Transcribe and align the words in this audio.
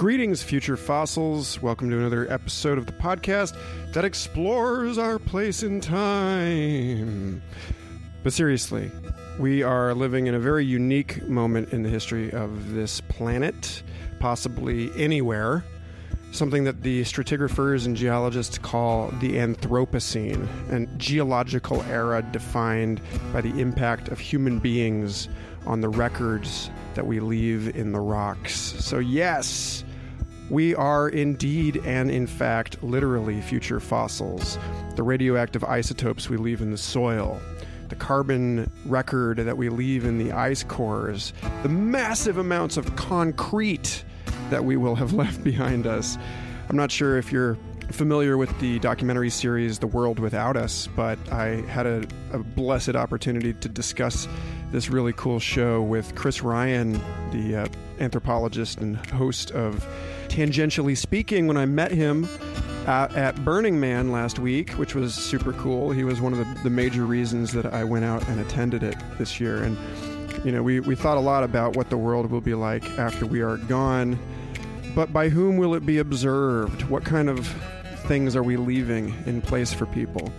Greetings, 0.00 0.42
future 0.42 0.78
fossils. 0.78 1.60
Welcome 1.60 1.90
to 1.90 1.98
another 1.98 2.26
episode 2.32 2.78
of 2.78 2.86
the 2.86 2.92
podcast 2.92 3.54
that 3.92 4.02
explores 4.02 4.96
our 4.96 5.18
place 5.18 5.62
in 5.62 5.78
time. 5.78 7.42
But 8.22 8.32
seriously, 8.32 8.90
we 9.38 9.62
are 9.62 9.92
living 9.92 10.26
in 10.26 10.34
a 10.34 10.38
very 10.38 10.64
unique 10.64 11.22
moment 11.28 11.74
in 11.74 11.82
the 11.82 11.90
history 11.90 12.32
of 12.32 12.72
this 12.72 13.02
planet, 13.02 13.82
possibly 14.20 14.90
anywhere. 14.96 15.66
Something 16.32 16.64
that 16.64 16.80
the 16.80 17.02
stratigraphers 17.02 17.84
and 17.84 17.94
geologists 17.94 18.56
call 18.56 19.08
the 19.20 19.32
Anthropocene, 19.32 20.48
a 20.72 20.86
geological 20.96 21.82
era 21.82 22.22
defined 22.22 23.02
by 23.34 23.42
the 23.42 23.60
impact 23.60 24.08
of 24.08 24.18
human 24.18 24.60
beings 24.60 25.28
on 25.66 25.82
the 25.82 25.90
records 25.90 26.70
that 26.94 27.06
we 27.06 27.20
leave 27.20 27.76
in 27.76 27.92
the 27.92 28.00
rocks. 28.00 28.54
So, 28.54 28.98
yes, 28.98 29.84
we 30.50 30.74
are 30.74 31.08
indeed 31.08 31.80
and 31.86 32.10
in 32.10 32.26
fact 32.26 32.82
literally 32.82 33.40
future 33.40 33.80
fossils. 33.80 34.58
The 34.96 35.02
radioactive 35.02 35.62
isotopes 35.64 36.28
we 36.28 36.36
leave 36.36 36.60
in 36.60 36.72
the 36.72 36.78
soil, 36.78 37.40
the 37.88 37.94
carbon 37.94 38.70
record 38.84 39.38
that 39.38 39.56
we 39.56 39.68
leave 39.68 40.04
in 40.04 40.18
the 40.18 40.32
ice 40.32 40.64
cores, 40.64 41.32
the 41.62 41.68
massive 41.68 42.38
amounts 42.38 42.76
of 42.76 42.94
concrete 42.96 44.04
that 44.50 44.64
we 44.64 44.76
will 44.76 44.96
have 44.96 45.12
left 45.22 45.42
behind 45.44 45.86
us. 45.86 46.18
I'm 46.68 46.76
not 46.76 46.90
sure 46.90 47.16
if 47.16 47.32
you're 47.32 47.56
familiar 47.92 48.36
with 48.36 48.58
the 48.60 48.78
documentary 48.78 49.30
series 49.30 49.78
The 49.78 49.86
World 49.86 50.18
Without 50.18 50.56
Us, 50.56 50.88
but 50.96 51.18
I 51.32 51.62
had 51.62 51.86
a, 51.86 52.06
a, 52.32 52.38
blessed 52.38 52.94
opportunity 52.94 53.52
to 53.54 53.68
discuss 53.68 54.28
this 54.70 54.88
really 54.88 55.12
cool 55.12 55.40
show 55.40 55.82
with 55.82 56.14
Chris 56.14 56.42
Ryan, 56.42 56.92
the 57.32 57.56
uh, 57.56 57.68
anthropologist 57.98 58.80
and 58.80 58.96
host 59.06 59.50
of 59.52 59.86
Tangentially 60.28 60.96
Speaking, 60.96 61.46
when 61.46 61.56
I 61.56 61.66
met 61.66 61.90
him 61.90 62.28
at, 62.86 63.14
at 63.14 63.44
Burning 63.44 63.80
Man 63.80 64.12
last 64.12 64.38
week, 64.38 64.70
which 64.72 64.94
was 64.94 65.14
super 65.14 65.52
cool. 65.54 65.90
He 65.90 66.04
was 66.04 66.20
one 66.20 66.32
of 66.32 66.38
the, 66.38 66.62
the 66.62 66.70
major 66.70 67.04
reasons 67.04 67.52
that 67.52 67.66
I 67.66 67.84
went 67.84 68.04
out 68.04 68.26
and 68.28 68.40
attended 68.40 68.82
it 68.82 68.96
this 69.18 69.40
year. 69.40 69.62
And, 69.62 69.76
you 70.44 70.52
know, 70.52 70.62
we, 70.62 70.80
we 70.80 70.94
thought 70.94 71.16
a 71.16 71.20
lot 71.20 71.44
about 71.44 71.76
what 71.76 71.90
the 71.90 71.96
world 71.96 72.30
will 72.30 72.40
be 72.40 72.54
like 72.54 72.84
after 72.98 73.26
we 73.26 73.40
are 73.40 73.56
gone. 73.56 74.18
But 74.94 75.12
by 75.12 75.28
whom 75.28 75.56
will 75.56 75.74
it 75.74 75.86
be 75.86 75.98
observed? 75.98 76.82
What 76.84 77.04
kind 77.04 77.28
of 77.28 77.54
things 78.10 78.34
are 78.34 78.42
we 78.42 78.56
leaving 78.56 79.14
in 79.24 79.40
place 79.40 79.72
for 79.72 79.86
people? 79.86 80.32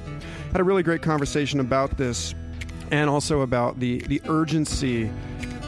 Had 0.52 0.60
a 0.60 0.64
really 0.66 0.84
great 0.84 1.02
conversation 1.02 1.62
about 1.62 1.96
this 1.96 2.36
and 2.92 3.10
also 3.10 3.40
about 3.40 3.80
the, 3.80 4.00
the 4.10 4.22
urgency 4.28 5.10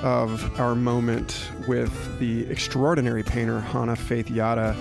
of 0.01 0.59
our 0.59 0.75
moment 0.75 1.49
with 1.65 2.19
the 2.19 2.45
extraordinary 2.51 3.23
painter 3.23 3.61
Hannah 3.61 3.95
Faith 3.95 4.27
Yata 4.27 4.75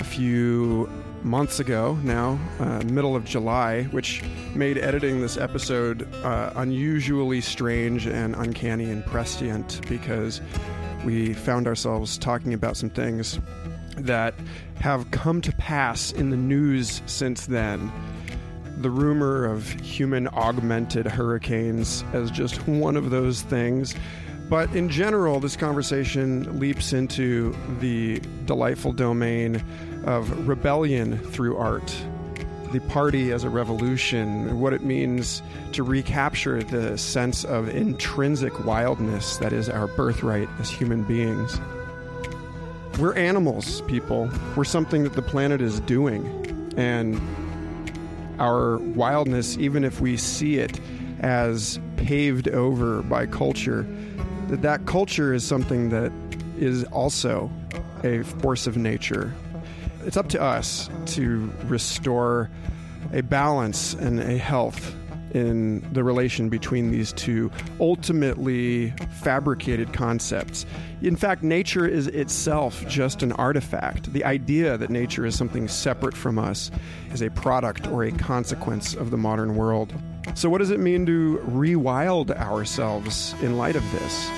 a 0.00 0.04
few 0.04 0.88
months 1.22 1.60
ago 1.60 1.98
now, 2.02 2.38
uh, 2.58 2.82
middle 2.84 3.14
of 3.14 3.26
July, 3.26 3.82
which 3.90 4.22
made 4.54 4.78
editing 4.78 5.20
this 5.20 5.36
episode 5.36 6.10
uh, 6.24 6.50
unusually 6.56 7.42
strange 7.42 8.06
and 8.06 8.34
uncanny 8.36 8.90
and 8.90 9.04
prescient 9.04 9.82
because 9.86 10.40
we 11.04 11.34
found 11.34 11.66
ourselves 11.66 12.16
talking 12.16 12.54
about 12.54 12.74
some 12.74 12.88
things 12.88 13.38
that 13.96 14.34
have 14.80 15.10
come 15.10 15.40
to 15.40 15.52
pass 15.52 16.12
in 16.12 16.30
the 16.30 16.36
news 16.36 17.02
since 17.06 17.46
then. 17.46 17.92
The 18.78 18.90
rumor 18.90 19.44
of 19.44 19.68
human 19.80 20.28
augmented 20.28 21.06
hurricanes 21.06 22.04
as 22.12 22.30
just 22.30 22.66
one 22.66 22.96
of 22.96 23.10
those 23.10 23.42
things. 23.42 23.94
But 24.48 24.74
in 24.74 24.88
general, 24.90 25.40
this 25.40 25.56
conversation 25.56 26.58
leaps 26.58 26.92
into 26.92 27.56
the 27.80 28.20
delightful 28.44 28.92
domain 28.92 29.62
of 30.04 30.46
rebellion 30.46 31.18
through 31.18 31.56
art, 31.56 31.96
the 32.72 32.80
party 32.80 33.32
as 33.32 33.44
a 33.44 33.48
revolution, 33.48 34.60
what 34.60 34.74
it 34.74 34.82
means 34.82 35.42
to 35.72 35.82
recapture 35.82 36.62
the 36.62 36.98
sense 36.98 37.44
of 37.44 37.68
intrinsic 37.68 38.66
wildness 38.66 39.38
that 39.38 39.52
is 39.52 39.70
our 39.70 39.86
birthright 39.86 40.48
as 40.58 40.68
human 40.68 41.04
beings. 41.04 41.58
We're 42.98 43.14
animals, 43.14 43.80
people. 43.82 44.30
We're 44.54 44.64
something 44.64 45.02
that 45.02 45.14
the 45.14 45.22
planet 45.22 45.60
is 45.60 45.80
doing. 45.80 46.72
And 46.76 47.20
our 48.38 48.78
wildness, 48.78 49.58
even 49.58 49.84
if 49.84 50.00
we 50.00 50.16
see 50.16 50.58
it 50.58 50.80
as 51.20 51.80
paved 51.96 52.48
over 52.48 53.02
by 53.02 53.26
culture, 53.26 53.86
that 54.48 54.62
that 54.62 54.86
culture 54.86 55.32
is 55.34 55.44
something 55.44 55.88
that 55.90 56.12
is 56.56 56.84
also 56.84 57.50
a 58.04 58.22
force 58.22 58.66
of 58.66 58.76
nature. 58.76 59.34
It's 60.04 60.16
up 60.16 60.28
to 60.28 60.40
us 60.40 60.88
to 61.06 61.50
restore 61.64 62.50
a 63.12 63.22
balance 63.22 63.94
and 63.94 64.20
a 64.20 64.38
health 64.38 64.94
in 65.34 65.86
the 65.92 66.02
relation 66.02 66.48
between 66.48 66.90
these 66.90 67.12
two 67.12 67.50
ultimately 67.80 68.90
fabricated 69.10 69.92
concepts. 69.92 70.64
In 71.02 71.16
fact, 71.16 71.42
nature 71.42 71.86
is 71.86 72.06
itself 72.06 72.86
just 72.88 73.22
an 73.22 73.32
artifact. 73.32 74.12
The 74.12 74.24
idea 74.24 74.78
that 74.78 74.90
nature 74.90 75.26
is 75.26 75.36
something 75.36 75.68
separate 75.68 76.16
from 76.16 76.38
us 76.38 76.70
is 77.12 77.20
a 77.20 77.30
product 77.30 77.86
or 77.88 78.04
a 78.04 78.12
consequence 78.12 78.94
of 78.94 79.10
the 79.10 79.18
modern 79.18 79.56
world. 79.56 79.92
So, 80.34 80.48
what 80.48 80.58
does 80.58 80.70
it 80.70 80.80
mean 80.80 81.04
to 81.06 81.38
rewild 81.46 82.30
ourselves 82.30 83.34
in 83.42 83.58
light 83.58 83.76
of 83.76 83.82
this? 83.92 84.30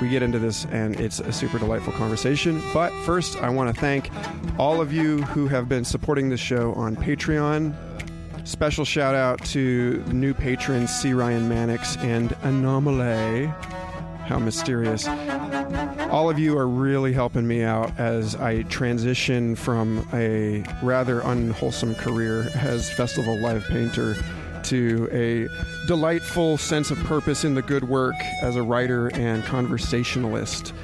we 0.00 0.08
get 0.08 0.22
into 0.22 0.38
this 0.38 0.64
and 0.70 0.98
it's 0.98 1.20
a 1.20 1.32
super 1.32 1.58
delightful 1.58 1.92
conversation. 1.92 2.62
But 2.72 2.90
first, 3.04 3.36
I 3.36 3.50
want 3.50 3.74
to 3.74 3.80
thank 3.80 4.10
all 4.58 4.80
of 4.80 4.92
you 4.92 5.22
who 5.22 5.46
have 5.48 5.68
been 5.68 5.84
supporting 5.84 6.30
this 6.30 6.40
show 6.40 6.72
on 6.72 6.96
Patreon. 6.96 7.74
Special 8.50 8.84
shout 8.84 9.14
out 9.14 9.42
to 9.44 10.02
the 10.02 10.12
new 10.12 10.34
patrons 10.34 10.90
C. 10.90 11.12
Ryan 11.12 11.48
Mannix 11.48 11.96
and 11.98 12.36
Anomaly. 12.42 13.46
How 14.26 14.40
mysterious. 14.40 15.06
All 16.10 16.28
of 16.28 16.36
you 16.36 16.58
are 16.58 16.66
really 16.66 17.12
helping 17.12 17.46
me 17.46 17.62
out 17.62 17.96
as 17.96 18.34
I 18.34 18.62
transition 18.64 19.54
from 19.54 20.04
a 20.12 20.64
rather 20.82 21.20
unwholesome 21.20 21.94
career 21.94 22.50
as 22.56 22.90
Festival 22.90 23.40
Live 23.40 23.64
Painter 23.68 24.16
to 24.64 25.08
a 25.12 25.46
delightful 25.86 26.56
sense 26.56 26.90
of 26.90 26.98
purpose 27.04 27.44
in 27.44 27.54
the 27.54 27.62
good 27.62 27.84
work 27.88 28.16
as 28.42 28.56
a 28.56 28.64
writer 28.64 29.14
and 29.14 29.44
conversationalist, 29.44 30.74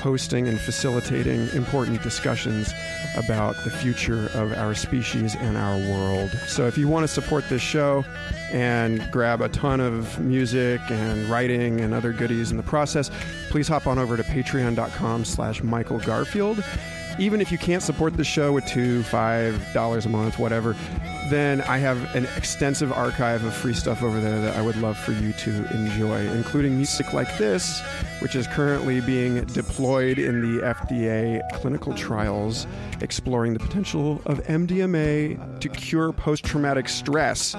hosting 0.00 0.48
and 0.48 0.60
facilitating 0.60 1.48
important 1.50 2.02
discussions 2.02 2.72
about 3.16 3.54
the 3.64 3.70
future 3.70 4.30
of 4.34 4.52
our 4.52 4.74
species 4.74 5.36
and 5.36 5.56
our 5.56 5.76
world. 5.90 6.30
So 6.46 6.66
if 6.66 6.76
you 6.76 6.88
want 6.88 7.04
to 7.04 7.08
support 7.08 7.48
this 7.48 7.62
show 7.62 8.04
and 8.52 9.08
grab 9.12 9.40
a 9.40 9.48
ton 9.48 9.80
of 9.80 10.18
music 10.18 10.80
and 10.90 11.26
writing 11.26 11.80
and 11.80 11.94
other 11.94 12.12
goodies 12.12 12.50
in 12.50 12.56
the 12.56 12.62
process, 12.62 13.10
please 13.48 13.68
hop 13.68 13.86
on 13.86 13.98
over 13.98 14.16
to 14.16 14.22
patreon.com 14.22 15.24
slash 15.24 15.62
Michael 15.62 15.98
Garfield. 16.00 16.64
Even 17.18 17.40
if 17.40 17.52
you 17.52 17.58
can't 17.58 17.82
support 17.82 18.16
the 18.16 18.24
show 18.24 18.52
with 18.52 18.64
two, 18.66 19.02
five 19.04 19.60
dollars 19.74 20.06
a 20.06 20.08
month, 20.08 20.38
whatever, 20.38 20.74
then 21.30 21.60
I 21.62 21.78
have 21.78 22.14
an 22.14 22.26
extensive 22.36 22.92
archive 22.92 23.44
of 23.44 23.54
free 23.54 23.74
stuff 23.74 24.02
over 24.02 24.20
there 24.20 24.40
that 24.40 24.56
I 24.56 24.62
would 24.62 24.76
love 24.76 24.98
for 24.98 25.12
you 25.12 25.32
to 25.32 25.74
enjoy, 25.74 26.20
including 26.32 26.76
music 26.76 27.12
like 27.12 27.38
this, 27.38 27.80
which 28.20 28.34
is 28.34 28.46
currently 28.48 29.00
being 29.00 29.44
deployed 29.46 30.18
in 30.18 30.40
the 30.40 30.62
FDA 30.62 31.40
clinical 31.54 31.94
trials 31.94 32.66
exploring 33.00 33.54
the 33.54 33.60
potential 33.60 34.20
of 34.26 34.40
MDMA 34.44 35.60
to 35.60 35.68
cure 35.68 36.12
post 36.12 36.44
traumatic 36.44 36.88
stress. 36.88 37.56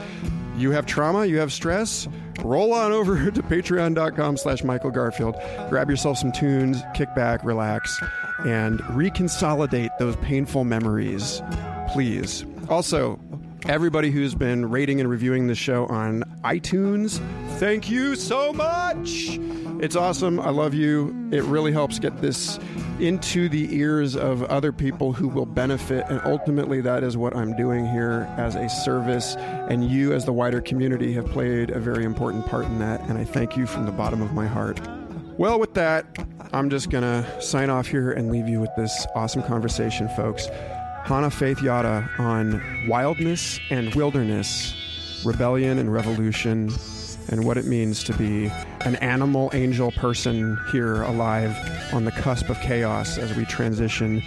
You 0.57 0.71
have 0.71 0.85
trauma, 0.85 1.25
you 1.25 1.39
have 1.39 1.51
stress, 1.51 2.07
roll 2.41 2.73
on 2.73 2.91
over 2.91 3.31
to 3.31 3.41
patreon.com 3.41 4.37
slash 4.37 4.63
Michael 4.63 4.91
Garfield. 4.91 5.35
Grab 5.69 5.89
yourself 5.89 6.17
some 6.17 6.31
tunes, 6.31 6.81
kick 6.93 7.13
back, 7.15 7.43
relax, 7.43 7.99
and 8.45 8.79
reconsolidate 8.81 9.89
those 9.97 10.15
painful 10.17 10.63
memories. 10.63 11.41
Please. 11.89 12.45
Also, 12.69 13.19
everybody 13.65 14.11
who's 14.11 14.35
been 14.35 14.69
rating 14.69 14.99
and 14.99 15.09
reviewing 15.09 15.47
the 15.47 15.55
show 15.55 15.85
on 15.87 16.23
iTunes, 16.43 17.19
thank 17.57 17.89
you 17.89 18.15
so 18.15 18.51
much. 18.53 19.39
It's 19.81 19.95
awesome. 19.95 20.39
I 20.39 20.49
love 20.49 20.73
you. 20.73 21.29
It 21.31 21.43
really 21.43 21.71
helps 21.71 21.99
get 21.99 22.21
this 22.21 22.59
into 22.99 23.49
the 23.49 23.73
ears 23.75 24.15
of 24.15 24.43
other 24.43 24.71
people 24.71 25.11
who 25.13 25.27
will 25.27 25.45
benefit. 25.45 26.05
And 26.09 26.21
ultimately, 26.23 26.81
that 26.81 27.03
is 27.03 27.17
what 27.17 27.35
I'm 27.35 27.55
doing 27.55 27.87
here 27.87 28.27
as 28.37 28.55
a 28.55 28.69
service. 28.69 29.35
And 29.37 29.89
you, 29.89 30.13
as 30.13 30.25
the 30.25 30.33
wider 30.33 30.61
community, 30.61 31.13
have 31.13 31.25
played 31.27 31.71
a 31.71 31.79
very 31.79 32.03
important 32.03 32.45
part 32.45 32.65
in 32.65 32.79
that. 32.79 33.01
And 33.09 33.17
I 33.17 33.23
thank 33.23 33.57
you 33.57 33.65
from 33.65 33.85
the 33.85 33.91
bottom 33.91 34.21
of 34.21 34.33
my 34.33 34.45
heart. 34.45 34.79
Well, 35.37 35.59
with 35.59 35.73
that, 35.73 36.05
I'm 36.53 36.69
just 36.69 36.89
going 36.91 37.03
to 37.03 37.41
sign 37.41 37.69
off 37.69 37.87
here 37.87 38.11
and 38.11 38.31
leave 38.31 38.47
you 38.47 38.59
with 38.59 38.75
this 38.75 39.07
awesome 39.15 39.41
conversation, 39.43 40.07
folks. 40.09 40.47
Hannah 41.05 41.31
Faith 41.31 41.57
Yata 41.59 42.19
on 42.19 42.61
wildness 42.87 43.59
and 43.69 43.93
wilderness, 43.95 45.21
rebellion 45.25 45.77
and 45.79 45.91
revolution, 45.91 46.71
and 47.29 47.43
what 47.45 47.57
it 47.57 47.65
means 47.65 48.03
to 48.05 48.13
be 48.13 48.45
an 48.81 48.95
animal 48.97 49.49
angel 49.53 49.91
person 49.93 50.57
here 50.71 51.01
alive 51.03 51.55
on 51.93 52.05
the 52.05 52.11
cusp 52.11 52.49
of 52.49 52.59
chaos 52.61 53.17
as 53.17 53.35
we 53.35 53.45
transition 53.45 54.21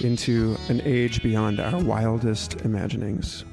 into 0.00 0.56
an 0.68 0.80
age 0.84 1.22
beyond 1.22 1.60
our 1.60 1.78
wildest 1.82 2.60
imaginings. 2.62 3.44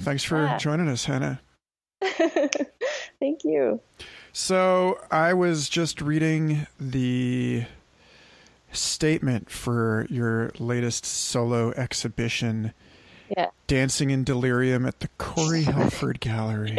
Thanks 0.00 0.22
for 0.24 0.44
Yeah. 0.44 0.58
joining 0.58 0.88
us, 0.88 1.04
Hannah. 1.04 1.40
Thank 2.00 3.44
you. 3.44 3.80
So 4.40 5.00
I 5.10 5.34
was 5.34 5.68
just 5.68 6.00
reading 6.00 6.68
the 6.78 7.64
statement 8.70 9.50
for 9.50 10.06
your 10.10 10.52
latest 10.60 11.04
solo 11.04 11.72
exhibition, 11.72 12.72
Yeah. 13.36 13.48
Dancing 13.66 14.10
in 14.10 14.22
Delirium 14.22 14.86
at 14.86 15.00
the 15.00 15.08
Corey 15.18 15.62
Helford 15.64 16.20
Gallery. 16.20 16.78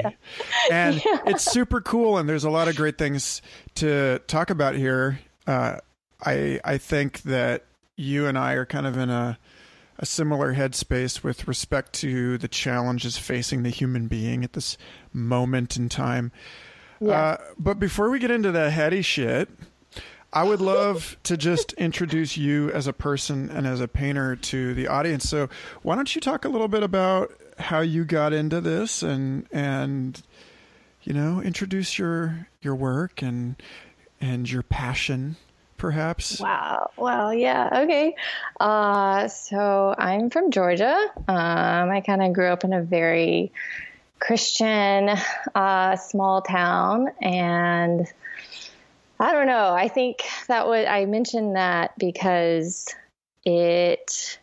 And 0.71 1.01
it's 1.25 1.51
super 1.51 1.81
cool, 1.81 2.17
and 2.17 2.29
there's 2.29 2.45
a 2.45 2.49
lot 2.49 2.69
of 2.69 2.77
great 2.77 2.97
things 2.97 3.41
to 3.75 4.19
talk 4.27 4.49
about 4.49 4.75
here. 4.75 5.19
Uh, 5.45 5.79
I 6.25 6.61
I 6.63 6.77
think 6.77 7.23
that 7.23 7.65
you 7.97 8.25
and 8.25 8.37
I 8.37 8.53
are 8.53 8.65
kind 8.65 8.87
of 8.87 8.97
in 8.97 9.09
a 9.09 9.37
a 9.97 10.05
similar 10.05 10.55
headspace 10.55 11.23
with 11.25 11.45
respect 11.45 11.91
to 11.91 12.37
the 12.37 12.47
challenges 12.47 13.17
facing 13.17 13.63
the 13.63 13.69
human 13.69 14.07
being 14.07 14.45
at 14.45 14.53
this 14.53 14.77
moment 15.11 15.75
in 15.75 15.89
time. 15.89 16.31
Yeah. 16.99 17.11
Uh, 17.11 17.37
but 17.57 17.79
before 17.79 18.09
we 18.09 18.19
get 18.19 18.31
into 18.31 18.51
the 18.51 18.69
heady 18.69 19.01
shit, 19.01 19.49
I 20.31 20.43
would 20.43 20.61
love 20.61 21.17
to 21.23 21.37
just 21.37 21.73
introduce 21.73 22.37
you 22.37 22.71
as 22.71 22.85
a 22.87 22.93
person 22.93 23.49
and 23.49 23.65
as 23.65 23.81
a 23.81 23.87
painter 23.87 24.35
to 24.35 24.73
the 24.73 24.87
audience. 24.87 25.27
So 25.27 25.49
why 25.81 25.95
don't 25.95 26.13
you 26.13 26.21
talk 26.21 26.45
a 26.45 26.49
little 26.49 26.67
bit 26.67 26.83
about 26.83 27.31
how 27.57 27.79
you 27.81 28.05
got 28.05 28.31
into 28.31 28.61
this 28.61 29.03
and 29.03 29.45
and 29.51 30.21
you 31.03 31.13
know 31.13 31.41
introduce 31.41 31.97
your 31.97 32.47
your 32.61 32.75
work 32.75 33.21
and 33.21 33.55
and 34.21 34.49
your 34.49 34.63
passion 34.63 35.35
perhaps. 35.79 36.39
Wow. 36.39 36.91
Well, 36.97 37.33
yeah. 37.33 37.69
Okay. 37.83 38.13
Uh, 38.59 39.27
so 39.29 39.95
I'm 39.97 40.29
from 40.29 40.51
Georgia. 40.51 40.95
Um, 41.27 41.89
I 41.89 42.03
kind 42.05 42.21
of 42.21 42.33
grew 42.33 42.47
up 42.49 42.63
in 42.63 42.73
a 42.73 42.83
very 42.83 43.51
Christian 44.19 45.09
uh, 45.55 45.95
small 45.95 46.41
town, 46.41 47.09
and 47.21 48.05
I 49.19 49.31
don't 49.31 49.47
know. 49.47 49.73
I 49.73 49.87
think 49.87 50.23
that 50.47 50.67
would 50.67 50.85
I 50.85 51.05
mentioned 51.05 51.55
that 51.55 51.97
because 51.97 52.87
it 53.45 54.39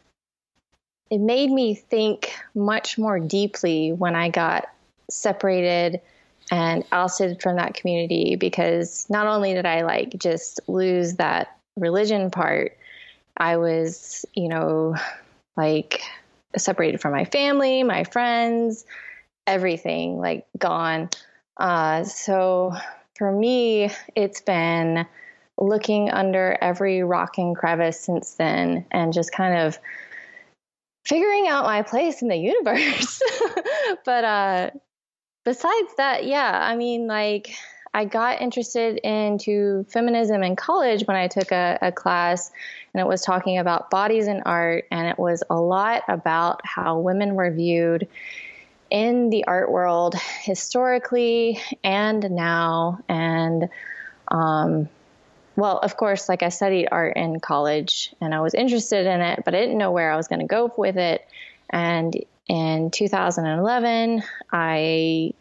it 1.10 1.18
made 1.18 1.50
me 1.50 1.74
think 1.74 2.32
much 2.54 2.98
more 2.98 3.18
deeply 3.20 3.92
when 3.92 4.16
I 4.16 4.28
got 4.28 4.66
separated 5.08 6.00
and 6.50 6.84
ousted 6.92 7.40
from 7.42 7.56
that 7.56 7.74
community 7.74 8.36
because 8.36 9.06
not 9.08 9.26
only 9.26 9.54
did 9.54 9.66
I 9.66 9.82
like 9.82 10.16
just 10.18 10.60
lose 10.68 11.14
that 11.16 11.56
religion 11.76 12.30
part, 12.30 12.76
I 13.36 13.56
was, 13.56 14.24
you 14.34 14.48
know, 14.48 14.96
like 15.56 16.00
separated 16.56 17.00
from 17.00 17.12
my 17.12 17.24
family, 17.24 17.82
my 17.82 18.04
friends, 18.04 18.84
everything 19.46 20.18
like 20.18 20.46
gone. 20.58 21.08
Uh, 21.56 22.04
so 22.04 22.74
for 23.16 23.30
me, 23.30 23.90
it's 24.14 24.40
been 24.40 25.06
looking 25.58 26.10
under 26.10 26.56
every 26.60 27.02
rock 27.02 27.38
and 27.38 27.56
crevice 27.56 27.98
since 27.98 28.34
then 28.34 28.84
and 28.90 29.12
just 29.12 29.32
kind 29.32 29.58
of 29.58 29.78
figuring 31.06 31.48
out 31.48 31.64
my 31.64 31.82
place 31.82 32.20
in 32.20 32.28
the 32.28 32.36
universe. 32.36 33.22
but 34.04 34.24
uh 34.24 34.70
besides 35.46 35.94
that, 35.96 36.26
yeah, 36.26 36.58
I 36.60 36.76
mean, 36.76 37.06
like, 37.06 37.54
I 37.94 38.04
got 38.04 38.42
interested 38.42 38.98
into 38.98 39.84
feminism 39.84 40.42
in 40.42 40.56
college 40.56 41.06
when 41.06 41.16
I 41.16 41.28
took 41.28 41.50
a, 41.50 41.78
a, 41.80 41.92
class, 41.92 42.50
and 42.92 43.00
it 43.00 43.06
was 43.06 43.22
talking 43.22 43.56
about 43.56 43.88
bodies 43.88 44.26
in 44.26 44.42
art, 44.44 44.84
and 44.90 45.08
it 45.08 45.18
was 45.18 45.42
a 45.48 45.58
lot 45.58 46.02
about 46.08 46.60
how 46.66 46.98
women 46.98 47.36
were 47.36 47.50
viewed 47.50 48.06
in 48.90 49.30
the 49.30 49.44
art 49.46 49.70
world 49.70 50.14
historically 50.42 51.60
and 51.82 52.30
now. 52.30 53.00
And, 53.08 53.68
um, 54.28 54.88
well, 55.56 55.78
of 55.78 55.96
course, 55.96 56.28
like 56.28 56.42
I 56.42 56.50
studied 56.50 56.88
art 56.90 57.16
in 57.16 57.40
college 57.40 58.14
and 58.20 58.34
I 58.34 58.40
was 58.40 58.54
interested 58.54 59.06
in 59.06 59.20
it, 59.20 59.42
but 59.44 59.54
I 59.54 59.60
didn't 59.60 59.78
know 59.78 59.92
where 59.92 60.12
I 60.12 60.16
was 60.16 60.28
going 60.28 60.40
to 60.40 60.46
go 60.46 60.72
with 60.76 60.96
it. 60.96 61.26
And 61.70 62.14
in 62.48 62.90
2011, 62.90 64.22
I 64.52 65.32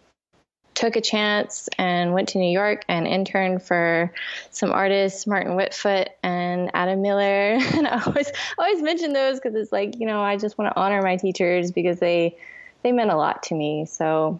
took 0.75 0.97
a 0.97 1.01
chance 1.01 1.69
and 1.77 2.13
went 2.13 2.29
to 2.29 2.37
New 2.37 2.51
York 2.51 2.83
and 2.87 3.07
interned 3.07 3.63
for 3.63 4.11
some 4.51 4.71
artists, 4.71 5.25
Martin 5.25 5.53
Wittfooth 5.53 6.07
and 6.21 6.69
Adam 6.73 7.01
Miller. 7.01 7.57
And 7.75 7.87
I 7.87 8.03
always 8.05 8.31
always 8.57 8.81
mention 8.81 9.13
those 9.13 9.39
because 9.39 9.55
it's 9.55 9.71
like 9.71 9.99
you 9.99 10.05
know 10.05 10.21
I 10.21 10.37
just 10.37 10.57
want 10.57 10.71
to 10.73 10.79
honor 10.79 11.01
my 11.01 11.15
teachers 11.15 11.71
because 11.71 11.99
they 11.99 12.37
they 12.85 12.91
meant 12.91 13.09
a 13.09 13.17
lot 13.17 13.41
to 13.43 13.55
me. 13.55 13.85
So. 13.87 14.39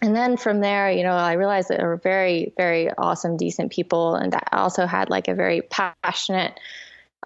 And 0.00 0.14
then 0.14 0.36
from 0.36 0.60
there, 0.60 0.90
you 0.90 1.02
know, 1.02 1.14
I 1.14 1.32
realized 1.32 1.68
that 1.68 1.78
they 1.78 1.84
were 1.84 1.96
very, 1.96 2.52
very 2.56 2.90
awesome, 2.92 3.36
decent 3.36 3.72
people, 3.72 4.14
and 4.14 4.32
that 4.32 4.50
also 4.52 4.86
had 4.86 5.10
like 5.10 5.26
a 5.26 5.34
very 5.34 5.62
passionate 5.62 6.60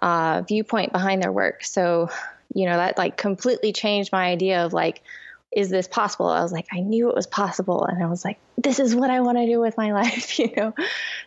uh, 0.01 0.41
viewpoint 0.47 0.93
behind 0.93 1.21
their 1.21 1.31
work. 1.31 1.63
So, 1.63 2.09
you 2.55 2.65
know, 2.65 2.77
that 2.77 2.97
like 2.97 3.17
completely 3.17 3.71
changed 3.71 4.11
my 4.11 4.25
idea 4.25 4.65
of 4.65 4.73
like, 4.73 5.03
is 5.51 5.69
this 5.69 5.87
possible? 5.87 6.27
I 6.27 6.41
was 6.41 6.53
like, 6.53 6.67
I 6.71 6.79
knew 6.79 7.09
it 7.09 7.15
was 7.15 7.27
possible. 7.27 7.83
And 7.83 8.01
I 8.01 8.07
was 8.07 8.23
like, 8.23 8.39
this 8.57 8.79
is 8.79 8.95
what 8.95 9.11
I 9.11 9.19
want 9.19 9.37
to 9.37 9.45
do 9.45 9.59
with 9.59 9.77
my 9.77 9.91
life, 10.01 10.39
you 10.39 10.51
know? 10.55 10.73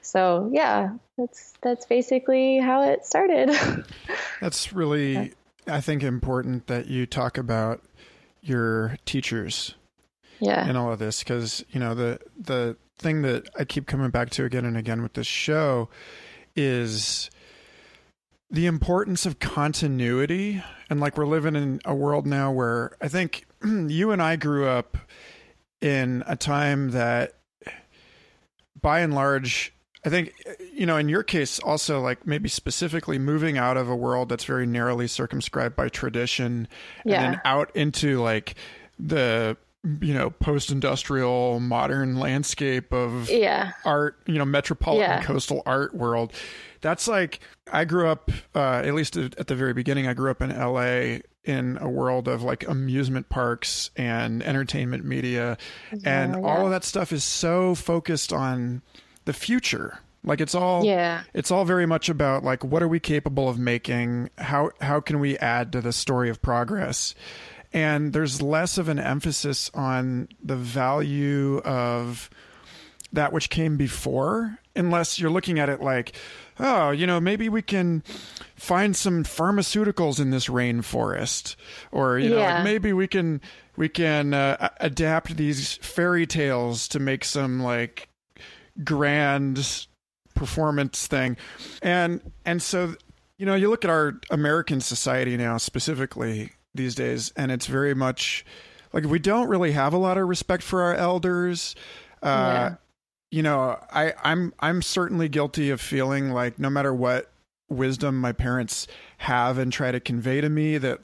So 0.01 0.51
yeah, 0.53 0.95
that's, 1.17 1.53
that's 1.63 1.87
basically 1.87 2.59
how 2.59 2.83
it 2.91 3.05
started. 3.05 3.51
That's 4.41 4.73
really, 4.73 5.35
I 5.69 5.81
think, 5.81 6.03
important 6.03 6.67
that 6.67 6.89
you 6.89 7.07
talk 7.07 7.39
about 7.39 7.81
your 8.45 8.97
teachers 9.05 9.75
yeah. 10.41 10.67
and 10.67 10.77
all 10.77 10.93
of 10.93 10.99
this. 10.99 11.23
Cause 11.25 11.65
you 11.71 11.81
know, 11.81 11.95
the, 11.95 12.21
the 12.39 12.77
thing 12.99 13.23
that 13.23 13.49
I 13.59 13.65
keep 13.65 13.87
coming 13.87 14.11
back 14.11 14.31
to 14.31 14.45
again 14.45 14.65
and 14.65 14.77
again 14.77 15.03
with 15.03 15.15
this 15.15 15.27
show 15.27 15.89
is 16.57 17.31
the 18.51 18.67
importance 18.67 19.27
of 19.27 19.41
continuity 19.41 20.63
and 20.89 21.01
like 21.01 21.17
we're 21.17 21.27
living 21.27 21.57
in 21.57 21.81
a 21.85 21.95
world 21.95 22.27
now 22.27 22.53
where 22.53 22.97
i 23.01 23.09
think 23.09 23.47
you 23.65 24.13
and 24.13 24.23
i 24.23 24.37
grew 24.37 24.67
up 24.67 24.97
in 25.81 26.23
a 26.27 26.37
time 26.37 26.91
that 26.91 27.35
by 28.81 29.01
and 29.01 29.13
large 29.13 29.74
i 30.05 30.09
think 30.09 30.33
you 30.73 30.87
know 30.87 30.97
in 30.97 31.09
your 31.09 31.23
case 31.23 31.59
also 31.61 32.01
like 32.01 32.27
maybe 32.27 32.49
specifically 32.49 33.19
moving 33.19 33.59
out 33.59 33.77
of 33.77 33.89
a 33.89 33.97
world 33.97 34.29
that's 34.29 34.45
very 34.45 34.67
narrowly 34.67 35.07
circumscribed 35.07 35.75
by 35.77 35.89
tradition 35.89 36.69
Yeah. 37.05 37.23
and 37.23 37.35
then 37.35 37.41
out 37.45 37.75
into 37.75 38.21
like 38.23 38.55
the 38.99 39.57
you 40.01 40.15
know 40.15 40.31
post-industrial 40.31 41.61
modern 41.61 42.17
landscape 42.19 42.91
of 42.93 43.29
yeah. 43.29 43.73
art, 43.85 44.17
you 44.27 44.39
know, 44.39 44.45
metropolitan 44.47 45.11
Yeah. 45.11 45.23
coastal 45.23 45.63
art 45.67 45.95
world. 45.95 46.33
That's 46.81 47.07
like 47.07 47.41
I 47.71 47.85
grew 47.85 48.09
up, 48.09 48.31
uh, 48.55 48.83
at 48.85 48.95
least 48.95 49.17
at 49.19 49.47
the 49.47 49.55
very 49.55 49.75
beginning, 49.75 50.07
I 50.07 50.15
grew 50.15 50.31
up 50.31 50.41
in 50.41 50.51
LA 50.51 51.19
in 51.45 51.77
a 51.83 51.89
world 51.91 52.29
of 52.29 52.43
like 52.43 52.67
amusement 52.67 53.29
parks 53.29 53.91
and 53.95 54.43
entertainment 54.43 55.05
media, 55.05 55.59
and 56.05 56.33
Yeah, 56.35 56.41
all 56.41 56.65
of 56.65 56.71
that 56.71 56.85
stuff 56.85 57.13
is 57.13 57.23
so 57.25 57.75
focused 57.75 58.33
on 58.33 58.81
the 59.25 59.33
future. 59.33 59.99
Like 60.27 60.41
it's 60.41 60.55
all 60.55 60.85
Yeah. 60.85 61.23
it's 61.35 61.51
all 61.51 61.65
very 61.65 61.85
much 61.87 62.09
about 62.09 62.45
like 62.45 62.65
what 62.65 62.83
are 62.83 62.89
we 62.89 62.99
capable 63.01 63.49
of 63.49 63.59
making? 63.59 64.31
How 64.39 64.71
how 64.81 65.01
can 65.01 65.21
we 65.21 65.37
add 65.39 65.73
to 65.73 65.81
the 65.81 65.93
story 65.93 66.31
of 66.31 66.41
progress? 66.41 67.15
And 67.73 68.13
there's 68.13 68.41
less 68.41 68.79
of 68.79 68.89
an 68.89 68.99
emphasis 68.99 69.71
on 69.75 70.29
the 70.43 70.57
value 70.57 71.59
of 71.65 72.31
that 73.13 73.33
which 73.33 73.51
came 73.51 73.77
before, 73.77 74.59
unless 74.75 75.19
you're 75.21 75.31
looking 75.31 75.59
at 75.59 75.69
it 75.69 75.81
like, 75.81 76.13
oh, 76.59 76.91
you 76.91 77.07
know, 77.07 77.21
maybe 77.21 77.49
we 77.49 77.63
can 77.63 78.03
find 78.57 78.97
some 78.97 79.25
pharmaceuticals 79.25 80.19
in 80.21 80.31
this 80.31 80.47
rainforest, 80.49 81.55
or 81.93 82.19
you 82.19 82.31
know, 82.31 82.39
Yeah. 82.39 82.55
like 82.57 82.65
maybe 82.65 82.93
we 82.93 83.07
can 83.07 83.41
we 83.77 83.89
can 83.89 84.33
uh, 84.35 84.69
adapt 84.81 85.37
these 85.37 85.75
fairy 85.83 86.27
tales 86.27 86.89
to 86.89 86.99
make 86.99 87.25
some 87.25 87.63
like 87.63 88.09
grand 88.83 89.87
performance 90.35 91.07
thing, 91.07 91.37
and 91.83 92.21
and 92.45 92.61
so 92.63 92.95
you 93.39 93.47
know, 93.47 93.55
you 93.55 93.69
look 93.69 93.85
at 93.85 93.91
our 93.91 94.21
American 94.31 94.81
society 94.81 95.37
now 95.37 95.57
specifically 95.59 96.53
these 96.75 96.95
days, 96.95 97.33
and 97.37 97.51
it's 97.51 97.67
very 97.67 97.95
much 97.95 98.45
like 98.93 99.05
we 99.05 99.19
don't 99.19 99.49
really 99.49 99.73
have 99.73 99.93
a 99.93 99.99
lot 99.99 100.19
of 100.19 100.29
respect 100.29 100.63
for 100.63 100.83
our 100.83 100.95
elders. 100.95 101.75
Uh, 102.23 102.27
Yeah. 102.27 102.75
You 103.31 103.43
know, 103.43 103.77
I, 103.93 104.13
I'm 104.23 104.55
I'm 104.61 104.81
certainly 104.81 105.29
guilty 105.29 105.71
of 105.71 105.81
feeling 105.81 106.31
like 106.31 106.59
no 106.61 106.71
matter 106.71 106.95
what 106.95 107.33
wisdom 107.69 108.21
my 108.21 108.31
parents 108.31 108.87
have 109.19 109.59
and 109.59 109.73
try 109.73 109.91
to 109.91 109.99
convey 109.99 110.41
to 110.41 110.49
me, 110.49 110.79
that 110.79 111.01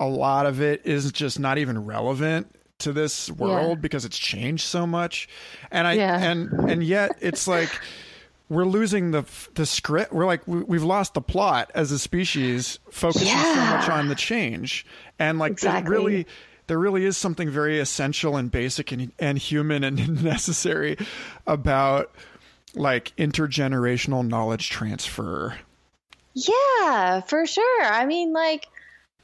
a 0.00 0.06
lot 0.06 0.46
of 0.46 0.60
it 0.60 0.84
is 0.84 1.12
just 1.12 1.38
not 1.38 1.56
even 1.56 1.84
relevant 1.84 2.52
to 2.78 2.92
this 2.92 3.30
world 3.30 3.78
Yeah. 3.78 3.80
because 3.80 4.04
it's 4.04 4.18
changed 4.18 4.64
so 4.64 4.86
much. 4.86 5.28
And 5.70 5.86
I 5.86 5.94
Yeah. 5.94 6.18
and 6.22 6.52
and 6.70 6.84
yet 6.84 7.12
it's 7.20 7.46
like 7.48 7.68
we're 8.48 8.64
losing 8.64 9.10
the 9.10 9.24
the 9.54 9.66
script. 9.66 10.12
We're 10.12 10.26
like 10.26 10.46
we, 10.46 10.62
we've 10.62 10.82
lost 10.84 11.14
the 11.14 11.20
plot 11.20 11.70
as 11.74 11.90
a 11.92 11.98
species, 11.98 12.78
focusing 12.90 13.28
so 13.28 13.54
much 13.66 13.88
on 13.88 14.08
the 14.08 14.14
change. 14.14 14.86
And 15.18 15.38
like 15.38 15.58
there 15.60 15.70
Exactly. 15.70 15.90
really 15.96 16.26
there 16.68 16.78
really 16.78 17.04
is 17.04 17.16
something 17.16 17.50
very 17.50 17.78
essential 17.80 18.36
and 18.36 18.50
basic 18.50 18.92
and 18.92 19.10
and 19.18 19.38
human 19.38 19.82
and 19.84 20.22
necessary 20.24 20.96
about 21.46 22.14
like 22.74 23.12
intergenerational 23.16 24.26
knowledge 24.26 24.70
transfer. 24.70 25.56
Yeah, 26.34 27.20
for 27.22 27.46
sure. 27.46 27.82
I 27.84 28.06
mean, 28.06 28.32
like 28.32 28.66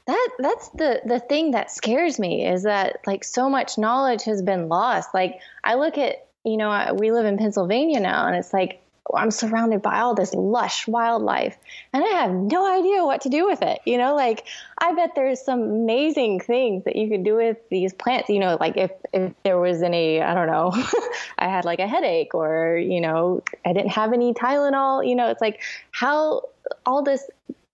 that 0.07 0.29
that's 0.37 0.69
the 0.69 1.01
the 1.05 1.19
thing 1.19 1.51
that 1.51 1.71
scares 1.71 2.19
me 2.19 2.47
is 2.47 2.63
that 2.63 2.99
like 3.07 3.23
so 3.23 3.49
much 3.49 3.77
knowledge 3.77 4.23
has 4.23 4.41
been 4.41 4.69
lost. 4.69 5.13
Like 5.13 5.39
I 5.63 5.75
look 5.75 5.97
at, 5.97 6.27
you 6.43 6.57
know, 6.57 6.71
uh, 6.71 6.93
we 6.97 7.11
live 7.11 7.25
in 7.25 7.37
Pennsylvania 7.37 7.99
now 7.99 8.27
and 8.27 8.35
it's 8.35 8.53
like 8.53 8.83
oh, 9.11 9.17
I'm 9.17 9.31
surrounded 9.31 9.81
by 9.81 10.01
all 10.01 10.13
this 10.13 10.33
lush 10.35 10.87
wildlife 10.87 11.57
and 11.91 12.03
I 12.03 12.07
have 12.07 12.31
no 12.31 12.71
idea 12.71 13.03
what 13.03 13.21
to 13.21 13.29
do 13.29 13.47
with 13.47 13.63
it. 13.63 13.79
You 13.85 13.97
know, 13.97 14.15
like 14.15 14.45
I 14.77 14.93
bet 14.93 15.15
there's 15.15 15.43
some 15.43 15.61
amazing 15.61 16.39
things 16.39 16.83
that 16.83 16.95
you 16.95 17.09
could 17.09 17.23
do 17.23 17.35
with 17.37 17.57
these 17.69 17.91
plants. 17.91 18.29
You 18.29 18.39
know, 18.39 18.57
like 18.59 18.77
if, 18.77 18.91
if 19.11 19.33
there 19.41 19.57
was 19.57 19.81
any, 19.81 20.21
I 20.21 20.35
don't 20.35 20.47
know, 20.47 20.71
I 21.39 21.47
had 21.47 21.65
like 21.65 21.79
a 21.79 21.87
headache 21.87 22.35
or, 22.35 22.77
you 22.77 23.01
know, 23.01 23.41
I 23.65 23.73
didn't 23.73 23.91
have 23.91 24.13
any 24.13 24.35
Tylenol, 24.35 25.07
you 25.07 25.15
know, 25.15 25.29
it's 25.29 25.41
like 25.41 25.63
how 25.89 26.49
all 26.85 27.01
this 27.01 27.27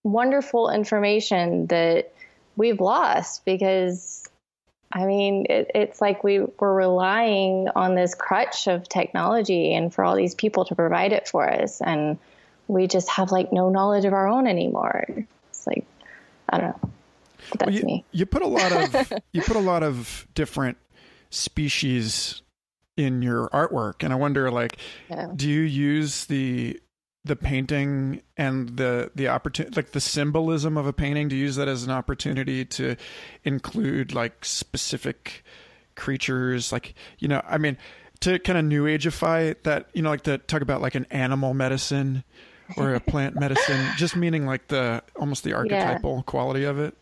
wonderful 0.03 0.69
information 0.69 1.67
that 1.67 2.11
we've 2.62 2.80
lost 2.80 3.44
because 3.44 4.24
I 4.94 5.06
mean, 5.06 5.48
it, 5.50 5.72
it's 5.74 6.00
like 6.00 6.24
we 6.24 6.41
we're 6.41 6.74
relying 6.75 7.70
on 7.75 7.96
this 7.96 8.13
crutch 8.13 8.68
of 8.68 8.88
technology 8.88 9.74
and 9.74 9.91
for 9.91 10.03
all 10.03 10.15
these 10.15 10.36
people 10.36 10.65
to 10.65 10.75
provide 10.75 11.12
it 11.12 11.27
for 11.27 11.50
us, 11.50 11.82
and 11.82 12.20
we 12.68 12.88
just 12.88 13.10
have 13.10 13.32
like 13.32 13.51
no 13.51 13.70
knowledge 13.70 14.06
of 14.06 14.13
our 14.13 14.27
own 14.27 14.48
anymore. 14.48 15.06
It's 15.50 15.65
like 15.65 15.86
I 16.50 16.60
don't 16.60 16.84
know. 16.84 16.89
That's 17.58 17.65
Well, 17.65 17.75
you, 17.75 17.84
me. 17.84 18.06
you 18.12 18.25
put 18.27 18.44
a 18.44 18.48
lot 18.48 18.72
of 18.72 19.13
you 19.34 19.41
put 19.41 19.56
a 19.56 19.60
lot 19.60 19.82
of 19.82 20.27
different 20.36 20.77
species 21.32 22.41
in 22.98 23.22
your 23.22 23.48
artwork 23.50 24.03
and 24.03 24.13
I 24.13 24.18
wonder 24.18 24.51
like 24.51 24.77
Yeah. 25.10 25.30
do 25.34 25.50
you 25.50 25.62
use 25.62 26.25
the 26.25 26.80
the 27.24 27.36
painting 27.36 28.22
and 28.36 28.78
the 28.78 29.12
the 29.13 29.28
opportunity 29.28 29.75
like 29.75 29.92
the 29.92 30.01
symbolism 30.01 30.75
of 30.75 30.88
a 30.88 30.94
painting 30.94 31.30
to 31.30 31.36
use 31.36 31.56
that 31.56 31.68
as 31.68 31.84
an 31.84 31.92
opportunity 31.92 32.66
to 32.66 32.96
include 33.44 34.13
like 34.13 34.44
specific 34.44 35.44
creatures 35.96 36.72
like 36.72 36.96
you 37.20 37.28
know 37.28 37.42
i 37.48 37.58
mean 37.58 37.78
to 38.22 38.40
kind 38.40 38.58
of 38.58 38.66
new 38.66 38.86
ageify 38.86 39.56
that 39.63 39.88
you 39.94 40.01
know 40.01 40.10
like 40.10 40.22
to 40.22 40.38
talk 40.40 40.62
about 40.62 40.82
like 40.82 40.96
an 40.96 41.06
animal 41.12 41.54
medicine 41.54 42.24
or 42.78 42.96
a 42.96 43.00
plant 43.00 43.36
medicine 43.36 43.86
just 43.98 44.16
meaning 44.16 44.46
like 44.46 44.68
the 44.70 45.04
almost 45.16 45.44
the 45.44 45.54
archetypal 45.54 46.24
quality 46.24 46.63
of 46.63 46.80
it 46.80 46.96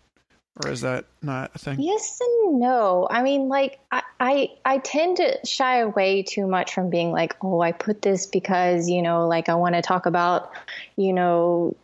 or 0.63 0.71
is 0.71 0.81
that 0.81 1.05
not 1.21 1.51
a 1.55 1.59
thing 1.59 1.79
Yes 1.79 2.19
and 2.19 2.59
no. 2.59 3.07
I 3.09 3.21
mean, 3.21 3.47
like 3.47 3.79
I, 3.91 4.03
I 4.19 4.49
I 4.65 4.77
tend 4.79 5.17
to 5.17 5.45
shy 5.45 5.79
away 5.79 6.23
too 6.23 6.47
much 6.47 6.73
from 6.73 6.89
being 6.89 7.11
like, 7.11 7.37
oh, 7.41 7.61
I 7.61 7.71
put 7.71 8.01
this 8.01 8.25
because 8.25 8.89
you 8.89 9.01
know, 9.01 9.27
like 9.27 9.49
I 9.49 9.55
want 9.55 9.75
to 9.75 9.81
talk 9.81 10.05
about, 10.05 10.51
you 10.95 11.13
know, 11.13 11.75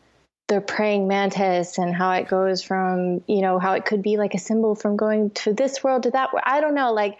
the 0.48 0.62
praying 0.62 1.08
mantis 1.08 1.78
and 1.78 1.96
how 1.96 2.12
it 2.12 2.28
goes 2.28 2.62
from, 2.62 3.24
you 3.28 3.42
know, 3.42 3.60
how 3.60 3.74
it 3.74 3.86
could 3.86 4.02
be 4.02 4.18
like 4.18 4.34
a 4.34 4.40
symbol 4.40 4.76
from 4.76 4.96
going 4.96 5.32
to 5.32 5.54
this 5.54 5.84
world 5.84 6.04
to 6.04 6.12
that 6.12 6.34
world. 6.34 6.44
I 6.46 6.62
don't 6.62 6.76
know. 6.76 6.94
Like, 6.94 7.18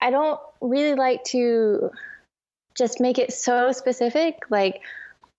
I 0.00 0.10
don't 0.10 0.40
really 0.60 0.94
like 0.94 1.24
to 1.24 1.90
just 2.74 3.00
make 3.00 3.18
it 3.18 3.32
so 3.32 3.72
specific. 3.72 4.40
Like, 4.50 4.82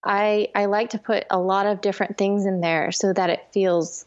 I 0.04 0.50
I 0.56 0.66
like 0.66 0.92
to 0.92 1.00
put 1.00 1.26
a 1.30 1.40
lot 1.40 1.66
of 1.66 1.82
different 1.82 2.18
things 2.18 2.46
in 2.46 2.62
there 2.62 2.92
so 2.92 3.14
that 3.14 3.30
it 3.30 3.48
feels 3.52 4.06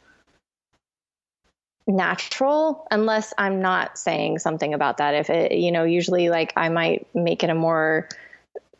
natural 1.86 2.86
unless 2.90 3.34
i'm 3.36 3.60
not 3.60 3.98
saying 3.98 4.38
something 4.38 4.72
about 4.72 4.96
that. 4.98 5.14
If 5.14 5.28
it 5.28 5.52
you 5.52 5.70
know 5.70 5.84
usually 5.84 6.30
like 6.30 6.52
i 6.56 6.68
might 6.68 7.06
make 7.14 7.42
it 7.42 7.50
a 7.50 7.54
more 7.54 8.08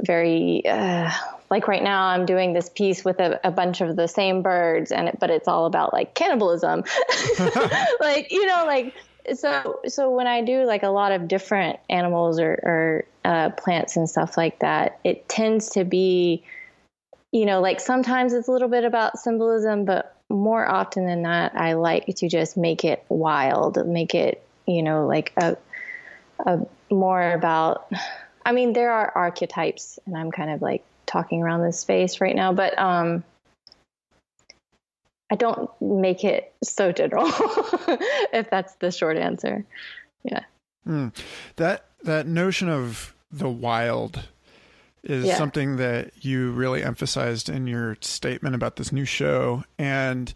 very 0.03 0.67
uh, 0.67 1.11
like 1.51 1.69
right 1.69 1.83
now 1.83 2.07
i'm 2.07 2.27
doing 2.27 2.53
this 2.53 2.69
piece 2.69 3.05
with 3.05 3.21
a, 3.21 3.39
a 3.47 3.51
bunch 3.51 3.81
of 3.81 3.97
the 3.97 4.09
same 4.09 4.43
birds 4.43 4.91
and 4.91 5.09
it, 5.09 5.19
but 5.21 5.31
it's 5.31 5.49
all 5.49 5.67
about 5.67 5.93
like 5.93 6.15
cannibalism. 6.15 6.85
Like 8.01 8.31
you 8.33 8.47
know 8.47 8.65
like 8.67 8.95
so 9.35 9.81
so 9.87 10.11
when 10.11 10.27
i 10.27 10.43
do 10.43 10.65
like 10.65 10.83
a 10.83 10.89
lot 10.89 11.13
of 11.13 11.29
different 11.29 11.79
animals 11.89 12.39
or, 12.39 12.53
or 12.63 13.05
uh, 13.25 13.51
plants 13.51 13.97
and 13.97 14.09
stuff 14.09 14.37
like 14.37 14.59
that 14.59 14.99
it 15.05 15.27
tends 15.29 15.71
to 15.71 15.85
be 15.85 16.43
you 17.33 17.47
know 17.47 17.61
like 17.61 17.81
sometimes 17.81 18.35
it's 18.35 18.49
a 18.49 18.53
little 18.53 18.69
bit 18.69 18.85
about 18.85 19.19
symbolism 19.19 19.85
but 19.85 20.14
more 20.31 20.67
often 20.67 21.07
than 21.07 21.23
not 21.23 21.55
i 21.55 21.75
like 21.75 22.07
to 22.07 22.29
just 22.29 22.57
make 22.57 22.85
it 22.85 23.05
wild 23.09 23.87
make 23.87 24.15
it 24.15 24.47
you 24.67 24.83
know 24.83 25.07
like 25.07 25.33
a, 25.37 25.57
a 26.47 26.61
more 26.91 27.33
about 27.33 27.91
i 28.45 28.53
mean 28.53 28.73
there 28.73 28.91
are 28.91 29.13
archetypes 29.15 29.99
and 30.07 30.17
i'm 30.17 30.31
kind 30.31 30.51
of 30.51 30.63
like 30.63 30.85
talking 31.07 31.43
around 31.43 31.63
this 31.63 31.79
space 31.79 32.21
right 32.21 32.35
now 32.35 32.53
but 32.53 32.79
um 32.79 33.23
i 35.31 35.37
don't 35.37 35.71
make 35.81 36.25
it 36.25 36.53
so 36.63 36.91
general 36.91 37.27
if 38.33 38.49
that's 38.51 38.75
the 38.77 38.91
short 38.91 39.17
answer 39.17 39.65
yeah 40.25 40.45
Hmm. 40.85 41.09
That 41.57 41.87
that 42.03 42.27
notion 42.27 42.69
of 42.69 43.15
the 43.31 43.49
wild 43.49 44.29
is 45.05 45.27
Yeah. 45.27 45.37
something 45.37 45.77
that 45.77 46.25
you 46.25 46.51
really 46.53 46.83
emphasized 46.83 47.49
in 47.49 47.67
your 47.67 47.97
statement 48.01 48.55
about 48.55 48.77
this 48.77 48.91
new 48.91 49.05
show, 49.05 49.65
and 49.79 50.33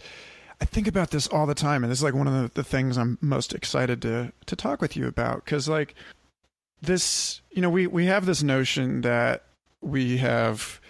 I 0.60 0.64
think 0.64 0.86
about 0.86 1.10
this 1.10 1.26
all 1.28 1.46
the 1.46 1.54
time. 1.54 1.82
And 1.84 1.90
this 1.90 2.00
is 2.00 2.02
like 2.02 2.14
one 2.14 2.26
of 2.26 2.34
the, 2.34 2.50
the 2.54 2.64
things 2.64 2.96
I'm 2.98 3.16
most 3.20 3.54
excited 3.54 4.02
to 4.02 4.32
to 4.46 4.56
talk 4.56 4.80
with 4.80 4.96
you 4.96 5.06
about 5.06 5.44
because 5.44 5.68
like 5.68 5.94
this, 6.82 7.40
you 7.50 7.62
know, 7.62 7.70
we 7.70 7.86
we 7.86 8.06
have 8.06 8.26
this 8.26 8.42
notion 8.42 9.00
that 9.02 9.44
we 9.80 10.18
have 10.18 10.80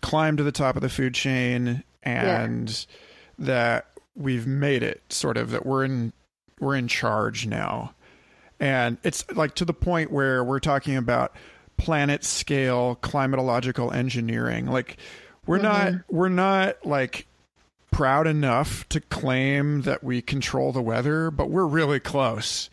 climbed 0.00 0.38
to 0.38 0.44
the 0.44 0.52
top 0.52 0.76
of 0.76 0.82
the 0.82 0.88
food 0.88 1.14
chain 1.14 1.82
and 2.02 2.86
that 3.38 3.86
we've 4.14 4.46
made 4.46 4.82
it 4.82 5.02
sort 5.10 5.36
of 5.36 5.50
that 5.50 5.64
we're 5.64 5.84
in 5.84 6.12
we're 6.60 6.76
in 6.76 6.86
charge 6.86 7.46
now 7.46 7.94
and 8.60 8.96
it's 9.02 9.24
like 9.32 9.54
to 9.54 9.64
the 9.64 9.72
point 9.74 10.12
where 10.12 10.44
we're 10.44 10.60
talking 10.60 10.96
about 10.96 11.34
planet 11.76 12.24
scale 12.24 12.98
climatological 13.02 13.94
engineering. 13.94 14.66
Like 14.66 14.96
we're 15.46 15.58
not 15.58 15.88
mm-hmm. 15.88 16.16
we're 16.16 16.28
not 16.28 16.84
like 16.86 17.26
proud 17.90 18.26
enough 18.26 18.88
to 18.88 19.00
claim 19.00 19.82
that 19.82 20.02
we 20.02 20.20
control 20.20 20.72
the 20.72 20.82
weather 20.82 21.30
but 21.30 21.50
we're 21.50 21.66
really 21.66 22.00
close. 22.00 22.70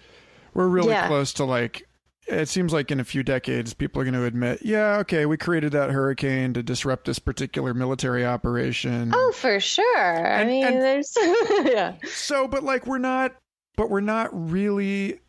We're 0.54 0.68
really 0.68 0.90
Yeah. 0.90 1.08
close 1.08 1.34
to 1.34 1.46
like 1.46 1.88
it 2.28 2.48
seems 2.48 2.72
like 2.72 2.92
in 2.92 3.00
a 3.00 3.04
few 3.04 3.24
decades 3.24 3.74
people 3.74 4.02
are 4.02 4.06
going 4.06 4.14
to 4.14 4.24
admit 4.26 4.60
yeah 4.62 4.98
okay 5.00 5.26
we 5.26 5.38
created 5.38 5.72
that 5.74 5.90
hurricane 5.90 6.54
to 6.54 6.64
disrupt 6.64 7.06
this 7.06 7.20
particular 7.20 7.74
military 7.74 8.26
operation. 8.26 9.12
Oh 9.14 9.32
for 9.36 9.60
sure. 9.60 10.28
I 10.28 10.46
mean 10.46 10.66
and- 10.66 10.82
there's 10.82 11.14
yeah. 11.66 11.96
So, 12.08 12.48
but 12.48 12.64
like 12.64 12.88
we're 12.88 12.98
not, 13.00 13.36
but 13.76 13.90
we're 13.90 14.02
not 14.02 14.30
really 14.50 15.20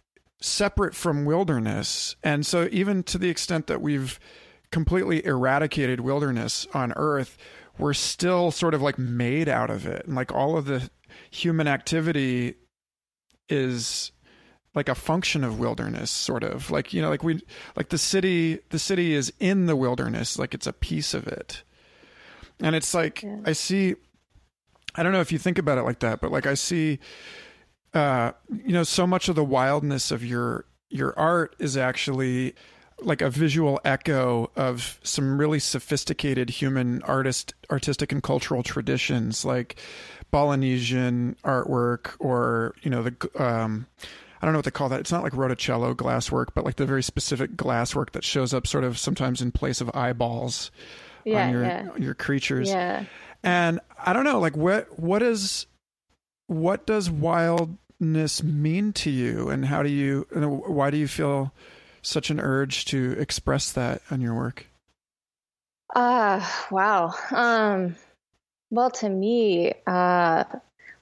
separate 0.42 0.94
from 0.94 1.24
wilderness. 1.24 2.16
And 2.22 2.44
so, 2.44 2.68
even 2.70 3.02
to 3.04 3.18
the 3.18 3.28
extent 3.30 3.66
that 3.68 3.80
we've 3.80 4.18
completely 4.70 5.24
eradicated 5.24 6.00
wilderness 6.00 6.66
on 6.74 6.92
Earth, 6.96 7.36
we're 7.78 7.94
still 7.94 8.50
sort 8.50 8.74
of 8.74 8.82
like 8.82 8.98
made 8.98 9.48
out 9.48 9.70
of 9.70 9.86
it. 9.86 10.06
And 10.06 10.14
like 10.14 10.32
all 10.32 10.56
of 10.56 10.66
the 10.66 10.90
human 11.30 11.66
activity 11.68 12.54
is 13.48 14.12
like 14.74 14.88
a 14.88 14.94
function 14.94 15.44
of 15.44 15.58
wilderness 15.58 16.10
sort 16.10 16.42
of 16.42 16.70
like 16.70 16.94
you 16.94 17.02
know 17.02 17.10
like 17.10 17.22
we 17.22 17.38
like 17.76 17.90
the 17.90 17.98
city 17.98 18.58
the 18.70 18.78
city 18.78 19.12
is 19.12 19.30
in 19.38 19.66
the 19.66 19.76
wilderness 19.76 20.38
like 20.38 20.54
it's 20.54 20.66
a 20.66 20.72
piece 20.72 21.12
of 21.12 21.26
it 21.26 21.62
and 22.60 22.74
it's 22.74 22.94
like 22.94 23.22
Yeah. 23.22 23.40
i 23.44 23.52
see 23.52 23.96
i 24.94 25.02
don't 25.02 25.12
know 25.12 25.20
if 25.20 25.30
you 25.32 25.36
think 25.38 25.58
about 25.58 25.76
it 25.76 25.82
like 25.82 25.98
that 25.98 26.22
but 26.22 26.30
like 26.32 26.46
i 26.46 26.54
see 26.54 26.98
uh 27.94 28.32
you 28.64 28.72
know 28.72 28.82
so 28.82 29.06
much 29.06 29.28
of 29.28 29.34
the 29.36 29.44
wildness 29.44 30.10
of 30.10 30.24
your 30.24 30.64
your 30.88 31.18
art 31.18 31.54
is 31.58 31.76
actually 31.76 32.54
like 33.00 33.20
a 33.20 33.30
visual 33.30 33.80
echo 33.84 34.50
of 34.56 35.00
some 35.02 35.38
really 35.38 35.58
sophisticated 35.58 36.48
human 36.50 37.02
artist 37.02 37.54
artistic 37.70 38.12
and 38.12 38.22
cultural 38.22 38.62
traditions 38.62 39.44
like 39.44 39.76
Polynesian 40.30 41.36
artwork 41.44 42.12
or 42.18 42.74
you 42.82 42.90
know 42.90 43.02
the 43.02 43.30
um 43.42 43.86
I 44.40 44.46
don't 44.46 44.54
know 44.54 44.58
what 44.58 44.64
they 44.64 44.72
call 44.72 44.88
that. 44.88 44.98
It's 44.98 45.12
not 45.12 45.22
like 45.22 45.34
reticello 45.34 45.94
glasswork, 45.94 46.46
but 46.52 46.64
like 46.64 46.74
the 46.74 46.84
very 46.86 47.02
specific 47.02 47.52
glasswork 47.52 48.10
that 48.10 48.24
shows 48.24 48.52
up 48.52 48.66
sort 48.66 48.82
of 48.82 48.98
sometimes 48.98 49.40
in 49.40 49.52
place 49.52 49.80
of 49.80 49.88
eyeballs 49.94 50.72
yeah 51.24 51.46
on 51.46 51.52
your 51.52 51.62
yeah 51.64 51.88
your 51.96 52.14
creatures. 52.14 52.68
yeah 52.68 53.04
And 53.44 53.78
I 54.04 54.12
don't 54.12 54.24
know, 54.24 54.40
like 54.40 54.56
what 54.56 54.98
what 54.98 55.22
is 55.22 55.66
what 56.48 56.86
does 56.86 57.08
wild 57.10 57.76
wildness 58.02 58.42
mean 58.42 58.92
to 58.92 59.10
you, 59.10 59.48
and 59.48 59.64
how 59.64 59.82
do 59.82 59.88
you? 59.88 60.26
Why 60.32 60.90
do 60.90 60.96
you 60.96 61.06
feel 61.06 61.52
such 62.02 62.30
an 62.30 62.40
urge 62.40 62.84
to 62.86 63.12
express 63.18 63.72
that 63.72 64.02
on 64.10 64.20
your 64.20 64.34
work? 64.34 64.66
Uh, 65.94 66.44
wow. 66.70 67.14
Um, 67.30 67.96
well, 68.70 68.90
to 68.90 69.08
me, 69.08 69.72
uh, 69.86 70.44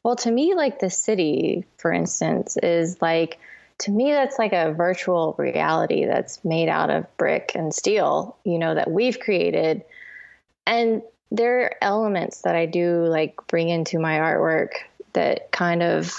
well, 0.02 0.16
to 0.16 0.30
me, 0.30 0.54
like 0.54 0.78
the 0.78 0.90
city, 0.90 1.64
for 1.78 1.92
instance, 1.92 2.57
is 2.57 3.00
like 3.00 3.38
to 3.78 3.90
me 3.90 4.12
that's 4.12 4.38
like 4.38 4.52
a 4.52 4.73
virtual 4.73 5.35
reality 5.38 6.04
that's 6.04 6.45
made 6.45 6.69
out 6.69 6.90
of 6.90 7.16
brick 7.16 7.52
and 7.54 7.75
steel. 7.75 8.37
You 8.45 8.59
know 8.59 8.75
that 8.75 8.90
we've 8.90 9.19
created, 9.19 9.85
and 10.66 11.02
there 11.30 11.62
are 11.62 11.75
elements 11.80 12.42
that 12.42 12.57
I 12.57 12.66
do 12.66 13.07
like 13.07 13.37
bring 13.47 13.71
into 13.71 13.99
my 13.99 14.19
artwork 14.19 14.73
that 15.12 15.50
kind 15.50 15.83
of 15.83 16.14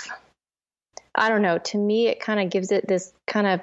I 1.15 1.29
don't 1.29 1.41
know, 1.41 1.57
to 1.57 1.77
me 1.77 2.07
it 2.07 2.19
kind 2.19 2.39
of 2.39 2.49
gives 2.49 2.71
it 2.71 2.87
this 2.87 3.11
kind 3.27 3.47
of 3.47 3.61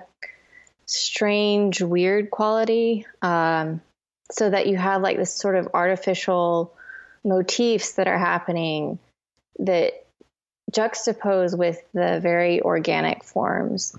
strange, 0.86 1.80
weird 1.80 2.30
quality. 2.30 3.06
Um, 3.22 3.80
so 4.30 4.50
that 4.50 4.66
you 4.66 4.76
have 4.76 5.02
like 5.02 5.16
this 5.16 5.32
sort 5.32 5.56
of 5.56 5.68
artificial 5.74 6.74
motifs 7.24 7.92
that 7.92 8.06
are 8.06 8.18
happening 8.18 8.98
that 9.58 10.06
juxtapose 10.70 11.56
with 11.56 11.82
the 11.92 12.20
very 12.20 12.60
organic 12.60 13.24
forms. 13.24 13.96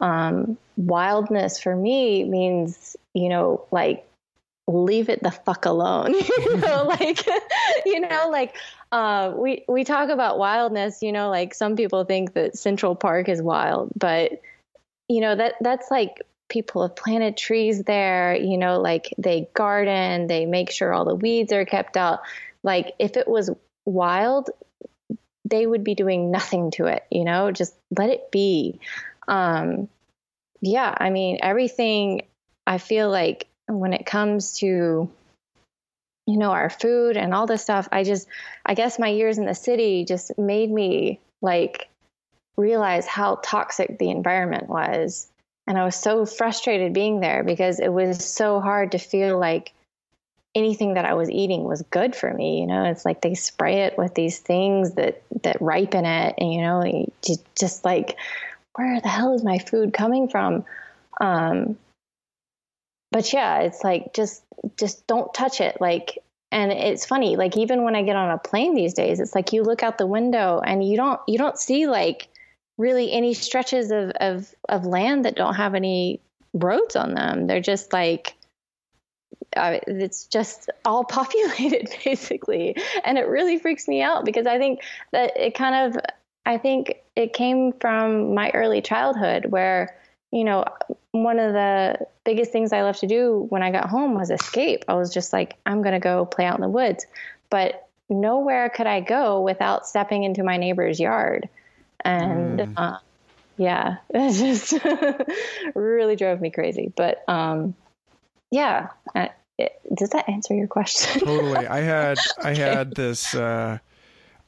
Um, 0.00 0.58
wildness 0.76 1.60
for 1.60 1.74
me 1.74 2.24
means, 2.24 2.96
you 3.14 3.28
know, 3.28 3.64
like 3.70 4.06
leave 4.66 5.08
it 5.08 5.22
the 5.22 5.30
fuck 5.30 5.66
alone. 5.66 6.14
you 6.38 6.56
know, 6.56 6.84
like 6.84 7.26
you 7.86 8.00
know, 8.00 8.28
like 8.30 8.54
uh, 8.94 9.34
we 9.36 9.64
we 9.66 9.82
talk 9.82 10.08
about 10.08 10.38
wildness. 10.38 11.02
You 11.02 11.10
know, 11.10 11.28
like 11.28 11.52
some 11.52 11.74
people 11.74 12.04
think 12.04 12.32
that 12.34 12.56
Central 12.56 12.94
Park 12.94 13.28
is 13.28 13.42
wild, 13.42 13.90
but 13.96 14.40
you 15.08 15.20
know 15.20 15.34
that 15.34 15.54
that's 15.60 15.90
like 15.90 16.22
people 16.48 16.82
have 16.82 16.94
planted 16.94 17.36
trees 17.36 17.82
there. 17.82 18.36
You 18.36 18.56
know, 18.56 18.80
like 18.80 19.12
they 19.18 19.48
garden, 19.52 20.28
they 20.28 20.46
make 20.46 20.70
sure 20.70 20.92
all 20.92 21.04
the 21.04 21.16
weeds 21.16 21.52
are 21.52 21.64
kept 21.64 21.96
out. 21.96 22.20
Like 22.62 22.94
if 23.00 23.16
it 23.16 23.26
was 23.26 23.50
wild, 23.84 24.50
they 25.44 25.66
would 25.66 25.82
be 25.82 25.96
doing 25.96 26.30
nothing 26.30 26.70
to 26.72 26.86
it. 26.86 27.02
You 27.10 27.24
know, 27.24 27.50
just 27.50 27.74
let 27.98 28.10
it 28.10 28.30
be. 28.30 28.78
Um, 29.26 29.88
yeah, 30.60 30.94
I 30.96 31.10
mean 31.10 31.40
everything. 31.42 32.26
I 32.64 32.78
feel 32.78 33.10
like 33.10 33.48
when 33.66 33.92
it 33.92 34.06
comes 34.06 34.58
to 34.58 35.10
you 36.26 36.38
know 36.38 36.50
our 36.52 36.70
food 36.70 37.16
and 37.16 37.34
all 37.34 37.46
this 37.46 37.62
stuff. 37.62 37.88
I 37.92 38.04
just 38.04 38.28
i 38.64 38.74
guess 38.74 38.98
my 38.98 39.08
years 39.08 39.38
in 39.38 39.46
the 39.46 39.54
city 39.54 40.04
just 40.04 40.36
made 40.38 40.70
me 40.70 41.20
like 41.42 41.88
realize 42.56 43.06
how 43.06 43.40
toxic 43.42 43.98
the 43.98 44.10
environment 44.10 44.68
was. 44.68 45.28
And 45.66 45.78
i 45.78 45.84
was 45.84 45.96
so 45.96 46.26
frustrated 46.26 46.92
being 46.92 47.20
there 47.20 47.42
because 47.44 47.80
it 47.80 47.92
was 47.92 48.24
so 48.24 48.60
hard 48.60 48.92
to 48.92 48.98
feel 48.98 49.38
like 49.38 49.72
anything 50.54 50.94
that 50.94 51.04
i 51.04 51.14
was 51.14 51.30
eating 51.30 51.64
was 51.64 51.82
good 51.90 52.14
for 52.14 52.32
me 52.32 52.60
you 52.60 52.66
know? 52.66 52.84
It's 52.84 53.04
like 53.04 53.20
they 53.20 53.34
spray 53.34 53.82
it 53.82 53.98
with 53.98 54.14
these 54.14 54.38
things 54.38 54.94
that 54.94 55.22
that 55.42 55.60
ripen 55.60 56.04
it 56.04 56.34
and 56.38 56.52
you 56.52 56.60
know 56.62 57.06
just 57.58 57.84
like 57.84 58.16
where 58.76 59.00
the 59.00 59.08
hell 59.08 59.34
is 59.34 59.44
my 59.44 59.58
food 59.58 59.92
coming 59.92 60.28
from? 60.28 60.64
Um 61.20 61.76
but 63.14 63.32
yeah, 63.32 63.60
it's 63.60 63.84
like 63.84 64.12
just 64.12 64.42
just 64.76 65.06
don't 65.06 65.32
touch 65.32 65.60
it. 65.60 65.80
Like 65.80 66.18
and 66.50 66.72
it's 66.72 67.06
funny, 67.06 67.36
like 67.36 67.56
even 67.56 67.84
when 67.84 67.94
I 67.94 68.02
get 68.02 68.16
on 68.16 68.32
a 68.32 68.38
plane 68.38 68.74
these 68.74 68.92
days, 68.92 69.20
it's 69.20 69.36
like 69.36 69.52
you 69.52 69.62
look 69.62 69.84
out 69.84 69.98
the 69.98 70.06
window 70.06 70.60
and 70.66 70.84
you 70.84 70.96
don't 70.96 71.20
you 71.28 71.38
don't 71.38 71.56
see 71.56 71.86
like 71.86 72.26
really 72.76 73.12
any 73.12 73.32
stretches 73.32 73.92
of 73.92 74.10
of, 74.20 74.52
of 74.68 74.84
land 74.84 75.26
that 75.26 75.36
don't 75.36 75.54
have 75.54 75.76
any 75.76 76.20
roads 76.54 76.96
on 76.96 77.14
them. 77.14 77.46
They're 77.46 77.60
just 77.60 77.92
like 77.92 78.34
uh, 79.56 79.78
it's 79.86 80.26
just 80.26 80.68
all 80.84 81.04
populated 81.20 81.94
basically 82.04 82.76
and 83.04 83.16
it 83.16 83.28
really 83.28 83.60
freaks 83.60 83.86
me 83.86 84.02
out 84.02 84.24
because 84.24 84.46
i 84.48 84.58
think 84.58 84.80
that 85.12 85.36
it 85.36 85.54
kind 85.54 85.94
of 85.94 86.02
i 86.44 86.58
think 86.58 86.96
it 87.14 87.32
came 87.32 87.72
from 87.74 88.34
my 88.34 88.50
early 88.50 88.82
childhood 88.82 89.46
where 89.46 89.96
you 90.34 90.42
know, 90.42 90.64
one 91.12 91.38
of 91.38 91.52
the 91.52 91.96
biggest 92.24 92.50
things 92.50 92.72
I 92.72 92.82
loved 92.82 92.98
to 93.00 93.06
do 93.06 93.46
when 93.50 93.62
I 93.62 93.70
got 93.70 93.88
home 93.88 94.14
was 94.14 94.32
escape. 94.32 94.84
I 94.88 94.94
was 94.94 95.14
just 95.14 95.32
like, 95.32 95.56
I'm 95.64 95.80
going 95.80 95.92
to 95.92 96.00
go 96.00 96.26
play 96.26 96.44
out 96.44 96.56
in 96.56 96.60
the 96.60 96.68
woods. 96.68 97.06
But 97.50 97.86
nowhere 98.08 98.68
could 98.68 98.88
I 98.88 98.98
go 98.98 99.40
without 99.42 99.86
stepping 99.86 100.24
into 100.24 100.42
my 100.42 100.56
neighbor's 100.56 100.98
yard. 100.98 101.48
And 102.04 102.58
mm. 102.58 102.74
uh, 102.76 102.98
yeah, 103.56 103.98
it 104.10 104.32
just 104.32 104.74
really 105.76 106.16
drove 106.16 106.40
me 106.40 106.50
crazy. 106.50 106.92
But 106.96 107.22
um, 107.28 107.76
yeah, 108.50 108.88
uh, 109.14 109.28
it, 109.56 109.80
does 109.94 110.10
that 110.10 110.28
answer 110.28 110.52
your 110.52 110.66
question? 110.66 111.20
totally. 111.20 111.68
I 111.68 111.80
had. 111.80 112.18
I 112.42 112.54
had 112.54 112.96
this. 112.96 113.36
Uh, 113.36 113.78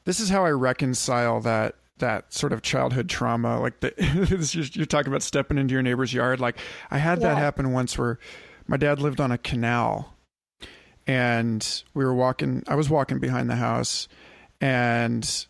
this 0.03 0.19
is 0.19 0.29
how 0.29 0.43
I 0.43 0.51
reconcile 0.51 1.39
that 1.41 1.75
that 1.99 2.31
sort 2.33 2.53
of 2.53 2.61
childhood 2.61 3.09
trauma 3.09 3.59
like 3.59 3.79
the, 3.79 3.93
you're 4.73 4.85
talking 4.85 5.07
about 5.07 5.23
stepping 5.23 5.57
into 5.57 5.73
your 5.73 5.81
neighbor's 5.81 6.13
yard. 6.13 6.39
Like 6.39 6.57
i 6.91 6.97
had 6.97 7.19
yeah. 7.19 7.29
that 7.29 7.37
happen 7.37 7.71
once 7.71 7.97
where 7.97 8.19
my 8.67 8.77
dad 8.77 8.99
lived 8.99 9.19
on 9.19 9.31
a 9.31 9.37
canal 9.37 10.15
and 11.05 11.83
we 11.93 12.03
were 12.03 12.13
walking 12.13 12.63
i 12.67 12.75
was 12.75 12.89
walking 12.89 13.19
behind 13.19 13.49
the 13.49 13.55
house 13.55 14.07
and 14.61 15.47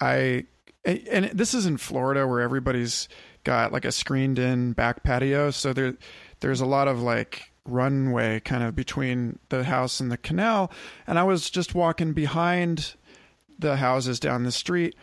i 0.00 0.44
and 0.84 1.26
this 1.32 1.54
is 1.54 1.66
in 1.66 1.76
florida 1.76 2.26
where 2.26 2.40
everybody's 2.40 3.08
got 3.44 3.72
like 3.72 3.84
a 3.84 3.92
screened 3.92 4.38
in 4.38 4.72
back 4.72 5.02
patio. 5.04 5.50
So 5.50 5.72
there 5.72 5.94
there's 6.40 6.60
a 6.60 6.66
lot 6.66 6.88
of 6.88 7.00
like 7.00 7.52
runway 7.66 8.40
kind 8.40 8.62
of 8.62 8.74
between 8.74 9.38
the 9.50 9.64
house 9.64 10.00
and 10.00 10.10
the 10.10 10.16
canal. 10.16 10.72
And 11.06 11.18
i 11.18 11.22
was 11.22 11.48
just 11.50 11.74
walking 11.74 12.12
behind 12.12 12.94
the 13.58 13.76
houses 13.76 14.20
down 14.20 14.44
the 14.44 14.52
street. 14.52 14.94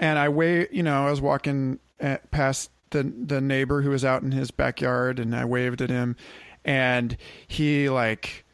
And 0.00 0.18
I 0.18 0.28
wait, 0.28 0.72
you 0.72 0.82
know, 0.82 1.06
I 1.06 1.10
was 1.10 1.20
walking 1.20 1.80
at, 2.00 2.30
past 2.30 2.70
the 2.90 3.02
the 3.02 3.40
neighbor 3.40 3.82
who 3.82 3.90
was 3.90 4.04
out 4.04 4.22
in 4.22 4.32
his 4.32 4.50
backyard, 4.50 5.18
and 5.18 5.34
I 5.34 5.44
waved 5.44 5.82
at 5.82 5.90
him, 5.90 6.16
and 6.64 7.16
he 7.46 7.88
like 7.88 8.44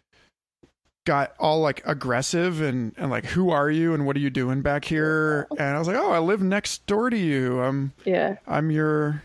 got 1.04 1.34
all 1.38 1.60
like 1.60 1.82
aggressive 1.84 2.62
and, 2.62 2.94
and 2.96 3.10
like 3.10 3.26
who 3.26 3.50
are 3.50 3.70
you 3.70 3.92
and 3.92 4.06
what 4.06 4.16
are 4.16 4.20
you 4.20 4.30
doing 4.30 4.62
back 4.62 4.86
here? 4.86 5.46
And 5.50 5.76
i 5.76 5.78
was 5.78 5.86
like 5.86 5.96
oh 5.96 6.10
i 6.10 6.18
live 6.18 6.42
next 6.42 6.86
door 6.86 7.10
to 7.10 7.16
you. 7.16 7.60
I'm 7.60 7.92
yeah. 8.04 8.36
I'm 8.46 8.70
your 8.70 9.22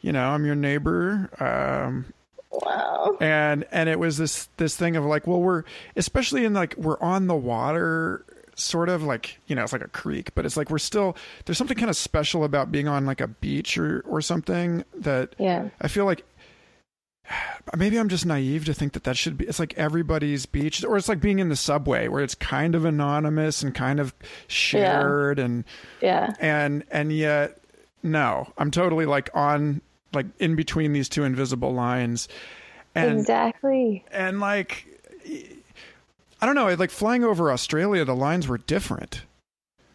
you 0.00 0.12
know 0.12 0.28
i'm 0.30 0.46
your 0.46 0.54
neighbor. 0.54 1.28
Um 1.40 2.12
wow. 2.50 3.16
and 3.20 3.66
and 3.72 3.88
it 3.88 3.98
was 3.98 4.16
this 4.16 4.48
this 4.58 4.76
thing 4.76 4.96
of 4.96 5.04
like 5.04 5.26
well 5.26 5.40
we're 5.40 5.64
especially 5.96 6.44
in 6.44 6.54
like 6.54 6.76
we're 6.76 7.00
on 7.00 7.26
the 7.26 7.36
water 7.36 8.24
sort 8.58 8.88
of 8.88 9.02
like 9.02 9.38
you 9.46 9.54
know 9.54 9.62
it's 9.62 9.72
like 9.72 9.84
a 9.84 9.88
creek 9.88 10.34
but 10.34 10.44
it's 10.44 10.56
like 10.56 10.70
we're 10.70 10.78
still 10.78 11.16
there's 11.44 11.56
something 11.56 11.76
kind 11.76 11.90
of 11.90 11.96
special 11.96 12.44
about 12.44 12.72
being 12.72 12.88
on 12.88 13.06
like 13.06 13.20
a 13.20 13.28
beach 13.28 13.78
or 13.78 14.00
or 14.08 14.20
something 14.20 14.84
that 14.94 15.34
yeah. 15.38 15.68
I 15.80 15.88
feel 15.88 16.04
like 16.04 16.24
maybe 17.76 17.98
i'm 17.98 18.08
just 18.08 18.24
naive 18.24 18.64
to 18.64 18.74
think 18.74 18.94
that 18.94 19.04
that 19.04 19.16
should 19.16 19.36
be 19.36 19.46
it's 19.46 19.58
like 19.58 19.76
everybody's 19.76 20.46
beach 20.46 20.82
or 20.82 20.96
it's 20.96 21.08
like 21.08 21.20
being 21.20 21.38
in 21.38 21.50
the 21.50 21.56
subway 21.56 22.08
where 22.08 22.22
it's 22.22 22.34
kind 22.34 22.74
of 22.74 22.84
anonymous 22.84 23.62
and 23.62 23.74
kind 23.74 24.00
of 24.00 24.14
shared 24.46 25.38
yeah. 25.38 25.44
and 25.44 25.64
yeah. 26.00 26.34
and 26.40 26.84
and 26.90 27.12
yet 27.12 27.60
no 28.02 28.50
i'm 28.56 28.70
totally 28.70 29.04
like 29.04 29.30
on 29.34 29.82
like 30.12 30.26
in 30.38 30.56
between 30.56 30.92
these 30.92 31.08
two 31.08 31.24
invisible 31.24 31.72
lines. 31.72 32.28
And 32.94 33.18
exactly. 33.18 34.04
and 34.10 34.40
like 34.40 34.86
I 36.40 36.46
don't 36.46 36.54
know. 36.54 36.72
Like 36.74 36.90
flying 36.90 37.24
over 37.24 37.50
Australia, 37.50 38.04
the 38.04 38.14
lines 38.14 38.46
were 38.46 38.58
different. 38.58 39.22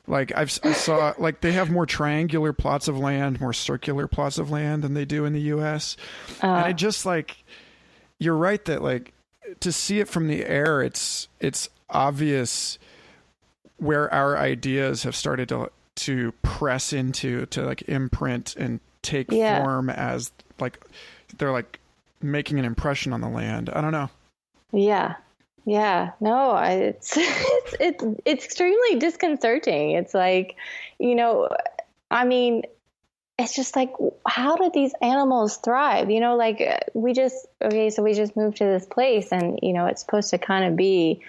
Like 0.07 0.35
I've 0.35 0.59
I 0.63 0.73
saw 0.73 1.13
like 1.17 1.41
they 1.41 1.53
have 1.53 1.71
more 1.71 1.85
triangular 1.85 2.53
plots 2.53 2.87
of 2.87 2.97
land, 2.97 3.39
more 3.39 3.53
circular 3.53 4.07
plots 4.07 4.37
of 4.37 4.51
land 4.51 4.83
than 4.83 4.93
they 4.93 5.05
do 5.05 5.25
in 5.25 5.33
the 5.33 5.41
U.S. 5.41 5.95
Uh, 6.43 6.47
and 6.47 6.65
I 6.65 6.73
just 6.73 7.05
like 7.05 7.37
you're 8.19 8.35
right 8.35 8.63
that 8.65 8.81
like 8.81 9.13
to 9.61 9.71
see 9.71 9.99
it 9.99 10.07
from 10.07 10.27
the 10.27 10.45
air, 10.45 10.81
it's 10.81 11.27
it's 11.39 11.69
obvious 11.89 12.77
where 13.77 14.13
our 14.13 14.37
ideas 14.37 15.03
have 15.03 15.15
started 15.15 15.49
to 15.49 15.69
to 15.95 16.31
press 16.41 16.91
into 16.91 17.45
to 17.47 17.63
like 17.63 17.83
imprint 17.83 18.55
and 18.57 18.79
take 19.01 19.31
yeah. 19.31 19.61
form 19.61 19.89
as 19.89 20.31
like 20.59 20.83
they're 21.37 21.51
like 21.51 21.79
making 22.21 22.59
an 22.59 22.65
impression 22.65 23.13
on 23.13 23.21
the 23.21 23.29
land. 23.29 23.69
I 23.69 23.81
don't 23.81 23.91
know. 23.91 24.09
Yeah, 24.71 25.15
yeah, 25.65 26.11
no, 26.19 26.57
it's 26.57 27.13
it's 27.17 27.75
it's 27.79 28.03
it's 28.25 28.45
extremely 28.45 28.99
disconcerting. 28.99 29.91
It's 29.91 30.13
like, 30.13 30.55
you 30.99 31.15
know, 31.15 31.49
I 32.11 32.25
mean, 32.25 32.63
it's 33.39 33.55
just 33.55 33.75
like 33.75 33.93
how 34.27 34.55
do 34.57 34.71
these 34.73 34.93
animals 35.01 35.57
thrive? 35.57 36.09
You 36.11 36.19
know, 36.19 36.35
like 36.35 36.61
we 36.93 37.13
just 37.13 37.47
okay, 37.61 37.89
so 37.89 38.03
we 38.03 38.13
just 38.13 38.35
moved 38.35 38.57
to 38.57 38.65
this 38.65 38.85
place 38.85 39.31
and 39.31 39.59
you 39.61 39.73
know, 39.73 39.85
it's 39.87 40.01
supposed 40.01 40.31
to 40.31 40.37
kind 40.37 40.65
of 40.65 40.75
be 40.75 41.21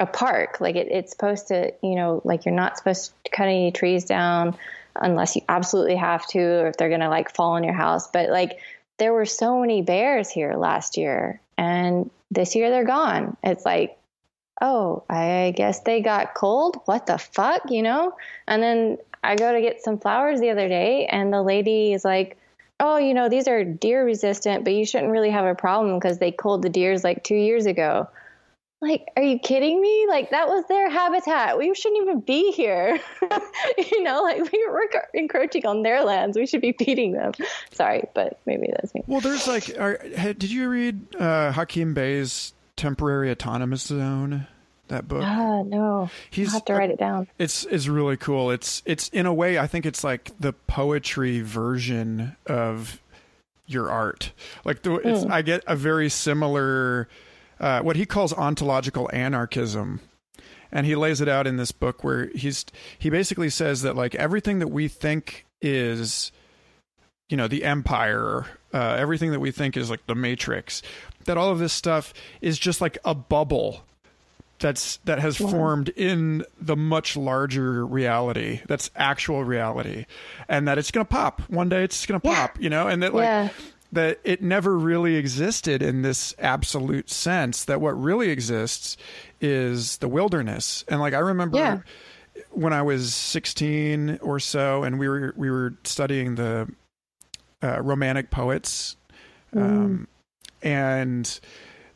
a 0.00 0.06
park. 0.06 0.60
Like 0.60 0.76
it, 0.76 0.88
it's 0.90 1.12
supposed 1.12 1.48
to, 1.48 1.72
you 1.82 1.94
know, 1.96 2.20
like 2.24 2.44
you're 2.44 2.54
not 2.54 2.78
supposed 2.78 3.12
to 3.24 3.30
cut 3.30 3.44
any 3.48 3.72
trees 3.72 4.04
down. 4.04 4.56
unless 4.96 5.36
you 5.36 5.42
absolutely 5.48 5.96
have 5.96 6.26
to, 6.28 6.38
or 6.40 6.66
if 6.68 6.76
they're 6.76 6.90
to 6.98 7.08
like 7.08 7.34
fall 7.34 7.52
on 7.52 7.64
your 7.64 7.72
house. 7.74 8.08
But 8.08 8.30
like, 8.30 8.58
there 8.98 9.12
were 9.12 9.26
so 9.26 9.60
many 9.60 9.82
bears 9.82 10.30
here 10.30 10.54
last 10.54 10.96
year, 10.96 11.40
and 11.56 12.10
this 12.30 12.54
year 12.54 12.70
they're 12.70 12.84
gone. 12.84 13.36
It's 13.42 13.64
like, 13.64 13.98
oh, 14.60 15.02
I 15.08 15.52
guess 15.56 15.80
they 15.80 16.00
got 16.00 16.34
cold. 16.34 16.80
What 16.84 17.06
the 17.06 17.18
fuck, 17.18 17.70
you 17.70 17.82
know? 17.82 18.14
And 18.46 18.62
then 18.62 18.98
I 19.22 19.36
go 19.36 19.52
to 19.52 19.60
get 19.60 19.82
some 19.82 19.98
flowers 19.98 20.40
the 20.40 20.50
other 20.50 20.68
day, 20.68 21.06
and 21.06 21.32
the 21.32 21.42
lady 21.42 21.92
is 21.92 22.04
like, 22.04 22.38
oh, 22.80 22.96
you 22.96 23.14
know, 23.14 23.28
these 23.28 23.48
are 23.48 23.64
deer 23.64 24.04
resistant, 24.04 24.64
but 24.64 24.72
you 24.72 24.84
shouldn't 24.84 25.12
really 25.12 25.30
have 25.30 25.44
a 25.44 25.54
problem 25.54 25.98
because 25.98 26.18
they 26.18 26.32
culled 26.32 26.62
the 26.62 26.68
deers 26.68 27.04
like 27.04 27.22
two 27.22 27.36
years 27.36 27.66
ago. 27.66 28.08
Like, 28.82 29.06
are 29.16 29.22
you 29.22 29.38
kidding 29.38 29.80
me? 29.80 30.06
Like, 30.08 30.30
that 30.30 30.48
was 30.48 30.64
their 30.66 30.90
habitat. 30.90 31.56
We 31.56 31.72
shouldn't 31.72 32.02
even 32.02 32.18
be 32.18 32.50
here. 32.50 32.98
you 33.78 34.02
know, 34.02 34.22
like, 34.22 34.50
we 34.50 34.66
were 34.68 34.90
encroaching 35.14 35.64
on 35.66 35.82
their 35.82 36.02
lands. 36.02 36.36
We 36.36 36.46
should 36.46 36.60
be 36.60 36.72
feeding 36.72 37.12
them. 37.12 37.32
Sorry, 37.70 38.08
but 38.12 38.40
maybe 38.44 38.68
that's 38.72 38.92
me. 38.92 39.04
Well, 39.06 39.20
there's 39.20 39.46
like, 39.46 39.78
are, 39.78 39.98
did 39.98 40.50
you 40.50 40.68
read 40.68 41.14
uh, 41.14 41.52
Hakim 41.52 41.94
Bey's 41.94 42.54
Temporary 42.76 43.30
Autonomous 43.30 43.82
Zone? 43.82 44.48
that 44.88 45.08
book? 45.08 45.22
Ah, 45.24 45.62
no. 45.62 46.10
He's 46.30 46.48
I'll 46.48 46.54
have 46.54 46.64
to 46.66 46.74
write 46.74 46.90
it 46.90 46.98
down. 46.98 47.26
It's 47.38 47.64
it's 47.64 47.88
really 47.88 48.16
cool. 48.16 48.50
It's 48.50 48.82
it's 48.84 49.08
in 49.08 49.26
a 49.26 49.32
way 49.32 49.58
I 49.58 49.66
think 49.66 49.86
it's 49.86 50.04
like 50.04 50.30
the 50.38 50.52
poetry 50.52 51.40
version 51.40 52.36
of 52.46 53.00
your 53.66 53.90
art. 53.90 54.32
Like 54.64 54.82
the 54.82 54.90
mm. 54.90 55.30
I 55.30 55.42
get 55.42 55.64
a 55.66 55.74
very 55.74 56.08
similar 56.08 57.08
uh, 57.62 57.80
what 57.80 57.96
he 57.96 58.04
calls 58.04 58.32
ontological 58.34 59.08
anarchism. 59.12 60.00
And 60.70 60.86
he 60.86 60.96
lays 60.96 61.20
it 61.20 61.28
out 61.28 61.46
in 61.46 61.56
this 61.58 61.70
book 61.70 62.02
where 62.02 62.30
he's 62.34 62.64
he 62.98 63.08
basically 63.08 63.50
says 63.50 63.82
that 63.82 63.94
like 63.94 64.14
everything 64.14 64.58
that 64.58 64.68
we 64.68 64.88
think 64.88 65.46
is 65.60 66.32
you 67.28 67.36
know 67.36 67.46
the 67.46 67.64
empire 67.64 68.46
uh, 68.72 68.96
everything 68.98 69.32
that 69.32 69.40
we 69.40 69.50
think 69.50 69.76
is 69.76 69.90
like 69.90 70.04
the 70.06 70.14
matrix 70.14 70.82
that 71.26 71.36
all 71.36 71.50
of 71.50 71.58
this 71.58 71.72
stuff 71.72 72.14
is 72.40 72.58
just 72.58 72.80
like 72.80 72.98
a 73.04 73.14
bubble 73.14 73.84
that's 74.58 74.96
that 75.04 75.18
has 75.18 75.38
wow. 75.38 75.50
formed 75.50 75.90
in 75.90 76.44
the 76.60 76.76
much 76.76 77.16
larger 77.16 77.84
reality 77.86 78.60
that's 78.66 78.90
actual 78.96 79.44
reality 79.44 80.06
and 80.48 80.66
that 80.66 80.78
it's 80.78 80.90
going 80.90 81.04
to 81.04 81.10
pop 81.10 81.40
one 81.50 81.68
day 81.68 81.84
it's 81.84 82.06
going 82.06 82.20
to 82.20 82.26
yeah. 82.26 82.46
pop 82.46 82.60
you 82.60 82.70
know 82.70 82.88
and 82.88 83.02
that 83.02 83.14
like 83.14 83.24
yeah. 83.24 83.48
That 83.92 84.18
it 84.24 84.42
never 84.42 84.78
really 84.78 85.16
existed 85.16 85.82
in 85.82 86.02
this 86.02 86.34
absolute 86.38 87.10
sense 87.10 87.64
that 87.66 87.80
what 87.80 88.00
really 88.00 88.30
exists 88.30 88.96
is 89.40 89.98
the 89.98 90.08
wilderness 90.08 90.84
and 90.88 91.00
like 91.00 91.14
i 91.14 91.18
remember 91.18 91.58
yeah. 91.58 91.78
when 92.50 92.72
i 92.72 92.82
was 92.82 93.14
16 93.14 94.18
or 94.22 94.40
so 94.40 94.82
and 94.82 94.98
we 94.98 95.08
were 95.08 95.34
we 95.36 95.50
were 95.50 95.74
studying 95.84 96.34
the 96.36 96.68
uh, 97.62 97.80
romantic 97.82 98.30
poets 98.30 98.96
mm. 99.54 99.62
um, 99.62 100.08
and 100.62 101.40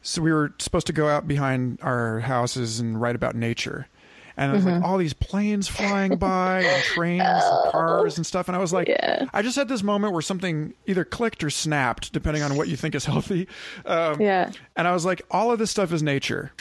so 0.07 0.23
we 0.23 0.33
were 0.33 0.55
supposed 0.59 0.87
to 0.87 0.93
go 0.93 1.09
out 1.09 1.27
behind 1.27 1.81
our 1.83 2.21
houses 2.21 2.79
and 2.79 3.01
write 3.01 3.17
about 3.17 3.35
nature. 3.35 3.89
And 4.37 4.51
it 4.51 4.55
was 4.55 4.65
mm-hmm. 4.65 4.75
like 4.75 4.85
all 4.85 4.99
these 4.99 5.15
planes 5.15 5.67
flying 5.67 6.17
by 6.17 6.63
and 6.63 6.83
trains 6.83 7.23
oh, 7.27 7.63
and 7.63 7.73
cars 7.73 8.17
and 8.19 8.27
stuff. 8.27 8.49
And 8.49 8.57
I 8.57 8.61
was 8.61 8.73
like, 8.73 8.89
yeah. 8.89 9.27
I 9.33 9.43
just 9.43 9.57
had 9.57 9.69
this 9.69 9.83
moment 9.83 10.13
where 10.13 10.23
something 10.23 10.75
either 10.87 11.05
clicked 11.05 11.43
or 11.43 11.51
snapped, 11.51 12.13
depending 12.13 12.43
on 12.43 12.57
what 12.57 12.69
you 12.69 12.77
think 12.77 12.95
is 12.95 13.05
healthy. 13.05 13.49
Um, 13.87 14.21
yeah. 14.21 14.51
And 14.77 14.87
I 14.87 14.93
was 14.93 15.05
like, 15.05 15.23
all 15.31 15.53
of 15.53 15.59
this 15.59 15.71
stuff 15.71 15.93
is 15.93 16.03
nature. 16.03 16.53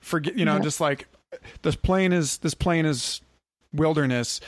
Forget, 0.00 0.36
you 0.36 0.44
know, 0.44 0.56
yeah. 0.56 0.62
just 0.62 0.80
like 0.80 1.06
this 1.62 1.76
plane 1.76 2.12
is, 2.12 2.38
this 2.38 2.54
plane 2.54 2.84
is 2.84 3.22
wilderness. 3.72 4.40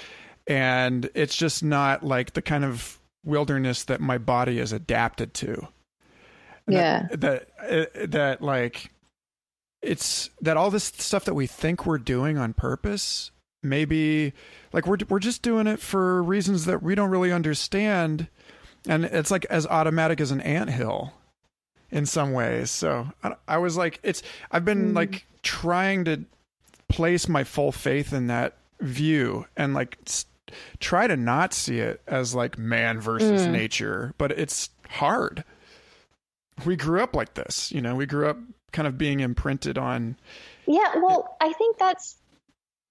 And 0.46 1.08
it's 1.14 1.36
just 1.36 1.62
not 1.62 2.04
like 2.04 2.34
the 2.34 2.42
kind 2.42 2.64
of 2.64 2.98
wilderness 3.24 3.84
that 3.84 4.00
my 4.00 4.18
body 4.18 4.58
is 4.58 4.72
adapted 4.72 5.34
to 5.34 5.68
yeah 6.68 7.06
that, 7.10 7.20
that 7.20 7.48
uh, 7.60 8.06
that 8.06 8.42
like 8.42 8.90
it's 9.82 10.30
that 10.40 10.56
all 10.56 10.70
this 10.70 10.84
stuff 10.84 11.24
that 11.24 11.34
we 11.34 11.46
think 11.46 11.86
we're 11.86 11.98
doing 11.98 12.38
on 12.38 12.52
purpose 12.52 13.30
maybe 13.62 14.32
like 14.72 14.86
we're 14.86 14.98
we're 15.08 15.18
just 15.18 15.42
doing 15.42 15.66
it 15.66 15.80
for 15.80 16.22
reasons 16.22 16.64
that 16.64 16.82
we 16.82 16.94
don't 16.94 17.10
really 17.10 17.32
understand 17.32 18.28
and 18.86 19.04
it's 19.04 19.30
like 19.30 19.44
as 19.46 19.66
automatic 19.66 20.20
as 20.20 20.30
an 20.30 20.40
ant 20.40 20.70
hill 20.70 21.12
in 21.90 22.06
some 22.06 22.32
ways 22.32 22.70
so 22.70 23.08
I, 23.22 23.34
I 23.46 23.58
was 23.58 23.76
like 23.76 23.98
it's 24.02 24.22
i've 24.50 24.64
been 24.64 24.92
mm. 24.92 24.96
like 24.96 25.26
trying 25.42 26.04
to 26.04 26.24
place 26.88 27.28
my 27.28 27.44
full 27.44 27.72
faith 27.72 28.12
in 28.12 28.28
that 28.28 28.56
view 28.80 29.46
and 29.56 29.74
like 29.74 29.98
try 30.78 31.06
to 31.06 31.16
not 31.16 31.52
see 31.52 31.78
it 31.78 32.00
as 32.06 32.34
like 32.34 32.58
man 32.58 33.00
versus 33.00 33.42
mm. 33.42 33.50
nature 33.50 34.14
but 34.18 34.32
it's 34.32 34.70
hard 34.90 35.44
we 36.64 36.76
grew 36.76 37.02
up 37.02 37.14
like 37.14 37.34
this. 37.34 37.72
You 37.72 37.80
know, 37.80 37.94
we 37.94 38.06
grew 38.06 38.28
up 38.28 38.38
kind 38.72 38.86
of 38.88 38.98
being 38.98 39.20
imprinted 39.20 39.78
on. 39.78 40.16
Yeah, 40.66 40.96
well, 40.96 41.36
I 41.40 41.52
think 41.52 41.78
that's. 41.78 42.16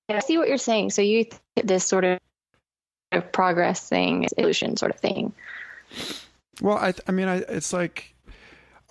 I 0.09 0.19
see 0.19 0.37
what 0.37 0.47
you're 0.47 0.57
saying. 0.57 0.91
So 0.91 1.01
you 1.01 1.25
this 1.55 1.85
sort 1.85 2.05
of 2.05 2.19
progress 3.31 3.87
thing, 3.87 4.25
evolution 4.37 4.77
sort 4.77 4.91
of 4.91 4.99
thing. 4.99 5.33
Well, 6.61 6.77
I, 6.77 6.93
I 7.07 7.11
mean, 7.11 7.27
I, 7.27 7.37
it's 7.37 7.73
like, 7.73 8.15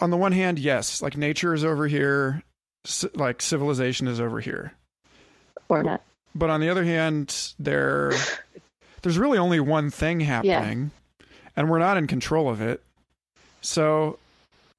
on 0.01 0.11
the 0.11 0.17
one 0.17 0.33
hand, 0.33 0.59
yes, 0.59 1.03
like 1.03 1.17
nature 1.17 1.55
is 1.55 1.65
over 1.65 1.89
here, 1.89 2.43
like 3.15 3.43
civilization 3.43 4.07
is 4.07 4.21
over 4.21 4.41
here, 4.41 4.73
or 5.69 5.83
not. 5.83 6.03
But 6.35 6.51
on 6.51 6.61
the 6.61 6.69
other 6.69 6.85
hand, 6.85 7.55
there, 7.59 8.13
there's 9.03 9.19
really 9.19 9.39
only 9.39 9.59
one 9.59 9.91
thing 9.91 10.21
happening, 10.21 10.91
yeah. 11.19 11.27
and 11.57 11.71
we're 11.71 11.79
not 11.79 11.97
in 11.97 12.07
control 12.07 12.49
of 12.49 12.61
it. 12.61 12.83
So 13.63 14.19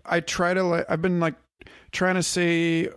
I 0.05 0.21
try 0.21 0.53
to 0.53 0.63
like 0.63 0.85
I've 0.89 1.01
been 1.01 1.19
like 1.19 1.35
trying 1.91 2.15
to 2.15 2.23
say 2.23 2.89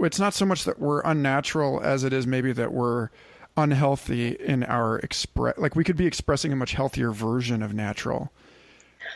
it's 0.00 0.18
not 0.18 0.34
so 0.34 0.46
much 0.46 0.64
that 0.64 0.78
we're 0.78 1.00
unnatural 1.02 1.80
as 1.82 2.04
it 2.04 2.12
is 2.12 2.26
maybe 2.26 2.52
that 2.52 2.72
we're 2.72 3.10
unhealthy 3.56 4.28
in 4.28 4.62
our 4.64 4.98
express 5.00 5.58
like 5.58 5.74
we 5.74 5.82
could 5.82 5.96
be 5.96 6.06
expressing 6.06 6.52
a 6.52 6.56
much 6.56 6.72
healthier 6.72 7.10
version 7.10 7.62
of 7.62 7.74
natural 7.74 8.30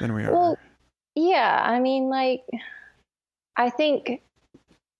than 0.01 0.13
we 0.13 0.25
are. 0.25 0.33
Well, 0.33 0.59
yeah, 1.15 1.63
I 1.65 1.79
mean 1.79 2.09
like 2.09 2.43
I 3.57 3.71
think 3.71 4.21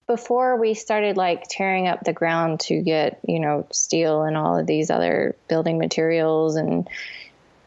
before 0.07 0.59
we 0.59 0.75
started 0.75 1.17
like 1.17 1.45
tearing 1.49 1.89
up 1.89 2.05
the 2.05 2.13
ground 2.13 2.61
to 2.61 2.83
get, 2.83 3.21
you 3.27 3.41
know, 3.41 3.67
steel 3.73 4.23
and 4.23 4.37
all 4.37 4.59
of 4.59 4.67
these 4.67 4.91
other 4.91 5.35
building 5.49 5.79
materials 5.79 6.57
and 6.57 6.89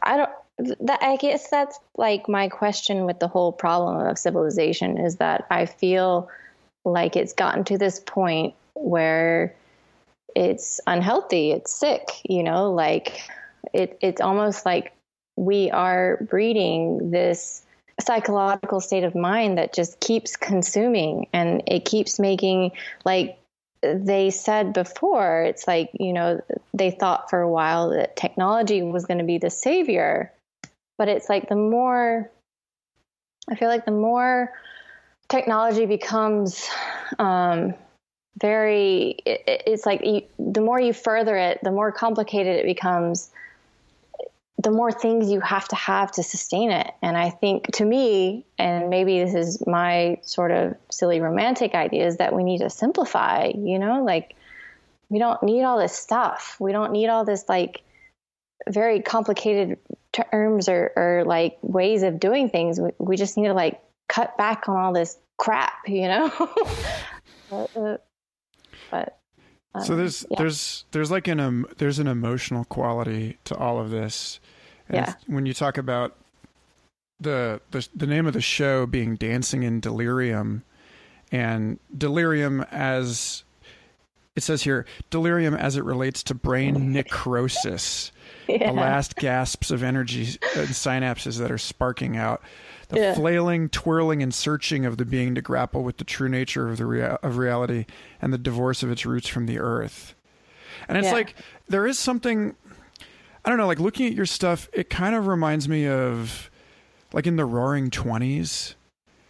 I 0.02 0.16
don't 0.16 0.30
that 0.58 1.02
I 1.02 1.16
guess 1.16 1.50
that's 1.50 1.78
like 1.96 2.28
my 2.28 2.48
question 2.48 3.04
with 3.04 3.18
the 3.18 3.28
whole 3.28 3.52
problem 3.52 4.06
of 4.06 4.18
civilization 4.18 4.98
is 4.98 5.16
that 5.16 5.46
I 5.50 5.66
feel 5.66 6.30
like 6.84 7.16
it's 7.16 7.34
gotten 7.34 7.64
to 7.64 7.78
this 7.78 8.00
point 8.00 8.54
where 8.74 9.54
it's 10.34 10.80
unhealthy, 10.86 11.50
it's 11.50 11.74
sick, 11.74 12.08
you 12.24 12.42
know, 12.42 12.72
like 12.72 13.20
it 13.72 13.98
it's 14.00 14.20
almost 14.20 14.64
like 14.64 14.92
we 15.36 15.70
are 15.70 16.18
breeding 16.28 17.10
this 17.10 17.62
psychological 18.00 18.80
state 18.80 19.04
of 19.04 19.14
mind 19.14 19.58
that 19.58 19.74
just 19.74 20.00
keeps 20.00 20.36
consuming 20.36 21.26
and 21.32 21.62
it 21.66 21.84
keeps 21.84 22.18
making 22.18 22.72
like 23.04 23.38
they 23.82 24.30
said 24.30 24.72
before 24.72 25.42
it's 25.42 25.66
like 25.66 25.90
you 25.94 26.12
know 26.12 26.40
they 26.74 26.90
thought 26.90 27.30
for 27.30 27.40
a 27.40 27.50
while 27.50 27.90
that 27.90 28.16
technology 28.16 28.82
was 28.82 29.06
going 29.06 29.18
to 29.18 29.24
be 29.24 29.38
the 29.38 29.50
savior 29.50 30.30
but 30.98 31.08
it's 31.08 31.28
like 31.28 31.48
the 31.48 31.56
more 31.56 32.30
I 33.48 33.54
feel 33.54 33.68
like 33.68 33.84
the 33.84 33.92
more 33.92 34.52
technology 35.28 35.86
becomes 35.86 36.68
um, 37.18 37.74
very, 38.40 39.16
it, 39.24 39.62
it's 39.66 39.86
like 39.86 40.04
you, 40.04 40.22
the 40.38 40.60
more 40.60 40.80
you 40.80 40.92
further 40.92 41.36
it, 41.36 41.60
the 41.62 41.70
more 41.70 41.92
complicated 41.92 42.56
it 42.56 42.64
becomes. 42.64 43.30
The 44.58 44.70
more 44.70 44.90
things 44.90 45.30
you 45.30 45.40
have 45.40 45.68
to 45.68 45.76
have 45.76 46.10
to 46.12 46.22
sustain 46.22 46.70
it. 46.70 46.90
And 47.02 47.16
I 47.16 47.30
think 47.30 47.72
to 47.74 47.84
me, 47.84 48.46
and 48.58 48.90
maybe 48.90 49.22
this 49.22 49.34
is 49.34 49.64
my 49.66 50.18
sort 50.22 50.50
of 50.50 50.74
silly 50.90 51.20
romantic 51.20 51.74
idea, 51.74 52.06
is 52.06 52.16
that 52.16 52.34
we 52.34 52.42
need 52.42 52.58
to 52.58 52.70
simplify, 52.70 53.52
you 53.54 53.78
know, 53.78 54.02
like 54.02 54.34
we 55.08 55.18
don't 55.18 55.40
need 55.42 55.62
all 55.62 55.78
this 55.78 55.94
stuff. 55.94 56.56
We 56.58 56.72
don't 56.72 56.90
need 56.90 57.08
all 57.08 57.24
this 57.24 57.44
like 57.48 57.82
very 58.68 59.02
complicated 59.02 59.78
terms 60.16 60.68
or, 60.68 60.92
or 60.96 61.24
like 61.26 61.58
ways 61.62 62.02
of 62.02 62.18
doing 62.20 62.48
things. 62.48 62.80
We, 62.80 62.90
we 62.98 63.16
just 63.16 63.36
need 63.36 63.46
to 63.46 63.54
like 63.54 63.80
cut 64.08 64.36
back 64.36 64.68
on 64.68 64.76
all 64.76 64.92
this 64.92 65.16
crap, 65.36 65.72
you 65.86 66.08
know? 66.08 66.32
but, 67.50 67.76
uh, 67.76 67.96
but 68.90 69.18
um, 69.74 69.84
so 69.84 69.96
there's 69.96 70.26
yeah. 70.30 70.38
there's 70.38 70.84
there's 70.92 71.10
like 71.10 71.28
an 71.28 71.40
um, 71.40 71.66
there's 71.78 71.98
an 71.98 72.06
emotional 72.06 72.64
quality 72.64 73.38
to 73.44 73.56
all 73.56 73.78
of 73.78 73.90
this. 73.90 74.40
And 74.88 74.96
yeah. 74.96 75.14
When 75.26 75.46
you 75.46 75.54
talk 75.54 75.78
about 75.78 76.16
the, 77.20 77.60
the 77.70 77.86
the 77.94 78.06
name 78.06 78.26
of 78.26 78.32
the 78.32 78.40
show 78.40 78.86
being 78.86 79.16
Dancing 79.16 79.62
in 79.62 79.80
Delirium, 79.80 80.64
and 81.32 81.78
delirium 81.96 82.62
as 82.70 83.44
it 84.34 84.42
says 84.42 84.62
here 84.62 84.86
delirium 85.10 85.54
as 85.54 85.76
it 85.76 85.84
relates 85.84 86.22
to 86.24 86.34
brain 86.34 86.92
necrosis, 86.92 88.12
yeah. 88.60 88.70
the 88.70 88.72
last 88.72 89.16
gasps 89.16 89.70
of 89.70 89.82
energy 89.82 90.38
and 90.56 90.68
synapses 90.68 91.38
that 91.38 91.50
are 91.50 91.58
sparking 91.58 92.16
out, 92.16 92.42
the 92.88 92.98
yeah. 92.98 93.14
flailing, 93.14 93.68
twirling, 93.68 94.22
and 94.22 94.34
searching 94.34 94.86
of 94.86 94.96
the 94.96 95.04
being 95.04 95.34
to 95.34 95.42
grapple 95.42 95.82
with 95.82 95.98
the 95.98 96.04
true 96.04 96.28
nature 96.28 96.68
of 96.68 96.78
the 96.78 96.86
rea- 96.86 97.18
of 97.22 97.36
reality 97.36 97.86
and 98.20 98.32
the 98.32 98.38
divorce 98.38 98.82
of 98.82 98.90
its 98.90 99.04
roots 99.06 99.28
from 99.28 99.46
the 99.46 99.58
earth. 99.58 100.14
And 100.88 100.98
it's 100.98 101.06
yeah. 101.06 101.12
like 101.12 101.34
there 101.68 101.86
is 101.86 101.98
something 101.98 102.54
I 103.44 103.48
don't 103.48 103.58
know, 103.58 103.66
like 103.66 103.80
looking 103.80 104.06
at 104.06 104.12
your 104.12 104.26
stuff, 104.26 104.68
it 104.72 104.90
kind 104.90 105.14
of 105.14 105.26
reminds 105.26 105.68
me 105.68 105.86
of 105.86 106.50
like 107.12 107.26
in 107.26 107.36
the 107.36 107.44
roaring 107.44 107.90
20s 107.90 108.74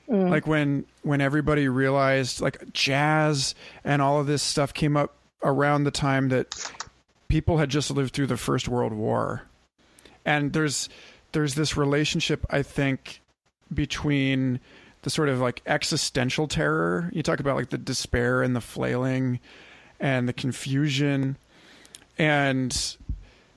Mm. 0.09 0.31
Like 0.31 0.47
when 0.47 0.87
when 1.03 1.21
everybody 1.21 1.69
realized 1.69 2.41
like 2.41 2.73
jazz 2.73 3.55
and 3.85 4.01
all 4.01 4.21
of 4.21 4.27
this 4.27 4.43
stuff 4.43 4.73
came 4.73 4.97
up 4.97 5.17
around 5.43 5.85
the 5.85 5.91
time 5.91 6.29
that 6.29 6.55
people 7.29 7.59
had 7.59 7.69
just 7.69 7.91
lived 7.91 8.15
through 8.15 8.27
the 8.27 8.37
First 8.37 8.69
World 8.69 8.93
War. 8.93 9.43
And 10.25 10.53
there's 10.53 10.89
there's 11.33 11.55
this 11.55 11.77
relationship 11.77 12.45
I 12.51 12.63
think 12.63 13.21
between 13.73 14.61
the 15.03 15.11
sort 15.11 15.29
of 15.29 15.41
like 15.41 15.63
existential 15.67 16.49
terror. 16.49 17.11
You 17.13 17.23
talk 17.23 17.41
about 17.41 17.57
like 17.57 17.71
the 17.71 17.79
despair 17.79 18.43
and 18.43 18.57
the 18.57 18.61
flailing 18.61 19.41
and 20.01 20.29
the 20.29 20.33
confusion 20.33 21.37
and 22.19 22.97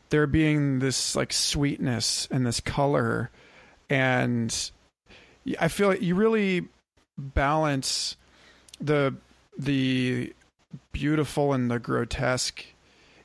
there 0.10 0.28
being 0.28 0.80
this 0.80 1.16
like 1.16 1.32
sweetness 1.34 2.28
and 2.32 2.46
this 2.46 2.60
color 2.60 3.30
and 3.90 4.72
I 5.60 5.68
feel 5.68 5.88
like 5.88 6.02
you 6.02 6.16
really 6.16 6.68
balance 7.18 8.16
the 8.80 9.16
the 9.58 10.34
beautiful 10.92 11.54
and 11.54 11.70
the 11.70 11.80
grotesque 11.80 12.66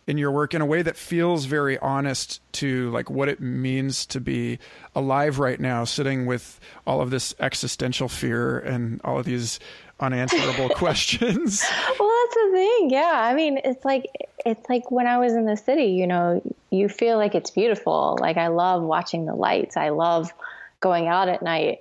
in 0.06 0.18
your 0.18 0.30
work 0.30 0.54
in 0.54 0.60
a 0.60 0.66
way 0.66 0.82
that 0.82 0.96
feels 0.96 1.46
very 1.46 1.78
honest 1.78 2.40
to 2.52 2.90
like 2.90 3.08
what 3.10 3.28
it 3.28 3.40
means 3.40 4.06
to 4.06 4.20
be 4.20 4.58
alive 4.94 5.38
right 5.38 5.58
now 5.60 5.84
sitting 5.84 6.26
with 6.26 6.60
all 6.86 7.00
of 7.00 7.10
this 7.10 7.34
existential 7.40 8.08
fear 8.08 8.58
and 8.58 9.00
all 9.04 9.18
of 9.18 9.24
these 9.24 9.58
unanswerable 10.00 10.68
questions. 10.76 11.64
Well 11.98 12.10
that's 12.22 12.34
the 12.34 12.50
thing. 12.52 12.90
Yeah. 12.90 13.12
I 13.14 13.34
mean 13.34 13.58
it's 13.64 13.84
like 13.84 14.06
it's 14.44 14.68
like 14.68 14.90
when 14.90 15.06
i 15.06 15.18
was 15.18 15.32
in 15.32 15.46
the 15.46 15.56
city 15.56 15.92
you 15.92 16.06
know 16.06 16.42
you 16.70 16.88
feel 16.88 17.16
like 17.16 17.34
it's 17.34 17.50
beautiful. 17.50 18.18
Like 18.20 18.36
i 18.36 18.48
love 18.48 18.82
watching 18.82 19.24
the 19.24 19.34
lights. 19.34 19.76
I 19.76 19.90
love 19.90 20.32
going 20.80 21.08
out 21.08 21.28
at 21.28 21.42
night. 21.42 21.80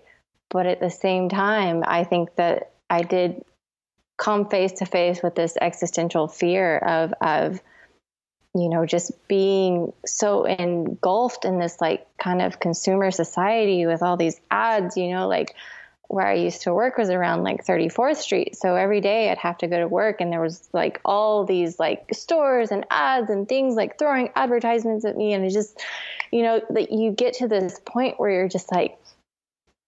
But 0.49 0.65
at 0.65 0.79
the 0.79 0.89
same 0.89 1.29
time, 1.29 1.83
I 1.85 2.03
think 2.03 2.35
that 2.35 2.71
I 2.89 3.01
did 3.01 3.43
come 4.17 4.47
face 4.47 4.71
to 4.73 4.85
face 4.85 5.21
with 5.21 5.35
this 5.35 5.57
existential 5.59 6.27
fear 6.27 6.77
of 6.77 7.13
of 7.19 7.61
you 8.55 8.69
know 8.69 8.85
just 8.85 9.11
being 9.27 9.93
so 10.05 10.45
engulfed 10.45 11.45
in 11.45 11.59
this 11.59 11.81
like 11.81 12.05
kind 12.17 12.41
of 12.41 12.59
consumer 12.59 13.11
society 13.11 13.85
with 13.85 14.01
all 14.03 14.17
these 14.17 14.39
ads 14.51 14.97
you 14.97 15.11
know 15.11 15.27
like 15.27 15.55
where 16.13 16.27
I 16.27 16.35
used 16.35 16.61
to 16.63 16.73
work 16.73 16.97
was 16.97 17.09
around 17.09 17.43
like 17.43 17.65
34th 17.65 18.17
Street. 18.17 18.55
So 18.55 18.75
every 18.75 19.01
day 19.01 19.31
I'd 19.31 19.39
have 19.39 19.57
to 19.59 19.67
go 19.67 19.79
to 19.79 19.87
work 19.87 20.21
and 20.21 20.31
there 20.31 20.41
was 20.41 20.69
like 20.71 21.01
all 21.03 21.43
these 21.43 21.79
like 21.79 22.05
stores 22.13 22.69
and 22.69 22.85
ads 22.91 23.31
and 23.31 23.49
things 23.49 23.75
like 23.75 23.97
throwing 23.97 24.29
advertisements 24.35 25.05
at 25.05 25.17
me. 25.17 25.33
And 25.33 25.43
it 25.43 25.49
just, 25.49 25.81
you 26.31 26.43
know, 26.43 26.61
that 26.69 26.91
you 26.91 27.11
get 27.11 27.35
to 27.35 27.47
this 27.47 27.79
point 27.83 28.19
where 28.19 28.29
you're 28.29 28.47
just 28.47 28.71
like, 28.71 28.95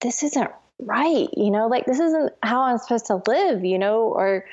this 0.01 0.23
isn't 0.23 0.49
right, 0.79 1.27
you 1.37 1.51
know, 1.51 1.67
like 1.67 1.85
this 1.85 1.99
isn't 1.99 2.33
how 2.41 2.61
I'm 2.63 2.79
supposed 2.79 3.05
to 3.07 3.21
live, 3.27 3.63
you 3.63 3.77
know, 3.77 4.03
or 4.03 4.45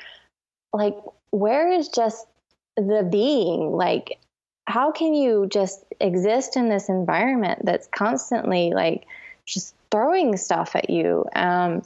like 0.73 0.95
where 1.31 1.71
is 1.71 1.89
just 1.89 2.27
the 2.75 3.07
being? 3.09 3.71
Like, 3.71 4.19
how 4.65 4.91
can 4.91 5.13
you 5.13 5.47
just 5.51 5.83
exist 5.99 6.55
in 6.55 6.69
this 6.69 6.89
environment 6.89 7.61
that's 7.65 7.87
constantly 7.87 8.71
like 8.73 9.05
just 9.45 9.75
throwing 9.91 10.37
stuff 10.37 10.75
at 10.75 10.89
you? 10.89 11.25
Um, 11.35 11.83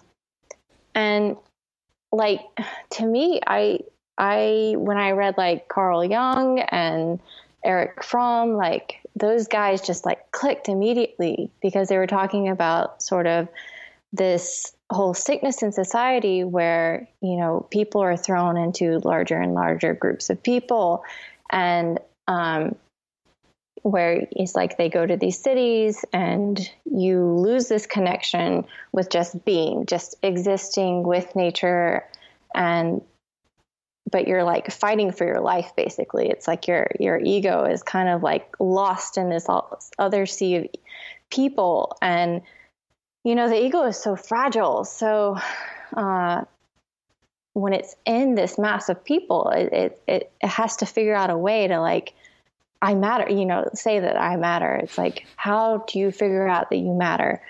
and 0.94 1.38
like 2.12 2.42
to 2.92 3.06
me, 3.06 3.40
I 3.46 3.80
I 4.18 4.76
when 4.78 4.98
I 4.98 5.12
read 5.12 5.36
like 5.38 5.68
Carl 5.68 6.04
Jung 6.04 6.60
and 6.60 7.20
Erich 7.64 8.04
Fromm, 8.04 8.54
like 8.54 9.02
those 9.16 9.48
guys 9.48 9.82
just 9.82 10.06
like 10.06 10.32
clicked 10.32 10.70
immediately 10.70 11.50
because 11.62 11.90
they 11.90 11.98
were 11.98 12.08
talking 12.08 12.50
about 12.50 13.02
sort 13.02 13.28
of 13.28 13.48
this 14.14 14.76
whole 14.90 15.14
sickness 15.14 15.64
in 15.64 15.72
society 15.72 16.44
where 16.44 17.08
you 17.22 17.38
know 17.38 17.66
people 17.70 18.02
are 18.02 18.18
thrown 18.18 18.58
into 18.58 19.00
larger 19.00 19.38
and 19.38 19.54
larger 19.54 19.94
groups 19.94 20.30
of 20.30 20.42
people 20.42 21.04
and 21.52 22.00
um, 22.28 22.76
where 23.84 24.28
it's 24.32 24.56
like 24.56 24.78
they 24.78 24.90
go 24.90 25.06
to 25.06 25.18
these 25.18 25.40
cities 25.40 26.04
and 26.14 26.72
you 26.86 27.22
lose 27.24 27.68
this 27.68 27.86
connection 27.86 28.66
with 28.92 29.10
just 29.10 29.44
being 29.46 29.86
just 29.86 30.16
existing 30.24 31.04
with 31.04 31.36
nature 31.36 32.06
and 32.56 33.02
but 34.10 34.28
you're 34.28 34.44
like 34.44 34.72
fighting 34.72 35.12
for 35.12 35.26
your 35.26 35.42
life 35.42 35.74
basically. 35.76 36.30
It's 36.30 36.48
like 36.48 36.68
your 36.68 36.88
your 37.00 37.20
ego 37.20 37.66
is 37.66 37.84
kind 37.84 38.10
of 38.10 38.24
like 38.24 38.56
lost 38.60 39.18
in 39.18 39.30
this 39.30 39.48
other 40.00 40.26
sea 40.26 40.56
of 40.56 40.68
people. 41.30 41.98
And 42.02 42.42
you 43.28 43.36
know, 43.36 43.50
the 43.50 43.62
ego 43.62 43.84
is 43.84 43.98
so 43.98 44.16
fragile. 44.16 44.86
So 44.86 45.38
uh, 45.94 46.46
when 47.52 47.74
it's 47.74 47.94
in 48.06 48.36
this 48.36 48.58
mass 48.58 48.88
of 48.88 49.04
people, 49.04 49.50
it, 49.50 50.00
it, 50.08 50.32
it 50.42 50.48
has 50.48 50.78
to 50.78 50.86
figure 50.86 51.14
out 51.14 51.30
a 51.30 51.38
way 51.38 51.68
to 51.68 51.82
like, 51.82 52.14
I 52.82 52.96
matter, 52.96 53.30
you 53.30 53.46
know, 53.46 53.68
say 53.74 54.00
that 54.00 54.16
I 54.16 54.38
matter. 54.38 54.76
It's 54.76 54.98
like, 54.98 55.26
how 55.36 55.84
do 55.90 56.00
you 56.00 56.10
figure 56.10 56.48
out 56.48 56.70
that 56.70 56.78
you 56.78 56.94
matter? 56.94 57.42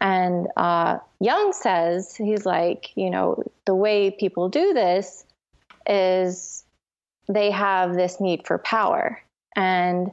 And 0.00 0.48
uh, 0.56 0.98
Jung 1.20 1.52
says, 1.52 2.16
he's 2.16 2.44
like, 2.44 2.90
you 2.96 3.08
know, 3.08 3.44
the 3.66 3.74
way 3.76 4.10
people 4.10 4.48
do 4.48 4.74
this 4.74 5.24
is 5.86 6.64
they 7.28 7.52
have 7.52 7.94
this 7.94 8.20
need 8.20 8.48
for 8.48 8.58
power. 8.58 9.22
And 9.54 10.10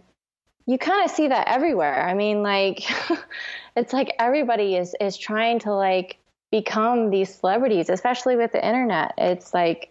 you 0.67 0.77
kind 0.77 1.05
of 1.05 1.09
see 1.09 1.29
that 1.29 1.47
everywhere. 1.47 2.07
I 2.07 2.13
mean, 2.13 2.43
like, 2.43 2.83
it's 3.75 3.93
like 3.93 4.13
everybody 4.19 4.75
is 4.75 4.95
is 4.99 5.17
trying 5.17 5.59
to 5.59 5.73
like 5.73 6.17
become 6.51 7.09
these 7.09 7.33
celebrities, 7.33 7.89
especially 7.89 8.35
with 8.35 8.51
the 8.51 8.65
internet. 8.65 9.13
It's 9.17 9.53
like, 9.53 9.89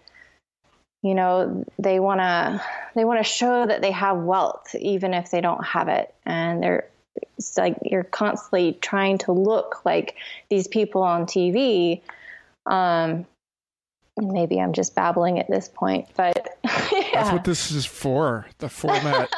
you 1.03 1.15
know, 1.15 1.65
they 1.79 1.99
want 1.99 2.21
to 2.21 2.63
they 2.95 3.05
want 3.05 3.19
to 3.19 3.25
show 3.25 3.67
that 3.67 3.81
they 3.81 3.91
have 3.91 4.19
wealth 4.19 4.75
even 4.79 5.15
if 5.15 5.31
they 5.31 5.41
don't 5.41 5.65
have 5.65 5.89
it, 5.89 6.15
and 6.25 6.63
they're 6.63 6.89
it's 7.39 7.57
like 7.57 7.79
you're 7.83 8.05
constantly 8.05 8.75
trying 8.83 9.17
to 9.19 9.33
look 9.33 9.85
like 9.87 10.17
these 10.51 10.69
people 10.69 11.03
on 11.03 11.25
TV. 11.25 12.03
Um, 12.67 13.25
maybe 14.17 14.61
I'm 14.61 14.73
just 14.73 14.95
babbling 14.95 15.39
at 15.39 15.49
this 15.49 15.69
point, 15.69 16.09
but 16.17 16.49
yeah. 16.65 17.09
that's 17.15 17.33
what 17.33 17.45
this 17.45 17.71
is 17.71 17.85
for. 17.85 18.47
The 18.59 18.69
format, 18.69 19.31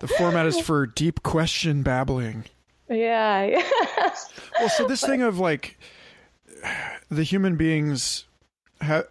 the 0.00 0.08
format 0.08 0.46
is 0.46 0.60
for 0.60 0.86
deep 0.86 1.22
question 1.22 1.82
babbling. 1.82 2.44
Yeah. 2.88 3.62
well, 4.58 4.68
so 4.68 4.86
this 4.86 5.00
but, 5.00 5.10
thing 5.10 5.22
of 5.22 5.38
like 5.38 5.78
the 7.10 7.22
human 7.22 7.56
beings 7.56 8.24
have 8.80 9.06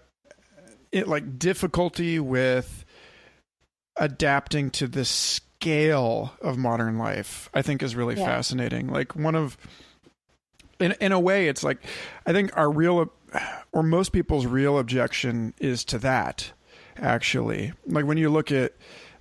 it 0.91 1.07
like 1.07 1.39
difficulty 1.39 2.19
with 2.19 2.85
adapting 3.95 4.71
to 4.71 4.87
the 4.87 5.05
scale 5.05 6.33
of 6.41 6.57
modern 6.57 6.97
life, 6.97 7.49
I 7.53 7.61
think 7.61 7.83
is 7.83 7.95
really 7.95 8.15
yeah. 8.17 8.25
fascinating. 8.25 8.87
Like 8.87 9.15
one 9.15 9.35
of 9.35 9.57
in 10.79 10.93
in 11.01 11.11
a 11.11 11.19
way 11.19 11.47
it's 11.47 11.63
like 11.63 11.79
I 12.25 12.31
think 12.31 12.55
our 12.57 12.71
real 12.71 13.11
or 13.71 13.83
most 13.83 14.11
people's 14.11 14.45
real 14.45 14.77
objection 14.77 15.53
is 15.59 15.83
to 15.85 15.97
that 15.99 16.51
actually. 16.97 17.73
Like 17.85 18.05
when 18.05 18.17
you 18.17 18.29
look 18.29 18.51
at 18.51 18.73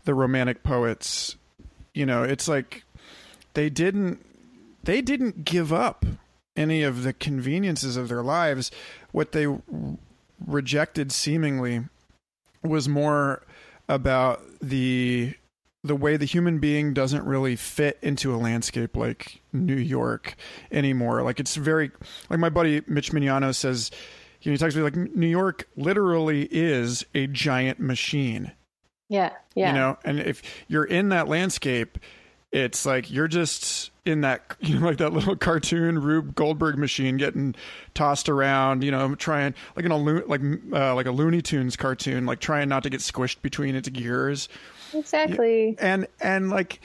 the 0.04 0.14
romantic 0.14 0.62
poets, 0.62 1.36
you 1.94 2.06
know, 2.06 2.22
it's 2.22 2.48
like 2.48 2.84
they 3.54 3.70
didn't 3.70 4.24
they 4.84 5.00
didn't 5.00 5.44
give 5.44 5.72
up 5.72 6.04
any 6.56 6.82
of 6.82 7.02
the 7.02 7.12
conveniences 7.12 7.96
of 7.96 8.08
their 8.08 8.22
lives. 8.22 8.70
What 9.12 9.32
they 9.32 9.46
rejected 10.46 11.12
seemingly 11.12 11.84
was 12.62 12.88
more 12.88 13.42
about 13.88 14.42
the 14.60 15.34
the 15.84 15.96
way 15.96 16.16
the 16.16 16.24
human 16.24 16.58
being 16.58 16.92
doesn't 16.92 17.24
really 17.24 17.56
fit 17.56 17.98
into 18.02 18.34
a 18.34 18.36
landscape 18.36 18.96
like 18.96 19.40
New 19.52 19.76
York 19.76 20.34
anymore. 20.72 21.22
Like 21.22 21.40
it's 21.40 21.54
very 21.54 21.90
like 22.28 22.40
my 22.40 22.48
buddy 22.48 22.82
Mitch 22.86 23.12
Mignano 23.12 23.54
says 23.54 23.90
you 24.42 24.50
know, 24.50 24.54
he 24.54 24.58
talks 24.58 24.74
to 24.74 24.78
me 24.78 24.84
like 24.84 24.96
New 25.16 25.26
York 25.26 25.68
literally 25.76 26.48
is 26.50 27.04
a 27.14 27.26
giant 27.26 27.80
machine. 27.80 28.52
Yeah. 29.08 29.30
Yeah. 29.54 29.68
You 29.68 29.74
know, 29.74 29.98
and 30.04 30.20
if 30.20 30.42
you're 30.68 30.84
in 30.84 31.08
that 31.10 31.28
landscape, 31.28 31.98
it's 32.52 32.86
like 32.86 33.10
you're 33.10 33.28
just 33.28 33.90
in 34.04 34.22
that 34.22 34.56
you 34.60 34.78
know 34.78 34.86
like 34.86 34.98
that 34.98 35.12
little 35.12 35.36
cartoon 35.36 35.98
Rube 36.00 36.34
Goldberg 36.34 36.78
machine 36.78 37.16
getting 37.16 37.54
tossed 37.94 38.28
around, 38.28 38.82
you 38.82 38.90
know, 38.90 39.14
trying 39.14 39.54
like 39.76 39.84
in 39.84 39.92
a 39.92 39.96
like 39.96 40.40
uh, 40.72 40.94
like 40.94 41.06
a 41.06 41.12
Looney 41.12 41.42
Tunes 41.42 41.76
cartoon, 41.76 42.26
like 42.26 42.40
trying 42.40 42.68
not 42.68 42.82
to 42.84 42.90
get 42.90 43.00
squished 43.00 43.42
between 43.42 43.74
its 43.74 43.88
gears. 43.88 44.48
Exactly. 44.94 45.76
And 45.78 46.06
and 46.20 46.50
like 46.50 46.80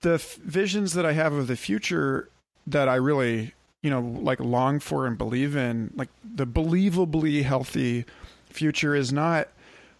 the 0.00 0.14
f- 0.14 0.36
visions 0.36 0.92
that 0.94 1.04
I 1.04 1.12
have 1.12 1.32
of 1.32 1.46
the 1.46 1.56
future 1.56 2.28
that 2.66 2.88
I 2.88 2.96
really, 2.96 3.54
you 3.82 3.90
know, 3.90 4.00
like 4.00 4.40
long 4.40 4.80
for 4.80 5.06
and 5.06 5.16
believe 5.16 5.56
in, 5.56 5.92
like 5.96 6.08
the 6.24 6.46
believably 6.46 7.42
healthy 7.42 8.04
future 8.46 8.94
is 8.94 9.12
not 9.12 9.48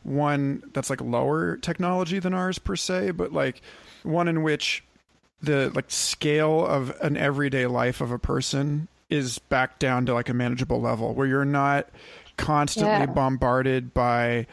one 0.02 0.62
that's 0.72 0.90
like 0.90 1.00
lower 1.00 1.56
technology 1.56 2.18
than 2.18 2.34
ours 2.34 2.58
per 2.58 2.76
se, 2.76 3.12
but 3.12 3.32
like 3.32 3.60
one 4.02 4.28
in 4.28 4.42
which 4.42 4.84
the 5.42 5.70
like 5.74 5.90
scale 5.90 6.66
of 6.66 6.96
an 7.00 7.16
everyday 7.16 7.66
life 7.66 8.00
of 8.00 8.10
a 8.10 8.18
person 8.18 8.88
is 9.10 9.38
back 9.38 9.78
down 9.78 10.06
to 10.06 10.14
like 10.14 10.28
a 10.28 10.34
manageable 10.34 10.80
level 10.80 11.14
where 11.14 11.26
you're 11.26 11.44
not 11.44 11.88
constantly 12.36 12.90
yeah. 12.90 13.06
bombarded 13.06 13.94
by 13.94 14.46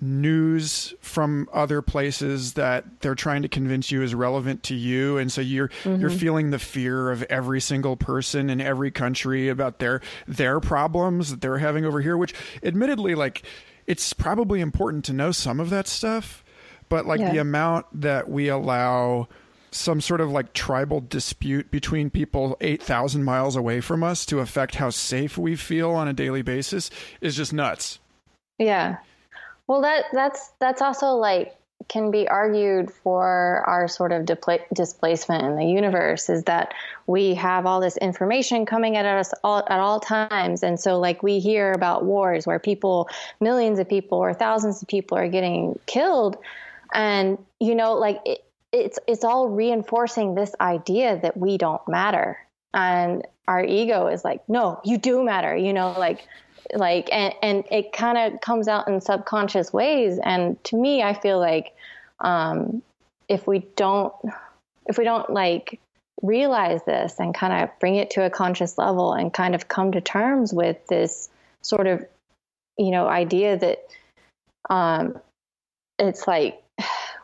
news 0.00 0.94
from 1.00 1.48
other 1.52 1.82
places 1.82 2.52
that 2.52 3.00
they're 3.00 3.16
trying 3.16 3.42
to 3.42 3.48
convince 3.48 3.90
you 3.90 4.00
is 4.00 4.14
relevant 4.14 4.62
to 4.62 4.74
you 4.74 5.18
and 5.18 5.32
so 5.32 5.40
you're 5.40 5.68
mm-hmm. 5.82 6.00
you're 6.00 6.08
feeling 6.08 6.50
the 6.50 6.58
fear 6.58 7.10
of 7.10 7.24
every 7.24 7.60
single 7.60 7.96
person 7.96 8.48
in 8.48 8.60
every 8.60 8.92
country 8.92 9.48
about 9.48 9.80
their 9.80 10.00
their 10.28 10.60
problems 10.60 11.30
that 11.30 11.40
they're 11.40 11.58
having 11.58 11.84
over 11.84 12.00
here 12.00 12.16
which 12.16 12.32
admittedly 12.62 13.16
like 13.16 13.42
it's 13.88 14.12
probably 14.12 14.60
important 14.60 15.04
to 15.04 15.12
know 15.12 15.32
some 15.32 15.58
of 15.58 15.68
that 15.68 15.88
stuff 15.88 16.44
but 16.88 17.04
like 17.04 17.18
yeah. 17.18 17.32
the 17.32 17.38
amount 17.38 17.84
that 17.92 18.28
we 18.28 18.46
allow 18.46 19.26
some 19.70 20.00
sort 20.00 20.20
of 20.20 20.30
like 20.30 20.52
tribal 20.52 21.00
dispute 21.00 21.70
between 21.70 22.08
people 22.10 22.56
8,000 22.60 23.22
miles 23.24 23.56
away 23.56 23.80
from 23.80 24.02
us 24.02 24.24
to 24.26 24.40
affect 24.40 24.76
how 24.76 24.90
safe 24.90 25.36
we 25.36 25.56
feel 25.56 25.90
on 25.90 26.08
a 26.08 26.12
daily 26.12 26.42
basis 26.42 26.90
is 27.20 27.36
just 27.36 27.52
nuts. 27.52 27.98
Yeah. 28.58 28.98
Well, 29.68 29.82
that 29.82 30.06
that's 30.12 30.50
that's 30.58 30.82
also 30.82 31.12
like 31.12 31.54
can 31.88 32.10
be 32.10 32.28
argued 32.28 32.90
for 32.90 33.64
our 33.66 33.88
sort 33.88 34.12
of 34.12 34.26
displacement 34.26 35.44
in 35.44 35.56
the 35.56 35.64
universe 35.64 36.28
is 36.28 36.44
that 36.44 36.74
we 37.06 37.34
have 37.34 37.64
all 37.64 37.80
this 37.80 37.96
information 37.96 38.66
coming 38.66 38.96
at 38.96 39.06
us 39.06 39.32
all, 39.42 39.64
at 39.68 39.80
all 39.80 39.98
times. 40.00 40.62
And 40.62 40.78
so 40.78 40.98
like 40.98 41.22
we 41.22 41.38
hear 41.38 41.72
about 41.72 42.04
wars 42.04 42.46
where 42.46 42.58
people 42.58 43.08
millions 43.40 43.78
of 43.78 43.88
people 43.88 44.18
or 44.18 44.34
thousands 44.34 44.82
of 44.82 44.88
people 44.88 45.16
are 45.16 45.28
getting 45.28 45.78
killed. 45.86 46.36
And 46.92 47.38
you 47.60 47.74
know 47.74 47.94
like 47.94 48.20
it, 48.24 48.44
it's 48.72 48.98
it's 49.06 49.24
all 49.24 49.48
reinforcing 49.48 50.34
this 50.34 50.54
idea 50.60 51.18
that 51.22 51.36
we 51.36 51.58
don't 51.58 51.86
matter. 51.88 52.38
And 52.74 53.26
our 53.46 53.64
ego 53.64 54.08
is 54.08 54.24
like 54.24 54.46
no 54.48 54.80
you 54.84 54.98
do 54.98 55.24
matter 55.24 55.56
you 55.56 55.72
know 55.72 55.94
like 55.98 56.28
like 56.74 57.08
and 57.12 57.34
and 57.42 57.64
it 57.70 57.92
kind 57.92 58.18
of 58.18 58.40
comes 58.40 58.68
out 58.68 58.88
in 58.88 59.00
subconscious 59.00 59.72
ways. 59.72 60.18
And 60.22 60.62
to 60.64 60.76
me 60.76 61.02
i 61.02 61.14
feel 61.14 61.38
like 61.38 61.74
um 62.20 62.82
if 63.28 63.46
we 63.46 63.60
don't 63.76 64.12
if 64.86 64.98
we 64.98 65.04
don't 65.04 65.30
like 65.30 65.80
realize 66.22 66.80
this 66.84 67.20
and 67.20 67.34
kind 67.34 67.62
of 67.62 67.78
bring 67.78 67.94
it 67.94 68.10
to 68.10 68.24
a 68.24 68.30
conscious 68.30 68.76
level 68.76 69.12
and 69.12 69.32
kind 69.32 69.54
of 69.54 69.68
come 69.68 69.92
to 69.92 70.00
terms 70.00 70.52
with 70.52 70.84
this 70.88 71.28
sort 71.62 71.86
of 71.86 72.04
you 72.76 72.90
know 72.90 73.06
idea 73.06 73.56
that 73.56 73.78
um 74.68 75.18
it's 75.98 76.26
like 76.26 76.62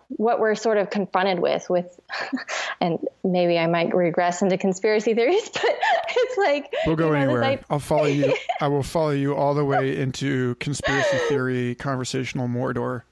what 0.08 0.38
we're 0.40 0.54
sort 0.54 0.78
of 0.78 0.90
confronted 0.90 1.38
with 1.38 1.68
with 1.70 1.98
and 2.80 2.98
maybe 3.22 3.58
I 3.58 3.66
might 3.66 3.94
regress 3.94 4.42
into 4.42 4.56
conspiracy 4.58 5.14
theories, 5.14 5.48
but 5.52 5.78
it's 6.08 6.38
like 6.38 6.74
we'll 6.86 6.96
go 6.96 7.06
you 7.06 7.12
know, 7.12 7.18
anywhere. 7.18 7.44
I- 7.44 7.60
I'll 7.70 7.78
follow 7.78 8.04
you. 8.06 8.34
I 8.60 8.68
will 8.68 8.82
follow 8.82 9.10
you 9.10 9.34
all 9.34 9.54
the 9.54 9.64
way 9.64 9.96
into 9.98 10.54
conspiracy 10.56 11.18
theory 11.28 11.74
conversational 11.74 12.48
Mordor. 12.48 13.02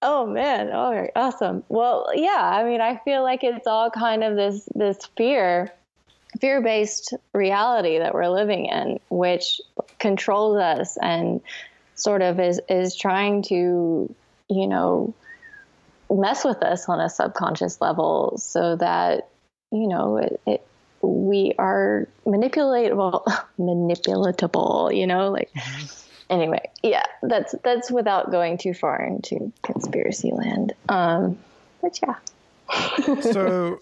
Oh 0.00 0.26
man! 0.26 0.68
Oh, 0.72 0.78
all 0.78 0.94
right, 0.94 1.10
awesome. 1.16 1.64
Well, 1.68 2.10
yeah. 2.14 2.38
I 2.40 2.62
mean, 2.62 2.80
I 2.80 2.98
feel 3.04 3.22
like 3.22 3.42
it's 3.42 3.66
all 3.66 3.90
kind 3.90 4.22
of 4.22 4.36
this 4.36 4.68
this 4.74 4.98
fear, 5.16 5.72
fear 6.40 6.62
based 6.62 7.14
reality 7.32 7.98
that 7.98 8.14
we're 8.14 8.28
living 8.28 8.66
in, 8.66 9.00
which 9.10 9.60
controls 9.98 10.56
us 10.58 10.96
and 11.02 11.40
sort 11.96 12.22
of 12.22 12.38
is 12.38 12.60
is 12.68 12.94
trying 12.94 13.42
to, 13.42 14.14
you 14.48 14.66
know, 14.68 15.14
mess 16.10 16.44
with 16.44 16.62
us 16.62 16.88
on 16.88 17.00
a 17.00 17.08
subconscious 17.08 17.80
level 17.80 18.38
so 18.38 18.76
that 18.76 19.28
you 19.70 19.88
know 19.88 20.16
it, 20.16 20.40
it 20.46 20.66
we 21.02 21.54
are 21.58 22.08
manipulatable 22.26 23.24
manipulatable 23.58 24.96
you 24.96 25.06
know 25.06 25.30
like 25.30 25.50
mm-hmm. 25.52 25.86
anyway 26.30 26.70
yeah 26.82 27.04
that's 27.22 27.54
that's 27.62 27.90
without 27.90 28.30
going 28.30 28.58
too 28.58 28.74
far 28.74 29.00
into 29.00 29.52
conspiracy 29.62 30.32
land 30.32 30.72
um 30.88 31.38
but 31.82 31.98
yeah 32.02 32.14
so 33.20 33.78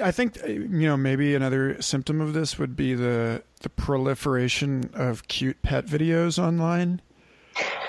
I 0.00 0.12
think 0.12 0.36
you 0.46 0.68
know 0.68 0.96
maybe 0.96 1.34
another 1.34 1.80
symptom 1.82 2.20
of 2.20 2.32
this 2.32 2.58
would 2.58 2.76
be 2.76 2.94
the 2.94 3.42
the 3.62 3.68
proliferation 3.68 4.90
of 4.94 5.26
cute 5.28 5.60
pet 5.62 5.86
videos 5.86 6.42
online. 6.42 7.00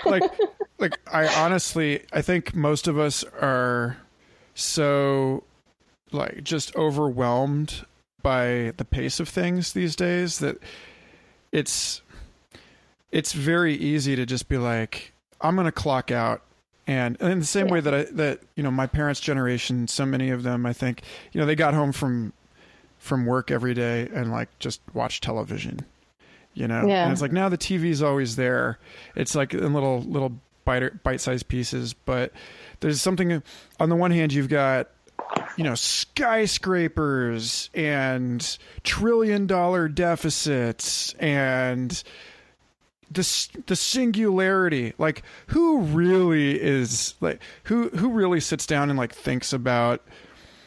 Like 0.05 0.23
like 0.79 0.99
I 1.11 1.27
honestly 1.27 2.03
I 2.11 2.21
think 2.21 2.55
most 2.55 2.87
of 2.87 2.97
us 2.97 3.23
are 3.41 3.97
so 4.53 5.43
like 6.11 6.43
just 6.43 6.75
overwhelmed 6.75 7.85
by 8.21 8.73
the 8.77 8.85
pace 8.85 9.19
of 9.19 9.29
things 9.29 9.73
these 9.73 9.95
days 9.95 10.39
that 10.39 10.57
it's 11.51 12.01
it's 13.11 13.33
very 13.33 13.75
easy 13.75 14.15
to 14.15 14.25
just 14.25 14.49
be 14.49 14.57
like 14.57 15.13
I'm 15.41 15.55
going 15.55 15.65
to 15.65 15.71
clock 15.71 16.11
out 16.11 16.41
and, 16.85 17.17
and 17.19 17.31
in 17.31 17.39
the 17.39 17.45
same 17.45 17.67
yeah. 17.67 17.73
way 17.73 17.79
that 17.81 17.93
I 17.93 18.03
that 18.03 18.39
you 18.55 18.63
know 18.63 18.71
my 18.71 18.87
parents 18.87 19.19
generation 19.19 19.87
so 19.87 20.05
many 20.05 20.29
of 20.29 20.43
them 20.43 20.65
I 20.65 20.73
think 20.73 21.03
you 21.31 21.39
know 21.39 21.45
they 21.45 21.55
got 21.55 21.73
home 21.73 21.91
from 21.91 22.33
from 22.97 23.25
work 23.25 23.51
every 23.51 23.73
day 23.73 24.09
and 24.13 24.31
like 24.31 24.49
just 24.59 24.81
watch 24.93 25.21
television 25.21 25.85
you 26.53 26.67
know 26.67 26.87
yeah. 26.87 27.03
and 27.03 27.11
it's 27.11 27.21
like 27.21 27.31
now 27.31 27.47
the 27.47 27.57
TV's 27.57 28.01
always 28.01 28.35
there 28.35 28.79
it's 29.15 29.35
like 29.35 29.53
in 29.53 29.73
little 29.73 30.01
little 30.01 30.33
bite 30.69 31.03
bite 31.03 31.21
sized 31.21 31.47
pieces. 31.47 31.93
But 31.93 32.31
there's 32.79 33.01
something 33.01 33.41
on 33.79 33.89
the 33.89 33.95
one 33.95 34.11
hand, 34.11 34.33
you've 34.33 34.49
got 34.49 34.89
you 35.57 35.63
know 35.63 35.75
skyscrapers 35.75 37.69
and 37.73 38.57
trillion 38.83 39.47
dollar 39.47 39.87
deficits 39.87 41.13
and 41.15 42.03
the 43.11 43.47
the 43.65 43.75
singularity 43.75 44.93
like 44.99 45.23
who 45.47 45.79
really 45.79 46.61
is 46.61 47.15
like 47.21 47.41
who 47.63 47.89
who 47.89 48.09
really 48.09 48.39
sits 48.39 48.65
down 48.65 48.89
and 48.89 48.97
like 48.97 49.13
thinks 49.13 49.51
about 49.51 50.03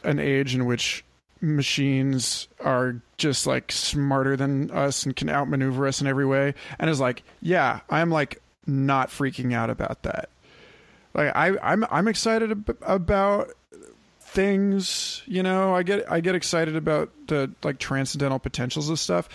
an 0.04 0.18
age 0.18 0.54
in 0.54 0.66
which 0.66 1.04
machines 1.42 2.48
are 2.60 3.02
just 3.18 3.46
like 3.46 3.70
smarter 3.70 4.36
than 4.36 4.70
us 4.70 5.04
and 5.04 5.16
can 5.16 5.28
outmaneuver 5.28 5.86
us 5.86 6.00
in 6.00 6.06
every 6.06 6.24
way 6.24 6.54
and 6.78 6.88
is 6.88 7.00
like 7.00 7.22
yeah 7.40 7.80
i'm 7.90 8.10
like 8.10 8.40
not 8.66 9.08
freaking 9.08 9.54
out 9.54 9.70
about 9.70 10.02
that. 10.02 10.28
Like 11.14 11.34
I, 11.34 11.56
I'm 11.62 11.84
I'm 11.90 12.08
excited 12.08 12.50
ab- 12.50 12.78
about 12.82 13.50
things. 14.20 15.22
You 15.26 15.42
know, 15.42 15.74
I 15.74 15.82
get 15.82 16.10
I 16.10 16.20
get 16.20 16.34
excited 16.34 16.74
about 16.74 17.10
the 17.26 17.50
like 17.62 17.78
transcendental 17.78 18.38
potentials 18.38 18.88
of 18.88 18.98
stuff, 18.98 19.28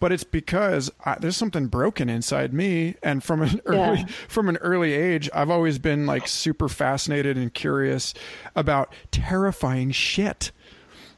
but 0.00 0.10
it's 0.10 0.24
because 0.24 0.90
I, 1.04 1.16
there's 1.20 1.36
something 1.36 1.68
broken 1.68 2.08
inside 2.08 2.52
me, 2.52 2.96
and 3.02 3.22
from 3.22 3.42
an 3.42 3.60
early 3.66 3.98
yeah. 3.98 4.06
from 4.28 4.48
an 4.48 4.56
early 4.56 4.92
age, 4.92 5.30
I've 5.32 5.50
always 5.50 5.78
been 5.78 6.06
like 6.06 6.26
super 6.26 6.68
fascinated 6.68 7.36
and 7.36 7.54
curious 7.54 8.12
about 8.56 8.92
terrifying 9.12 9.92
shit 9.92 10.50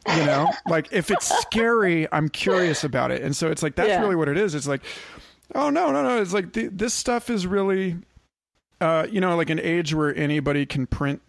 you 0.09 0.25
know 0.27 0.51
like 0.69 0.89
if 0.93 1.11
it's 1.11 1.29
scary 1.43 2.09
i'm 2.13 2.29
curious 2.29 2.83
about 2.83 3.11
it 3.11 3.23
and 3.23 3.37
so 3.37 3.51
it's 3.51 3.63
like 3.63 3.77
that's 3.77 3.89
yeah. 3.89 4.01
really 4.01 4.17
what 4.17 4.29
it 4.29 4.37
is 4.37 4.55
it's 4.55 4.67
like 4.67 4.83
Oh 5.55 5.71
no, 5.71 5.91
no, 5.93 6.03
no! 6.03 6.21
It's 6.21 6.33
like 6.33 6.53
this 6.53 6.95
stuff 6.95 7.29
is 7.29 7.47
really, 7.47 7.97
uh, 8.81 9.07
you 9.11 9.21
know, 9.21 9.37
like 9.37 9.51
an 9.51 9.61
age 9.61 9.95
where 9.95 10.15
anybody 10.17 10.65
can 10.65 10.87
print 10.87 11.21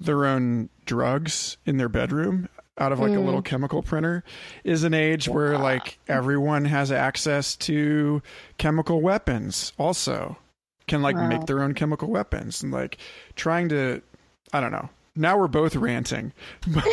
their 0.00 0.24
own 0.24 0.70
drugs 0.86 1.58
in 1.66 1.76
their 1.76 1.88
bedroom 1.88 2.48
out 2.78 2.92
of 2.92 3.00
like 3.00 3.10
mm. 3.10 3.16
a 3.16 3.20
little 3.20 3.42
mm. 3.42 3.46
chemical 3.46 3.82
printer 3.82 4.22
is 4.62 4.84
an 4.84 4.94
age 4.94 5.28
where 5.28 5.58
like 5.58 5.98
everyone 6.06 6.64
has 6.64 6.92
access 6.92 7.56
to 7.56 8.22
chemical 8.56 9.00
weapons 9.00 9.72
also 9.76 10.36
can 10.86 11.02
like 11.02 11.16
wow. 11.16 11.26
make 11.26 11.46
their 11.46 11.60
own 11.60 11.74
chemical 11.74 12.08
weapons 12.08 12.62
and 12.62 12.72
like 12.72 12.96
trying 13.34 13.68
to 13.68 14.00
i 14.52 14.60
don't 14.60 14.70
know 14.70 14.88
now 15.16 15.36
we're 15.36 15.48
both 15.48 15.74
ranting 15.74 16.32
but 16.68 16.84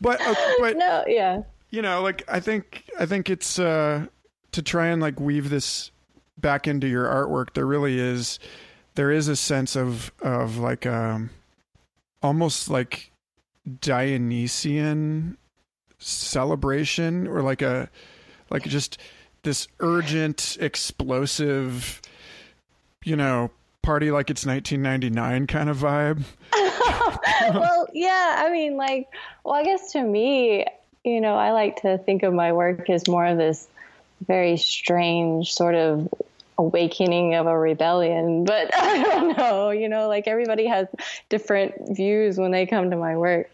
but, 0.00 0.20
uh, 0.20 0.34
but 0.60 0.76
no 0.76 1.04
yeah. 1.06 1.42
you 1.70 1.82
know 1.82 2.02
like 2.02 2.22
i 2.28 2.40
think 2.40 2.84
i 2.98 3.06
think 3.06 3.30
it's 3.30 3.58
uh 3.58 4.06
to 4.52 4.62
try 4.62 4.86
and 4.86 5.02
like 5.02 5.20
weave 5.20 5.50
this 5.50 5.90
back 6.38 6.66
into 6.66 6.86
your 6.86 7.04
artwork, 7.06 7.54
there 7.54 7.66
really 7.66 7.98
is 7.98 8.38
there 8.94 9.10
is 9.10 9.28
a 9.28 9.36
sense 9.36 9.76
of 9.76 10.12
of 10.22 10.58
like 10.58 10.86
um 10.86 11.30
almost 12.22 12.70
like 12.70 13.12
Dionysian 13.80 15.36
celebration 15.98 17.26
or 17.26 17.42
like 17.42 17.62
a 17.62 17.90
like 18.50 18.62
just 18.62 18.98
this 19.42 19.68
urgent, 19.80 20.56
explosive, 20.60 22.00
you 23.04 23.16
know, 23.16 23.50
party 23.86 24.10
like 24.10 24.30
it's 24.30 24.44
1999 24.44 25.46
kind 25.46 25.70
of 25.70 25.78
vibe. 25.78 26.24
well, 27.54 27.86
yeah, 27.94 28.42
I 28.44 28.50
mean, 28.50 28.76
like, 28.76 29.08
well, 29.44 29.54
I 29.54 29.62
guess 29.62 29.92
to 29.92 30.02
me, 30.02 30.66
you 31.04 31.20
know, 31.20 31.36
I 31.36 31.52
like 31.52 31.82
to 31.82 31.96
think 31.96 32.24
of 32.24 32.34
my 32.34 32.52
work 32.52 32.90
as 32.90 33.06
more 33.06 33.24
of 33.24 33.38
this 33.38 33.68
very 34.26 34.56
strange 34.56 35.52
sort 35.52 35.76
of 35.76 36.12
awakening 36.58 37.34
of 37.34 37.46
a 37.46 37.56
rebellion 37.58 38.42
but 38.44 38.74
i 38.78 39.02
don't 39.02 39.36
know 39.36 39.68
you 39.68 39.90
know 39.90 40.08
like 40.08 40.26
everybody 40.26 40.66
has 40.66 40.88
different 41.28 41.74
views 41.94 42.38
when 42.38 42.50
they 42.50 42.64
come 42.64 42.88
to 42.88 42.96
my 42.96 43.14
work 43.14 43.50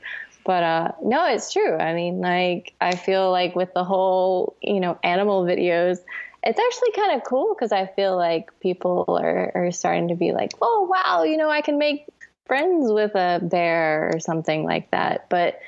but 0.46 0.62
uh 0.62 0.92
no 1.02 1.26
it's 1.26 1.52
true 1.52 1.74
i 1.78 1.92
mean 1.94 2.20
like 2.20 2.72
i 2.80 2.94
feel 2.94 3.32
like 3.32 3.56
with 3.56 3.74
the 3.74 3.82
whole 3.82 4.54
you 4.62 4.78
know 4.78 4.96
animal 5.02 5.44
videos 5.44 5.98
it's 6.44 6.58
actually 6.58 6.92
kind 6.92 7.12
of 7.16 7.24
cool 7.24 7.54
because 7.54 7.72
i 7.72 7.86
feel 7.86 8.16
like 8.16 8.58
people 8.60 9.04
are, 9.08 9.52
are 9.54 9.70
starting 9.70 10.08
to 10.08 10.14
be 10.14 10.32
like 10.32 10.52
oh 10.60 10.86
wow 10.90 11.22
you 11.22 11.36
know 11.36 11.50
i 11.50 11.60
can 11.60 11.78
make 11.78 12.06
friends 12.46 12.90
with 12.90 13.14
a 13.14 13.40
bear 13.42 14.10
or 14.12 14.20
something 14.20 14.64
like 14.64 14.90
that 14.90 15.28
but 15.28 15.60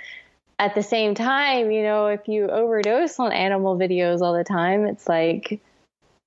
at 0.58 0.74
the 0.74 0.82
same 0.82 1.14
time, 1.14 1.70
you 1.70 1.82
know, 1.82 2.06
if 2.06 2.28
you 2.28 2.48
overdose 2.48 3.18
on 3.18 3.32
animal 3.32 3.76
videos 3.76 4.20
all 4.20 4.34
the 4.34 4.44
time, 4.44 4.86
it's 4.86 5.08
like 5.08 5.60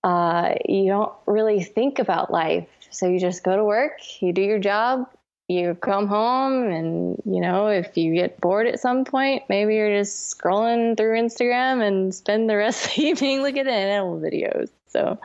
uh, 0.04 0.56
you 0.68 0.88
don't 0.88 1.12
really 1.26 1.64
think 1.64 2.00
about 2.00 2.32
life. 2.32 2.68
So 2.89 3.08
you 3.08 3.20
just 3.20 3.43
go 3.43 3.56
to 3.56 3.64
work, 3.64 4.00
you 4.22 4.34
do 4.34 4.41
your 4.41 4.60
job, 4.60 5.10
you 5.48 5.76
come 5.76 6.08
home, 6.08 6.70
and 6.70 7.22
you 7.26 7.39
know, 7.39 7.68
if 7.68 7.95
you 7.95 8.14
get 8.14 8.39
bored 8.41 8.68
at 8.68 8.80
some 8.80 9.06
point, 9.06 9.43
maybe 9.48 9.76
you're 9.76 9.98
just 9.98 10.38
scrolling 10.38 10.98
through 10.98 11.18
Instagram 11.18 11.86
and 11.86 12.14
spend 12.14 12.50
the 12.50 12.58
rest 12.58 12.86
of 12.89 12.95
the 12.95 13.04
evening 13.04 13.41
looking 13.41 13.62
at 13.62 13.68
animal 13.68 14.20
videos. 14.20 14.70
So 14.88 15.18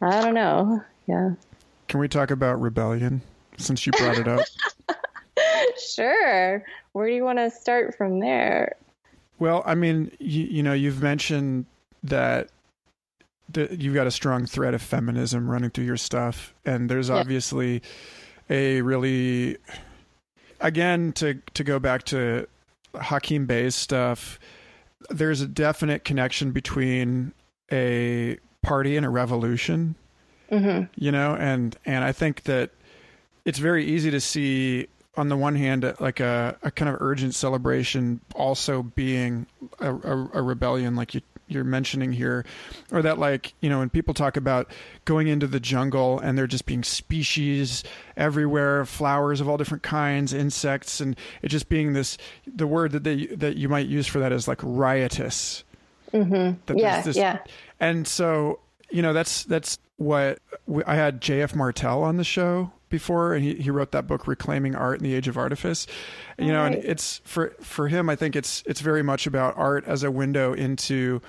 I 0.00 0.20
don't 0.20 0.34
know. 0.34 0.82
Yeah. 1.06 1.32
Can 1.88 2.00
we 2.00 2.08
talk 2.08 2.30
about 2.30 2.60
rebellion 2.60 3.20
since 3.58 3.86
you 3.86 3.92
brought 3.92 4.18
it 4.18 4.26
up? 4.26 4.40
sure. 5.94 6.64
Where 6.92 7.06
do 7.06 7.14
you 7.14 7.24
want 7.24 7.38
to 7.38 7.50
start 7.50 7.96
from 7.96 8.18
there? 8.18 8.76
Well, 9.38 9.62
I 9.66 9.74
mean, 9.74 10.10
you, 10.18 10.44
you 10.44 10.62
know, 10.62 10.72
you've 10.72 11.02
mentioned 11.02 11.66
that 12.02 12.48
the, 13.48 13.76
you've 13.76 13.94
got 13.94 14.06
a 14.06 14.10
strong 14.10 14.46
thread 14.46 14.74
of 14.74 14.82
feminism 14.82 15.50
running 15.50 15.70
through 15.70 15.84
your 15.84 15.96
stuff, 15.96 16.54
and 16.64 16.88
there's 16.88 17.08
yeah. 17.08 17.16
obviously 17.16 17.82
a 18.52 18.82
really, 18.82 19.56
again, 20.60 21.12
to 21.14 21.40
to 21.54 21.64
go 21.64 21.78
back 21.78 22.04
to 22.04 22.46
Hakim 22.94 23.46
Bey's 23.46 23.74
stuff. 23.74 24.38
There's 25.08 25.40
a 25.40 25.48
definite 25.48 26.04
connection 26.04 26.52
between 26.52 27.32
a 27.72 28.38
party 28.62 28.96
and 28.96 29.06
a 29.06 29.08
revolution. 29.08 29.96
Mm-hmm. 30.50 30.84
You 30.96 31.12
know, 31.12 31.34
and 31.34 31.76
and 31.86 32.04
I 32.04 32.12
think 32.12 32.42
that 32.42 32.70
it's 33.46 33.58
very 33.58 33.86
easy 33.86 34.10
to 34.10 34.20
see 34.20 34.86
on 35.16 35.28
the 35.28 35.36
one 35.36 35.54
hand, 35.54 35.94
like 35.98 36.20
a, 36.20 36.56
a 36.62 36.70
kind 36.70 36.88
of 36.88 37.00
urgent 37.00 37.34
celebration, 37.34 38.20
also 38.34 38.82
being 38.82 39.46
a, 39.78 39.94
a, 39.94 40.30
a 40.34 40.42
rebellion, 40.42 40.96
like 40.96 41.14
you, 41.14 41.20
you're 41.52 41.64
mentioning 41.64 42.12
here, 42.12 42.44
or 42.90 43.02
that 43.02 43.18
like 43.18 43.54
you 43.60 43.68
know 43.68 43.78
when 43.78 43.90
people 43.90 44.14
talk 44.14 44.36
about 44.36 44.70
going 45.04 45.28
into 45.28 45.46
the 45.46 45.60
jungle 45.60 46.18
and 46.18 46.36
there 46.36 46.46
just 46.46 46.66
being 46.66 46.82
species 46.82 47.84
everywhere, 48.16 48.84
flowers 48.84 49.40
of 49.40 49.48
all 49.48 49.56
different 49.56 49.82
kinds, 49.82 50.32
insects, 50.32 51.00
and 51.00 51.16
it 51.42 51.48
just 51.48 51.68
being 51.68 51.92
this 51.92 52.18
the 52.46 52.66
word 52.66 52.92
that 52.92 53.04
they 53.04 53.26
that 53.26 53.56
you 53.56 53.68
might 53.68 53.86
use 53.86 54.06
for 54.06 54.18
that 54.18 54.32
is 54.32 54.48
like 54.48 54.60
riotous. 54.62 55.64
Mm-hmm. 56.12 56.78
Yeah, 56.78 57.02
this, 57.02 57.16
yeah. 57.16 57.38
And 57.80 58.06
so 58.06 58.60
you 58.90 59.02
know 59.02 59.12
that's 59.12 59.44
that's 59.44 59.78
what 59.96 60.38
I 60.86 60.94
had 60.94 61.20
J.F. 61.20 61.54
Martel 61.54 62.02
on 62.02 62.16
the 62.16 62.24
show 62.24 62.72
before, 62.92 63.34
and 63.34 63.42
he, 63.42 63.54
he 63.54 63.70
wrote 63.70 63.90
that 63.90 64.06
book, 64.06 64.28
Reclaiming 64.28 64.76
Art 64.76 64.98
in 64.98 65.04
the 65.04 65.14
Age 65.14 65.26
of 65.26 65.36
Artifice. 65.36 65.88
You 66.38 66.52
know, 66.52 66.62
right. 66.62 66.76
and 66.76 66.84
it's 66.84 67.20
for 67.24 67.56
for 67.60 67.88
him, 67.88 68.08
I 68.08 68.14
think 68.14 68.36
it's 68.36 68.62
it's 68.66 68.80
very 68.80 69.02
much 69.02 69.26
about 69.26 69.56
art 69.56 69.84
as 69.88 70.04
a 70.04 70.10
window 70.12 70.52
into 70.52 71.20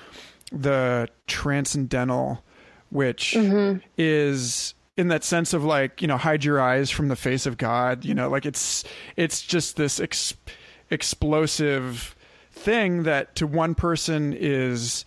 the 0.51 1.09
transcendental, 1.25 2.43
which 2.91 3.33
mm-hmm. 3.35 3.79
is 3.97 4.75
in 4.95 5.07
that 5.07 5.23
sense 5.23 5.53
of 5.53 5.63
like 5.63 6.03
you 6.03 6.07
know 6.07 6.17
hide 6.17 6.43
your 6.43 6.61
eyes 6.61 6.91
from 6.91 7.07
the 7.07 7.15
face 7.15 7.47
of 7.47 7.57
God. 7.57 8.05
You 8.05 8.13
know, 8.13 8.29
like 8.29 8.45
it's 8.45 8.83
it's 9.15 9.41
just 9.41 9.75
this 9.75 9.99
ex- 9.99 10.35
explosive 10.91 12.15
thing 12.51 13.03
that 13.03 13.35
to 13.37 13.47
one 13.47 13.73
person 13.73 14.33
is 14.33 15.05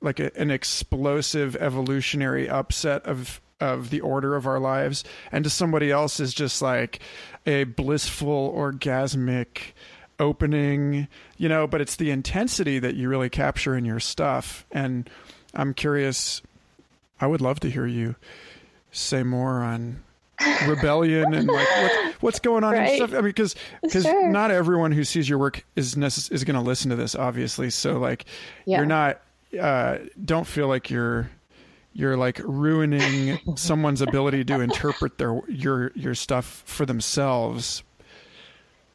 like 0.00 0.20
a, 0.20 0.34
an 0.38 0.50
explosive 0.50 1.56
evolutionary 1.56 2.48
upset 2.48 3.04
of 3.04 3.40
of 3.60 3.90
the 3.90 4.00
order 4.00 4.36
of 4.36 4.46
our 4.46 4.60
lives 4.60 5.04
and 5.32 5.44
to 5.44 5.50
somebody 5.50 5.90
else 5.90 6.20
is 6.20 6.34
just 6.34 6.60
like 6.60 7.00
a 7.46 7.64
blissful 7.64 8.52
orgasmic 8.56 9.72
opening 10.18 11.08
you 11.36 11.48
know 11.48 11.66
but 11.66 11.80
it's 11.80 11.96
the 11.96 12.10
intensity 12.10 12.78
that 12.78 12.94
you 12.94 13.08
really 13.08 13.28
capture 13.30 13.76
in 13.76 13.84
your 13.84 14.00
stuff 14.00 14.66
and 14.72 15.08
i'm 15.54 15.74
curious 15.74 16.42
i 17.20 17.26
would 17.26 17.40
love 17.40 17.60
to 17.60 17.70
hear 17.70 17.86
you 17.86 18.14
say 18.90 19.22
more 19.22 19.62
on 19.62 20.02
rebellion 20.66 21.34
and 21.34 21.48
like 21.48 21.68
what, 21.68 22.14
what's 22.20 22.38
going 22.38 22.64
on 22.64 22.72
right. 22.72 22.88
and 22.88 22.96
stuff. 22.96 23.12
I 23.12 23.16
mean, 23.16 23.24
because 23.24 23.54
because 23.82 24.04
sure. 24.04 24.28
not 24.28 24.50
everyone 24.50 24.92
who 24.92 25.04
sees 25.04 25.28
your 25.28 25.38
work 25.38 25.64
is 25.76 25.94
necess- 25.94 26.30
is 26.30 26.44
going 26.44 26.56
to 26.56 26.60
listen 26.60 26.90
to 26.90 26.96
this, 26.96 27.14
obviously. 27.14 27.70
So 27.70 27.98
like, 27.98 28.26
yeah. 28.64 28.78
you're 28.78 28.86
not. 28.86 29.20
Uh, 29.58 29.98
don't 30.22 30.46
feel 30.46 30.68
like 30.68 30.90
you're 30.90 31.30
you're 31.96 32.16
like 32.16 32.40
ruining 32.44 33.38
someone's 33.56 34.02
ability 34.02 34.44
to 34.44 34.60
interpret 34.60 35.16
their 35.16 35.40
your 35.48 35.92
your 35.94 36.14
stuff 36.14 36.62
for 36.66 36.84
themselves. 36.84 37.82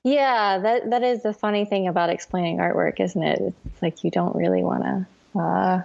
Yeah, 0.04 0.60
that 0.60 0.90
that 0.92 1.04
is 1.04 1.24
the 1.24 1.34
funny 1.34 1.66
thing 1.66 1.88
about 1.88 2.10
explaining 2.10 2.58
artwork, 2.58 3.00
isn't 3.00 3.22
it? 3.22 3.54
It's 3.66 3.82
like 3.82 4.04
you 4.04 4.12
don't 4.12 4.36
really 4.36 4.64
want 4.64 4.84
to 4.84 5.40
uh, 5.40 5.82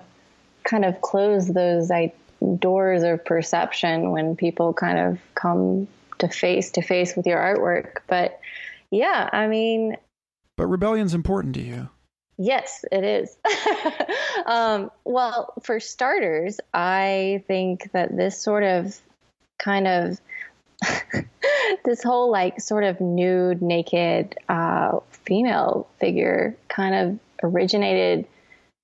kind 0.65 0.85
of 0.85 1.01
close 1.01 1.49
those 1.49 1.89
like, 1.91 2.17
doors 2.59 3.03
of 3.03 3.25
perception 3.25 4.11
when 4.11 4.37
people 4.37 4.75
kind 4.75 4.99
of 4.99 5.19
come 5.35 5.89
to 6.19 6.29
face 6.29 6.71
to 6.73 6.83
face 6.83 7.17
with 7.17 7.27
your 7.27 7.39
artwork. 7.39 7.99
But 8.09 8.41
yeah, 8.91 9.31
I 9.33 9.47
mean, 9.47 9.97
but 10.57 10.67
rebellion's 10.67 11.15
important 11.15 11.55
to 11.55 11.63
you. 11.63 11.89
Yes, 12.39 12.85
it 12.93 13.03
is. 13.03 13.37
um, 14.47 14.91
well, 15.05 15.55
for 15.63 15.81
starters, 15.81 16.61
I 16.75 17.43
think 17.47 17.91
that 17.93 18.15
this 18.15 18.41
sort 18.41 18.63
of 18.63 18.99
kind 19.59 19.89
of 19.89 20.21
this 21.85 22.03
whole 22.03 22.31
like 22.31 22.61
sort 22.61 22.85
of 22.85 23.01
nude, 23.01 23.63
naked 23.63 24.37
uh, 24.49 24.99
female 25.11 25.89
figure 25.99 26.57
kind 26.69 26.95
of 26.95 27.19
originated, 27.43 28.27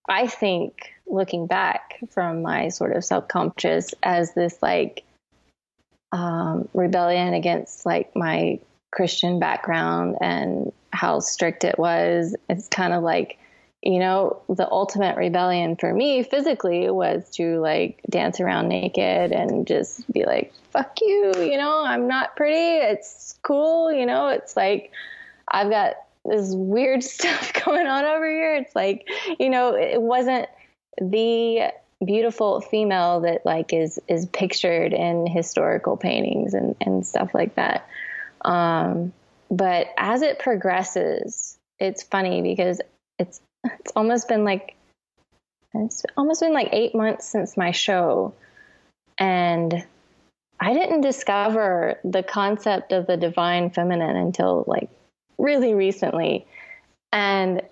I 0.09 0.27
think, 0.27 0.95
looking 1.07 1.47
back 1.47 1.99
from 2.11 2.43
my 2.43 2.69
sort 2.69 2.97
of 2.97 3.05
subconscious 3.05 3.95
as 4.03 4.33
this 4.33 4.57
like 4.63 5.05
um, 6.11 6.69
rebellion 6.73 7.35
against 7.35 7.85
like 7.85 8.17
my 8.17 8.61
Christian 8.91 9.39
background 9.39 10.17
and 10.21 10.73
how 10.91 11.21
strict 11.21 11.65
it 11.65 11.79
was. 11.79 12.35
It's 12.49 12.69
kind 12.69 12.93
of 12.93 13.03
like 13.03 13.39
you 13.83 13.99
know, 13.99 14.41
the 14.49 14.71
ultimate 14.71 15.17
rebellion 15.17 15.75
for 15.77 15.93
me 15.93 16.23
physically 16.23 16.89
was 16.89 17.29
to 17.31 17.59
like 17.59 18.01
dance 18.09 18.41
around 18.41 18.69
naked 18.69 19.33
and 19.33 19.67
just 19.67 20.11
be 20.13 20.25
like, 20.25 20.53
fuck 20.71 21.01
you, 21.01 21.33
you 21.37 21.57
know, 21.57 21.85
I'm 21.85 22.07
not 22.07 22.37
pretty. 22.37 22.57
It's 22.57 23.37
cool, 23.43 23.93
you 23.93 24.07
know, 24.07 24.29
it's 24.29 24.57
like 24.57 24.93
I've 25.49 25.69
got 25.69 25.97
this 26.25 26.53
weird 26.55 27.03
stuff 27.03 27.53
going 27.65 27.87
on 27.87 28.05
over 28.05 28.29
here. 28.29 28.55
It's 28.55 28.75
like, 28.77 29.09
you 29.41 29.51
know, 29.51 29.75
it 29.75 30.01
wasn't 30.01 30.49
the 31.01 31.73
beautiful 32.05 32.61
female 32.61 33.21
that 33.21 33.47
like 33.47 33.73
is 33.73 34.01
is 34.09 34.27
pictured 34.27 34.93
in 34.93 35.27
historical 35.27 35.97
paintings 35.97 36.55
and, 36.55 36.77
and 36.81 37.05
stuff 37.05 37.35
like 37.35 37.57
that. 37.57 37.89
Um, 38.45 39.13
but 39.51 39.89
as 39.97 40.23
it 40.23 40.39
progresses, 40.39 41.59
it's 41.79 42.05
funny 42.05 42.43
because 42.43 42.81
it's 43.19 43.41
it's 43.65 43.93
almost 43.95 44.29
been 44.29 44.45
like 44.45 44.75
it's 45.75 46.05
almost 46.17 46.41
been 46.41 46.53
like 46.53 46.69
eight 46.73 46.95
months 46.95 47.27
since 47.27 47.57
my 47.57 47.71
show 47.71 48.35
and 49.19 49.85
i 50.61 50.75
didn't 50.75 51.01
discover 51.01 51.99
the 52.05 52.23
concept 52.23 52.93
of 52.93 53.07
the 53.07 53.17
divine 53.17 53.71
feminine 53.71 54.17
until 54.17 54.65
like 54.67 54.91
really 55.39 55.75
recently. 55.75 56.47
And 57.13 57.63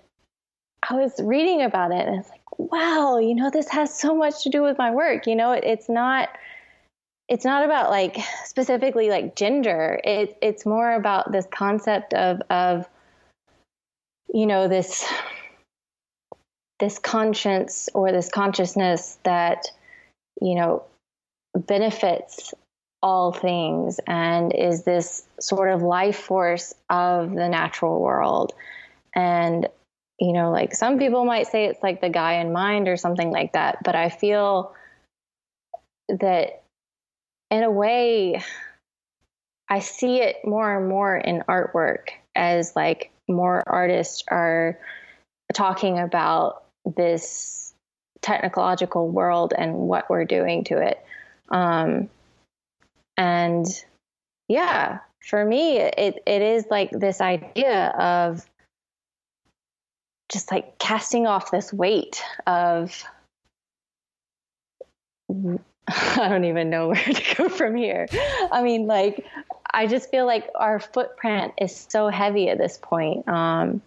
i 0.87 0.95
was 0.95 1.13
reading 1.19 1.61
about 1.61 1.91
it 1.91 2.07
and 2.07 2.19
it's 2.19 2.29
like 2.29 2.59
wow 2.59 3.17
you 3.17 3.35
know 3.35 3.49
this 3.49 3.69
has 3.69 3.97
so 3.97 4.15
much 4.15 4.43
to 4.43 4.49
do 4.49 4.61
with 4.61 4.77
my 4.77 4.91
work. 4.91 5.27
You 5.27 5.35
know 5.35 5.51
it, 5.51 5.63
it's 5.63 5.89
not 5.89 6.29
it's 7.27 7.45
not 7.45 7.63
about 7.63 7.89
like 7.89 8.17
specifically 8.43 9.09
like 9.09 9.35
gender. 9.37 10.01
It, 10.03 10.37
it's 10.41 10.65
more 10.65 10.93
about 10.93 11.31
this 11.31 11.47
concept 11.49 12.13
of 12.13 12.41
of 12.49 12.89
you 14.33 14.45
know, 14.45 14.67
this 14.67 15.05
this 16.81 16.99
conscience 16.99 17.87
or 17.93 18.11
this 18.11 18.27
consciousness 18.27 19.17
that, 19.23 19.67
you 20.41 20.55
know, 20.55 20.83
benefits 21.55 22.53
all 23.01 23.31
things 23.31 23.99
and 24.05 24.53
is 24.53 24.83
this 24.83 25.25
sort 25.39 25.71
of 25.71 25.81
life 25.81 26.17
force 26.17 26.73
of 26.89 27.31
the 27.31 27.47
natural 27.47 28.01
world. 28.01 28.53
And, 29.15 29.67
you 30.19 30.33
know, 30.33 30.51
like 30.51 30.75
some 30.75 30.99
people 30.99 31.23
might 31.23 31.47
say 31.47 31.65
it's 31.65 31.81
like 31.81 32.01
the 32.01 32.09
Gaian 32.09 32.51
mind 32.51 32.87
or 32.87 32.97
something 32.97 33.31
like 33.31 33.53
that, 33.53 33.77
but 33.83 33.95
I 33.95 34.09
feel 34.09 34.73
that 36.09 36.63
in 37.49 37.63
a 37.63 37.71
way, 37.71 38.41
I 39.69 39.79
see 39.79 40.21
it 40.21 40.37
more 40.43 40.77
and 40.77 40.89
more 40.89 41.15
in 41.15 41.43
artwork 41.47 42.09
as 42.35 42.75
like 42.75 43.11
more 43.27 43.63
artists 43.65 44.23
are 44.27 44.77
talking 45.53 45.99
about 45.99 46.60
this 46.85 47.73
technological 48.21 49.09
world 49.09 49.53
and 49.57 49.73
what 49.73 50.09
we're 50.09 50.25
doing 50.25 50.63
to 50.65 50.77
it. 50.77 51.03
Um, 51.49 52.09
and 53.17 53.65
yeah, 54.47 54.99
for 55.27 55.43
me, 55.43 55.77
it, 55.77 56.21
it 56.25 56.41
is 56.41 56.65
like 56.69 56.91
this 56.91 57.21
idea 57.21 57.87
of 57.89 58.45
just 60.31 60.51
like 60.51 60.79
casting 60.79 61.27
off 61.27 61.51
this 61.51 61.73
weight 61.73 62.23
of 62.47 63.03
I 65.87 66.27
don't 66.29 66.45
even 66.45 66.69
know 66.69 66.87
where 66.89 67.03
to 67.03 67.35
go 67.35 67.49
from 67.49 67.75
here. 67.75 68.07
I 68.51 68.61
mean, 68.63 68.87
like, 68.87 69.25
I 69.73 69.87
just 69.87 70.09
feel 70.09 70.25
like 70.25 70.49
our 70.55 70.79
footprint 70.79 71.53
is 71.59 71.87
so 71.89 72.07
heavy 72.09 72.49
at 72.49 72.57
this 72.57 72.77
point. 72.81 73.27
Um, 73.27 73.81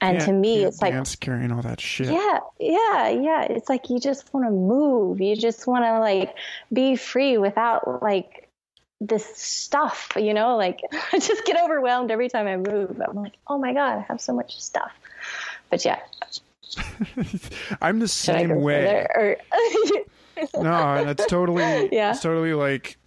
and 0.00 0.20
to 0.20 0.32
me, 0.32 0.64
it's 0.64 0.82
like 0.82 1.20
carrying 1.20 1.52
all 1.52 1.62
that 1.62 1.80
shit. 1.80 2.08
Yeah, 2.08 2.38
yeah, 2.60 3.08
yeah. 3.08 3.42
It's 3.44 3.68
like 3.68 3.88
you 3.88 3.98
just 3.98 4.32
want 4.34 4.46
to 4.46 4.50
move. 4.50 5.20
You 5.20 5.36
just 5.36 5.66
want 5.66 5.84
to 5.84 5.98
like 6.00 6.34
be 6.72 6.96
free 6.96 7.38
without 7.38 8.02
like 8.02 8.48
this 9.00 9.24
stuff. 9.36 10.12
You 10.16 10.34
know, 10.34 10.56
like 10.56 10.80
I 11.12 11.18
just 11.18 11.44
get 11.44 11.56
overwhelmed 11.62 12.10
every 12.10 12.28
time 12.28 12.46
I 12.46 12.56
move. 12.56 13.00
I'm 13.06 13.16
like, 13.16 13.34
oh 13.46 13.58
my 13.58 13.72
god, 13.72 13.98
I 13.98 14.00
have 14.02 14.20
so 14.20 14.34
much 14.34 14.60
stuff. 14.60 14.92
But 15.70 15.84
yeah, 15.84 15.98
I'm 17.80 17.98
the 17.98 18.08
same 18.08 18.60
way. 18.60 19.06
Or... 19.14 19.36
no, 20.62 21.04
that's 21.04 21.26
totally 21.26 21.88
yeah. 21.92 22.10
It's 22.10 22.20
totally 22.20 22.54
like 22.54 22.98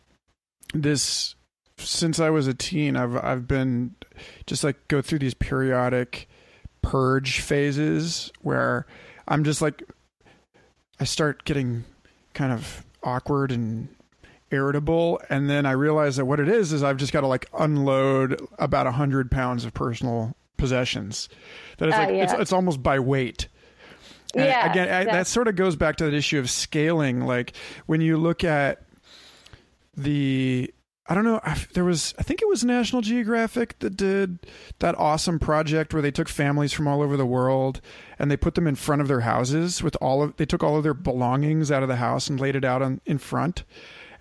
this. 0.74 1.36
Since 1.78 2.20
I 2.20 2.30
was 2.30 2.48
a 2.48 2.54
teen, 2.54 2.98
I've 2.98 3.16
I've 3.16 3.48
been 3.48 3.96
just 4.48 4.64
like 4.64 4.88
go 4.88 5.02
through 5.02 5.20
these 5.20 5.34
periodic 5.34 6.29
purge 6.90 7.42
phases 7.42 8.32
where 8.42 8.88
I'm 9.28 9.44
just 9.44 9.62
like 9.62 9.84
I 11.00 11.04
start 11.04 11.46
getting 11.46 11.84
kind 12.34 12.52
of 12.52 12.84
awkward 13.04 13.52
and 13.52 13.90
irritable 14.50 15.22
and 15.30 15.48
then 15.48 15.68
I 15.68 15.74
realize 15.74 16.16
that 16.16 16.26
what 16.26 16.40
it 16.40 16.50
is 16.50 16.74
is 16.74 16.82
I've 16.82 16.98
just 16.98 17.14
got 17.14 17.22
to 17.22 17.28
like 17.28 17.48
unload 17.54 18.42
about 18.58 18.88
a 18.88 18.92
hundred 18.92 19.30
pounds 19.30 19.66
of 19.66 19.74
personal 19.76 20.36
possessions. 20.58 21.30
That 21.78 21.90
it's 21.90 21.98
uh, 21.98 22.02
like 22.02 22.10
yeah. 22.10 22.24
it's 22.24 22.34
it's 22.34 22.54
almost 22.54 22.82
by 22.82 22.98
weight. 22.98 23.50
And 24.34 24.46
yeah. 24.46 24.72
Again, 24.72 24.90
I, 24.90 25.04
that 25.12 25.28
sort 25.28 25.48
of 25.48 25.56
goes 25.56 25.76
back 25.76 25.98
to 25.98 26.06
that 26.06 26.16
issue 26.16 26.40
of 26.40 26.50
scaling. 26.50 27.22
Like 27.22 27.54
when 27.86 28.02
you 28.02 28.18
look 28.18 28.44
at 28.44 28.82
the 29.96 30.74
I 31.10 31.16
don't 31.16 31.24
know. 31.24 31.42
there 31.74 31.84
was, 31.84 32.14
I 32.20 32.24
think 32.24 32.42
it 32.44 32.48
was 32.48 32.64
National 32.64 33.02
Geographic 33.02 33.80
that 33.80 33.98
did 33.98 34.46
that 34.78 34.96
awesome 34.98 35.40
project 35.40 35.92
where 35.92 36.04
they 36.04 36.12
took 36.12 36.30
families 36.30 36.72
from 36.72 36.88
all 36.88 37.02
over 37.02 37.18
the 37.18 37.26
world 37.26 37.82
and 38.20 38.30
they 38.30 38.38
put 38.38 38.54
them 38.54 38.68
in 38.68 38.76
front 38.76 39.02
of 39.02 39.08
their 39.08 39.22
houses 39.22 39.82
with 39.82 39.98
all 40.00 40.22
of, 40.22 40.38
they 40.38 40.46
took 40.46 40.64
all 40.64 40.78
of 40.78 40.84
their 40.84 40.94
belongings 40.94 41.72
out 41.72 41.82
of 41.82 41.90
the 41.90 41.96
house 41.96 42.30
and 42.30 42.40
laid 42.40 42.56
it 42.56 42.64
out 42.64 42.84
on, 42.84 43.02
in 43.08 43.18
front. 43.18 43.64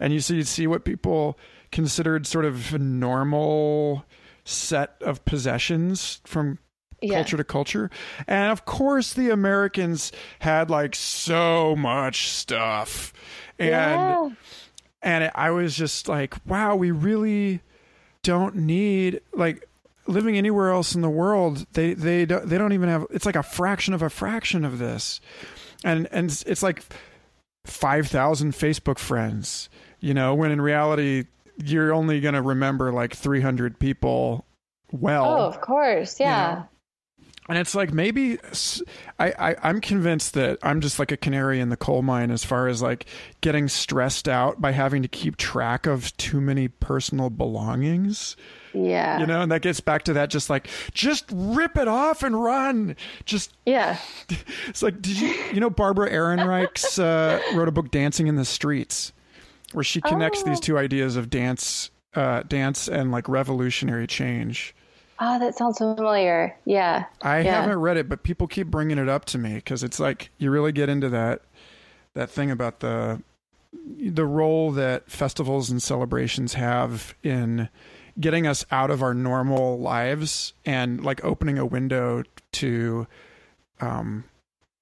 And 0.00 0.14
you 0.14 0.20
see, 0.20 0.36
you 0.36 0.44
see 0.44 0.66
what 0.66 0.86
people 0.86 1.38
considered 1.70 2.26
sort 2.26 2.46
of 2.46 2.72
a 2.72 2.78
normal 2.78 4.06
set 4.44 4.94
of 5.02 5.22
possessions 5.26 6.22
from 6.24 6.58
yeah. 7.02 7.16
culture 7.16 7.36
to 7.36 7.44
culture. 7.44 7.90
And 8.26 8.50
of 8.50 8.64
course, 8.64 9.12
the 9.12 9.28
Americans 9.28 10.10
had 10.38 10.70
like 10.70 10.94
so 10.94 11.76
much 11.76 12.30
stuff. 12.30 13.12
And, 13.58 13.68
yeah 13.68 14.30
and 15.02 15.30
I 15.34 15.50
was 15.50 15.76
just 15.76 16.08
like, 16.08 16.34
wow, 16.46 16.76
we 16.76 16.90
really 16.90 17.60
don't 18.22 18.56
need 18.56 19.20
like 19.32 19.68
living 20.06 20.36
anywhere 20.36 20.70
else 20.70 20.94
in 20.94 21.02
the 21.02 21.10
world. 21.10 21.66
They 21.72 21.94
they 21.94 22.24
don't 22.24 22.48
they 22.48 22.58
don't 22.58 22.72
even 22.72 22.88
have. 22.88 23.06
It's 23.10 23.26
like 23.26 23.36
a 23.36 23.42
fraction 23.42 23.94
of 23.94 24.02
a 24.02 24.10
fraction 24.10 24.64
of 24.64 24.78
this, 24.78 25.20
and 25.84 26.08
and 26.10 26.42
it's 26.46 26.62
like 26.62 26.82
five 27.64 28.08
thousand 28.08 28.52
Facebook 28.52 28.98
friends. 28.98 29.68
You 30.00 30.14
know, 30.14 30.34
when 30.34 30.50
in 30.50 30.60
reality 30.60 31.24
you're 31.64 31.92
only 31.92 32.20
going 32.20 32.34
to 32.34 32.42
remember 32.42 32.92
like 32.92 33.14
300 33.14 33.78
people 33.78 34.46
well. 34.92 35.24
Oh, 35.24 35.46
of 35.46 35.60
course. 35.60 36.20
Yeah. 36.20 36.50
You 36.50 36.56
know? 36.56 36.68
And 37.48 37.58
it's 37.58 37.74
like 37.74 37.92
maybe 37.92 38.38
I, 39.18 39.32
I 39.38 39.56
i'm 39.62 39.80
convinced 39.80 40.34
that 40.34 40.58
i'm 40.62 40.80
just 40.80 40.98
like 40.98 41.12
a 41.12 41.16
canary 41.16 41.60
in 41.60 41.68
the 41.68 41.76
coal 41.76 42.02
mine 42.02 42.30
as 42.30 42.44
far 42.44 42.68
as 42.68 42.82
like 42.82 43.06
getting 43.40 43.68
stressed 43.68 44.28
out 44.28 44.60
by 44.60 44.72
having 44.72 45.02
to 45.02 45.08
keep 45.08 45.36
track 45.36 45.86
of 45.86 46.16
too 46.16 46.40
many 46.40 46.68
personal 46.68 47.30
belongings. 47.30 48.36
Yeah. 48.74 49.18
You 49.18 49.26
know 49.26 49.42
and 49.42 49.52
that 49.52 49.62
gets 49.62 49.80
back 49.80 50.04
to 50.04 50.12
that 50.14 50.30
just 50.30 50.50
like 50.50 50.68
just 50.92 51.24
rip 51.32 51.76
it 51.76 51.88
off 51.88 52.22
and 52.22 52.40
run. 52.40 52.96
Just 53.24 53.56
yeah. 53.64 53.98
it's 54.68 54.82
like 54.82 55.00
did 55.00 55.18
you 55.18 55.28
you 55.52 55.60
know 55.60 55.70
barbara 55.70 56.10
ehrenreich's 56.10 56.98
uh, 56.98 57.40
wrote 57.54 57.68
a 57.68 57.72
book 57.72 57.90
dancing 57.90 58.26
in 58.26 58.36
the 58.36 58.44
streets 58.44 59.12
where 59.72 59.84
she 59.84 60.00
connects 60.00 60.42
oh. 60.42 60.48
these 60.48 60.60
two 60.60 60.78
ideas 60.78 61.16
of 61.16 61.30
dance 61.30 61.90
uh, 62.14 62.42
dance 62.42 62.88
and 62.88 63.10
like 63.10 63.28
revolutionary 63.28 64.06
change 64.06 64.74
Oh, 65.20 65.38
that 65.38 65.56
sounds 65.56 65.78
familiar. 65.78 66.56
Yeah. 66.64 67.06
I 67.22 67.40
yeah. 67.40 67.62
haven't 67.62 67.78
read 67.78 67.96
it, 67.96 68.08
but 68.08 68.22
people 68.22 68.46
keep 68.46 68.68
bringing 68.68 68.98
it 68.98 69.08
up 69.08 69.24
to 69.26 69.38
me 69.38 69.54
because 69.54 69.82
it's 69.82 69.98
like 69.98 70.30
you 70.38 70.50
really 70.50 70.72
get 70.72 70.88
into 70.88 71.08
that 71.08 71.42
that 72.14 72.30
thing 72.30 72.50
about 72.50 72.80
the 72.80 73.22
the 73.72 74.24
role 74.24 74.72
that 74.72 75.10
festivals 75.10 75.70
and 75.70 75.82
celebrations 75.82 76.54
have 76.54 77.14
in 77.22 77.68
getting 78.18 78.46
us 78.46 78.64
out 78.70 78.90
of 78.90 79.02
our 79.02 79.14
normal 79.14 79.78
lives 79.78 80.52
and 80.64 81.04
like 81.04 81.24
opening 81.24 81.58
a 81.58 81.66
window 81.66 82.22
to 82.52 83.06
um, 83.80 84.24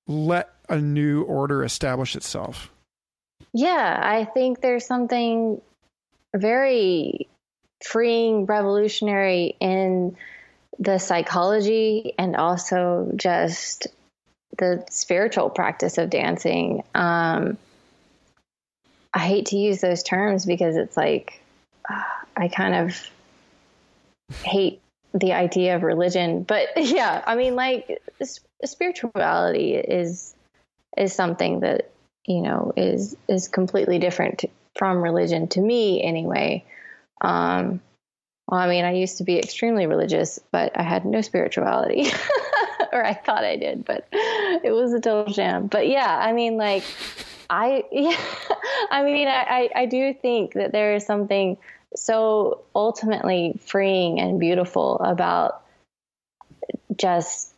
let 0.06 0.54
a 0.68 0.78
new 0.78 1.22
order 1.22 1.62
establish 1.64 2.16
itself. 2.16 2.70
Yeah, 3.52 4.00
I 4.02 4.24
think 4.24 4.60
there's 4.60 4.86
something 4.86 5.60
very 6.34 7.28
freeing, 7.82 8.46
revolutionary 8.46 9.56
in 9.60 10.16
the 10.78 10.98
psychology 10.98 12.14
and 12.18 12.36
also 12.36 13.10
just 13.16 13.88
the 14.58 14.84
spiritual 14.90 15.50
practice 15.50 15.98
of 15.98 16.10
dancing. 16.10 16.82
Um, 16.94 17.58
I 19.12 19.20
hate 19.20 19.46
to 19.46 19.56
use 19.56 19.80
those 19.80 20.02
terms 20.02 20.44
because 20.44 20.76
it's 20.76 20.96
like 20.96 21.40
uh, 21.88 22.02
I 22.36 22.48
kind 22.48 22.74
of 22.74 23.10
hate 24.42 24.80
the 25.14 25.32
idea 25.32 25.76
of 25.76 25.82
religion, 25.82 26.42
but 26.42 26.68
yeah, 26.76 27.22
I 27.26 27.36
mean, 27.36 27.56
like 27.56 28.02
spirituality 28.64 29.74
is 29.74 30.34
is 30.96 31.14
something 31.14 31.60
that 31.60 31.90
you 32.26 32.42
know 32.42 32.72
is 32.76 33.16
is 33.28 33.48
completely 33.48 33.98
different 33.98 34.44
from 34.76 35.02
religion 35.02 35.48
to 35.48 35.60
me 35.60 36.02
anyway. 36.02 36.64
Um, 37.20 37.80
well, 38.48 38.60
I 38.60 38.68
mean, 38.68 38.84
I 38.84 38.92
used 38.92 39.18
to 39.18 39.24
be 39.24 39.38
extremely 39.38 39.86
religious, 39.86 40.38
but 40.52 40.78
I 40.78 40.82
had 40.82 41.04
no 41.04 41.20
spirituality, 41.20 42.06
or 42.92 43.04
I 43.04 43.14
thought 43.14 43.44
I 43.44 43.56
did, 43.56 43.84
but 43.84 44.06
it 44.12 44.72
was 44.72 44.92
a 44.92 45.00
total 45.00 45.32
sham. 45.32 45.66
But 45.66 45.88
yeah, 45.88 46.16
I 46.16 46.32
mean, 46.32 46.56
like, 46.56 46.84
I, 47.50 47.84
yeah, 47.92 48.16
I 48.90 49.02
mean, 49.02 49.28
I, 49.28 49.68
I 49.74 49.86
do 49.86 50.14
think 50.14 50.54
that 50.54 50.72
there 50.72 50.94
is 50.94 51.04
something 51.04 51.56
so 51.96 52.62
ultimately 52.74 53.58
freeing 53.64 54.20
and 54.20 54.38
beautiful 54.38 54.98
about 55.00 55.62
just 56.96 57.52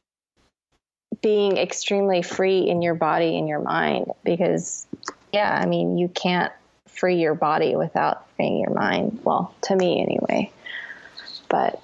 being 1.20 1.56
extremely 1.56 2.22
free 2.22 2.68
in 2.68 2.82
your 2.82 2.94
body 2.94 3.38
and 3.38 3.48
your 3.48 3.61
mind 3.61 4.06
because 4.24 4.86
yeah 5.32 5.59
i 5.61 5.66
mean 5.66 5.98
you 5.98 6.09
can't 6.09 6.52
free 6.99 7.16
your 7.16 7.34
body 7.34 7.76
without 7.76 8.26
freeing 8.36 8.59
your 8.59 8.74
mind. 8.74 9.20
Well, 9.24 9.55
to 9.62 9.76
me 9.76 10.03
anyway. 10.03 10.53
But 11.49 11.82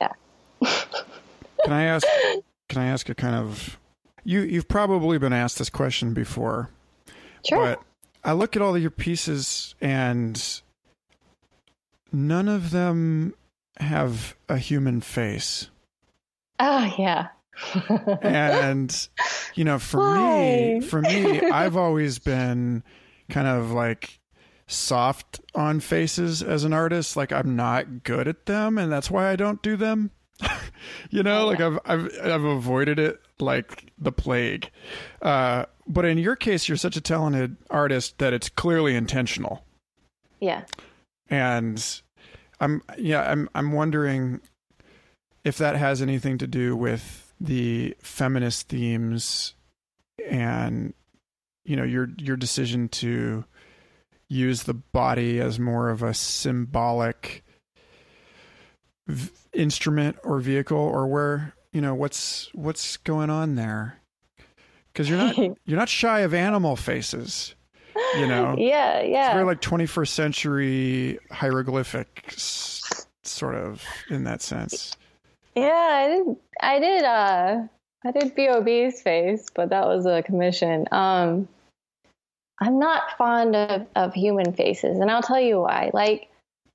yeah. 0.00 0.12
can 1.64 1.72
I 1.72 1.84
ask 1.84 2.06
can 2.68 2.82
I 2.82 2.86
ask 2.86 3.08
a 3.08 3.14
kind 3.14 3.34
of 3.34 3.78
you 4.24 4.40
you've 4.40 4.68
probably 4.68 5.18
been 5.18 5.32
asked 5.32 5.58
this 5.58 5.70
question 5.70 6.14
before. 6.14 6.70
Sure. 7.46 7.58
But 7.58 7.82
I 8.22 8.32
look 8.32 8.56
at 8.56 8.62
all 8.62 8.74
of 8.74 8.80
your 8.80 8.90
pieces 8.90 9.74
and 9.80 10.62
none 12.12 12.48
of 12.48 12.70
them 12.70 13.34
have 13.78 14.36
a 14.48 14.56
human 14.56 15.00
face. 15.00 15.70
Oh 16.60 16.94
yeah. 16.98 17.28
and 18.22 19.08
you 19.54 19.64
know, 19.64 19.78
for 19.78 19.98
Why? 19.98 20.78
me, 20.78 20.80
for 20.80 21.00
me, 21.00 21.40
I've 21.40 21.76
always 21.76 22.18
been 22.18 22.82
kind 23.28 23.46
of 23.46 23.70
like 23.70 24.20
soft 24.66 25.40
on 25.54 25.80
faces 25.80 26.42
as 26.42 26.64
an 26.64 26.72
artist. 26.72 27.16
Like 27.16 27.32
I'm 27.32 27.56
not 27.56 28.04
good 28.04 28.28
at 28.28 28.46
them, 28.46 28.78
and 28.78 28.90
that's 28.90 29.10
why 29.10 29.30
I 29.30 29.36
don't 29.36 29.62
do 29.62 29.76
them. 29.76 30.10
you 31.10 31.22
know, 31.22 31.46
like 31.46 31.60
I've 31.60 31.78
I've 31.84 32.10
I've 32.22 32.44
avoided 32.44 32.98
it 32.98 33.20
like 33.38 33.92
the 33.98 34.12
plague. 34.12 34.70
Uh, 35.22 35.66
but 35.86 36.04
in 36.04 36.18
your 36.18 36.36
case, 36.36 36.68
you're 36.68 36.76
such 36.76 36.96
a 36.96 37.00
talented 37.00 37.56
artist 37.70 38.18
that 38.18 38.32
it's 38.32 38.48
clearly 38.48 38.94
intentional. 38.94 39.64
Yeah. 40.40 40.64
And 41.28 42.02
I'm 42.60 42.82
yeah, 42.98 43.30
I'm 43.30 43.48
I'm 43.54 43.72
wondering 43.72 44.40
if 45.44 45.58
that 45.58 45.76
has 45.76 46.00
anything 46.00 46.38
to 46.38 46.46
do 46.46 46.76
with 46.76 47.32
the 47.40 47.94
feminist 48.00 48.68
themes 48.68 49.54
and 50.26 50.94
you 51.64 51.76
know 51.76 51.84
your 51.84 52.08
your 52.18 52.36
decision 52.36 52.88
to 52.88 53.44
use 54.28 54.62
the 54.64 54.74
body 54.74 55.40
as 55.40 55.58
more 55.60 55.90
of 55.90 56.02
a 56.02 56.14
symbolic 56.14 57.44
v- 59.06 59.30
instrument 59.52 60.16
or 60.24 60.40
vehicle 60.40 60.78
or 60.78 61.06
where 61.06 61.54
you 61.72 61.80
know 61.80 61.94
what's 61.94 62.50
what's 62.54 62.96
going 62.98 63.30
on 63.30 63.54
there 63.54 63.98
because 64.92 65.08
you're 65.08 65.18
not 65.18 65.36
you're 65.64 65.78
not 65.78 65.88
shy 65.88 66.20
of 66.20 66.34
animal 66.34 66.76
faces 66.76 67.54
you 68.16 68.26
know 68.26 68.54
Yeah, 68.58 69.02
yeah. 69.02 69.26
it's 69.26 69.32
very 69.34 69.44
like 69.44 69.60
21st 69.60 70.08
century 70.08 71.18
hieroglyphics 71.30 73.06
sort 73.22 73.54
of 73.54 73.82
in 74.10 74.24
that 74.24 74.42
sense 74.42 74.96
Yeah, 75.54 75.62
I 75.72 76.08
did. 76.08 76.36
I 76.60 76.78
did. 76.80 77.04
Uh, 77.04 77.56
I 78.04 78.10
did 78.10 78.34
Bob's 78.34 79.00
face, 79.00 79.48
but 79.54 79.70
that 79.70 79.86
was 79.86 80.04
a 80.04 80.22
commission. 80.22 80.86
Um, 80.92 81.48
I'm 82.60 82.78
not 82.78 83.16
fond 83.16 83.56
of 83.56 83.86
of 83.96 84.14
human 84.14 84.52
faces, 84.52 85.00
and 85.00 85.10
I'll 85.10 85.22
tell 85.22 85.40
you 85.40 85.60
why. 85.60 85.90
Like 85.92 86.28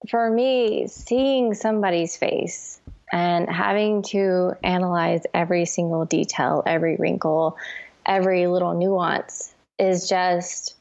for 0.10 0.30
me, 0.30 0.88
seeing 0.88 1.54
somebody's 1.54 2.18
face 2.18 2.82
and 3.12 3.50
having 3.50 4.02
to 4.04 4.54
analyze 4.64 5.24
every 5.34 5.66
single 5.66 6.06
detail, 6.06 6.64
every 6.66 6.96
wrinkle, 6.96 7.58
every 8.06 8.48
little 8.48 8.78
nuance 8.78 9.54
is 9.78 10.08
just, 10.08 10.76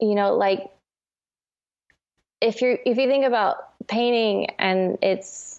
you 0.00 0.14
know, 0.14 0.36
like 0.36 0.70
if 2.40 2.62
you 2.62 2.78
if 2.84 2.96
you 2.96 3.06
think 3.06 3.24
about 3.24 3.56
painting 3.86 4.46
and 4.58 4.98
its 5.02 5.57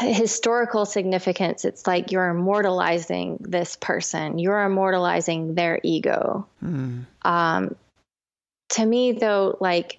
historical 0.00 0.86
significance, 0.86 1.64
it's 1.64 1.86
like 1.86 2.12
you're 2.12 2.28
immortalizing 2.28 3.38
this 3.40 3.76
person, 3.76 4.38
you're 4.38 4.62
immortalizing 4.62 5.54
their 5.54 5.80
ego. 5.82 6.46
Hmm. 6.60 7.00
Um, 7.22 7.76
to 8.70 8.84
me, 8.84 9.12
though, 9.12 9.56
like 9.60 9.98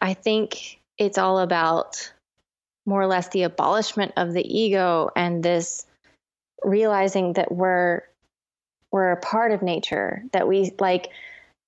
I 0.00 0.14
think 0.14 0.80
it's 0.98 1.18
all 1.18 1.38
about 1.38 2.12
more 2.86 3.00
or 3.00 3.06
less 3.06 3.28
the 3.28 3.44
abolishment 3.44 4.12
of 4.16 4.32
the 4.32 4.44
ego 4.46 5.10
and 5.16 5.42
this 5.42 5.86
realizing 6.62 7.34
that 7.34 7.52
we're 7.52 8.02
we're 8.90 9.12
a 9.12 9.20
part 9.20 9.52
of 9.52 9.62
nature 9.62 10.22
that 10.32 10.46
we 10.46 10.72
like 10.78 11.08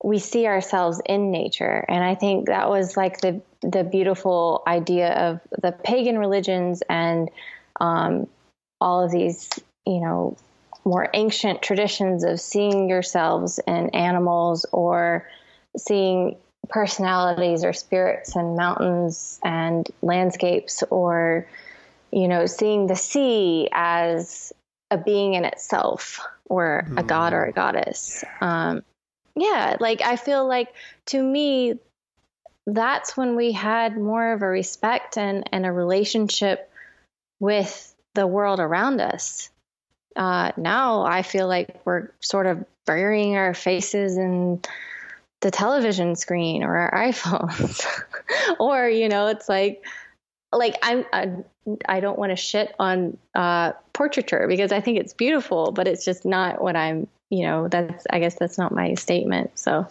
we 0.02 0.18
see 0.18 0.46
ourselves 0.46 1.00
in 1.04 1.30
nature. 1.30 1.84
And 1.88 2.02
i 2.04 2.14
think 2.14 2.46
that 2.46 2.68
was 2.68 2.96
like 2.96 3.20
the 3.20 3.40
the 3.62 3.84
beautiful 3.84 4.62
idea 4.66 5.12
of 5.12 5.40
the 5.62 5.72
pagan 5.72 6.18
religions 6.18 6.82
and 6.88 7.30
um, 7.80 8.26
all 8.80 9.04
of 9.04 9.10
these 9.10 9.50
you 9.86 10.00
know 10.00 10.36
more 10.84 11.08
ancient 11.14 11.62
traditions 11.62 12.22
of 12.24 12.40
seeing 12.40 12.88
yourselves 12.88 13.58
in 13.66 13.90
animals 13.90 14.66
or 14.70 15.28
seeing 15.76 16.36
personalities 16.68 17.64
or 17.64 17.72
spirits 17.72 18.36
and 18.36 18.56
mountains 18.56 19.40
and 19.44 19.88
landscapes 20.02 20.82
or 20.90 21.46
you 22.12 22.28
know 22.28 22.46
seeing 22.46 22.86
the 22.86 22.96
sea 22.96 23.68
as 23.72 24.52
a 24.90 24.98
being 24.98 25.34
in 25.34 25.44
itself 25.44 26.20
or 26.44 26.86
a 26.96 27.02
god 27.02 27.32
or 27.32 27.44
a 27.44 27.52
goddess. 27.52 28.24
Um, 28.40 28.84
yeah 29.36 29.76
like 29.80 30.00
i 30.02 30.16
feel 30.16 30.46
like 30.46 30.72
to 31.06 31.22
me 31.22 31.78
that's 32.66 33.16
when 33.16 33.36
we 33.36 33.52
had 33.52 33.96
more 33.96 34.32
of 34.32 34.42
a 34.42 34.46
respect 34.46 35.16
and, 35.16 35.48
and 35.52 35.64
a 35.64 35.70
relationship 35.70 36.68
with 37.38 37.94
the 38.14 38.26
world 38.26 38.58
around 38.58 39.00
us 39.00 39.50
uh, 40.16 40.50
now 40.56 41.02
i 41.02 41.22
feel 41.22 41.46
like 41.46 41.80
we're 41.84 42.10
sort 42.20 42.46
of 42.46 42.64
burying 42.86 43.36
our 43.36 43.52
faces 43.52 44.16
in 44.16 44.60
the 45.40 45.50
television 45.50 46.16
screen 46.16 46.62
or 46.62 46.76
our 46.76 46.90
iPhones. 47.08 47.84
or, 48.58 48.88
you 48.88 49.08
know, 49.08 49.28
it's 49.28 49.48
like 49.48 49.84
like 50.52 50.76
I'm 50.82 51.04
I, 51.12 51.32
I 51.88 52.00
don't 52.00 52.18
want 52.18 52.30
to 52.30 52.36
shit 52.36 52.74
on 52.78 53.18
uh 53.34 53.72
portraiture 53.92 54.46
because 54.48 54.72
I 54.72 54.80
think 54.80 54.98
it's 54.98 55.12
beautiful, 55.12 55.72
but 55.72 55.86
it's 55.88 56.04
just 56.04 56.24
not 56.24 56.62
what 56.62 56.76
I'm, 56.76 57.08
you 57.30 57.42
know, 57.44 57.68
that's 57.68 58.06
I 58.10 58.18
guess 58.20 58.34
that's 58.34 58.58
not 58.58 58.72
my 58.72 58.94
statement. 58.94 59.58
So 59.58 59.86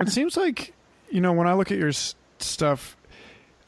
It 0.00 0.08
seems 0.10 0.36
like, 0.36 0.74
you 1.10 1.20
know, 1.20 1.32
when 1.32 1.46
I 1.46 1.54
look 1.54 1.72
at 1.72 1.78
your 1.78 1.88
s- 1.88 2.14
stuff, 2.38 2.96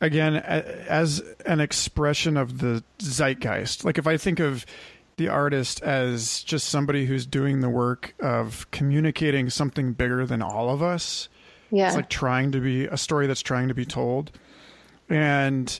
again, 0.00 0.36
a- 0.36 0.90
as 0.90 1.22
an 1.46 1.60
expression 1.60 2.36
of 2.36 2.58
the 2.58 2.82
zeitgeist, 3.00 3.84
like 3.84 3.96
if 3.98 4.06
I 4.06 4.16
think 4.16 4.40
of 4.40 4.66
the 5.16 5.28
artist 5.28 5.82
as 5.82 6.42
just 6.42 6.68
somebody 6.68 7.06
who's 7.06 7.26
doing 7.26 7.60
the 7.60 7.68
work 7.70 8.14
of 8.20 8.70
communicating 8.70 9.50
something 9.50 9.92
bigger 9.92 10.26
than 10.26 10.42
all 10.42 10.70
of 10.70 10.82
us, 10.82 11.28
yeah. 11.70 11.86
it's 11.86 11.96
like 11.96 12.08
trying 12.08 12.52
to 12.52 12.60
be 12.60 12.84
a 12.86 12.96
story 12.96 13.26
that's 13.26 13.42
trying 13.42 13.68
to 13.68 13.74
be 13.74 13.84
told. 13.84 14.30
And 15.08 15.78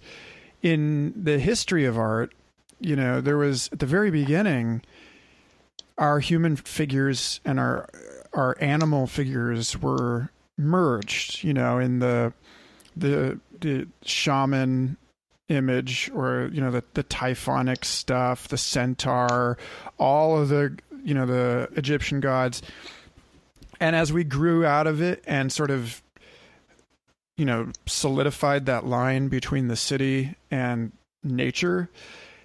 in 0.62 1.12
the 1.22 1.38
history 1.38 1.84
of 1.84 1.96
art, 1.98 2.32
you 2.80 2.96
know, 2.96 3.20
there 3.20 3.36
was 3.36 3.68
at 3.72 3.78
the 3.78 3.86
very 3.86 4.10
beginning, 4.10 4.82
our 6.00 6.18
human 6.18 6.56
figures 6.56 7.40
and 7.44 7.60
our 7.60 7.88
our 8.32 8.56
animal 8.60 9.06
figures 9.06 9.80
were 9.80 10.30
merged. 10.58 11.44
You 11.44 11.52
know, 11.54 11.78
in 11.78 12.00
the 12.00 12.32
the 12.96 13.38
the 13.60 13.86
shaman 14.02 14.96
image 15.48 16.10
or 16.14 16.50
you 16.52 16.60
know 16.60 16.70
the 16.70 16.82
the 16.94 17.04
typhonic 17.04 17.84
stuff, 17.84 18.48
the 18.48 18.58
centaur, 18.58 19.58
all 19.98 20.40
of 20.40 20.48
the 20.48 20.76
you 21.04 21.14
know 21.14 21.26
the 21.26 21.68
Egyptian 21.76 22.20
gods. 22.20 22.62
And 23.78 23.94
as 23.96 24.12
we 24.12 24.24
grew 24.24 24.64
out 24.64 24.86
of 24.86 25.00
it 25.00 25.22
and 25.26 25.52
sort 25.52 25.70
of 25.70 26.02
you 27.36 27.44
know 27.44 27.70
solidified 27.86 28.66
that 28.66 28.86
line 28.86 29.28
between 29.28 29.68
the 29.68 29.76
city 29.76 30.34
and 30.50 30.92
nature, 31.22 31.90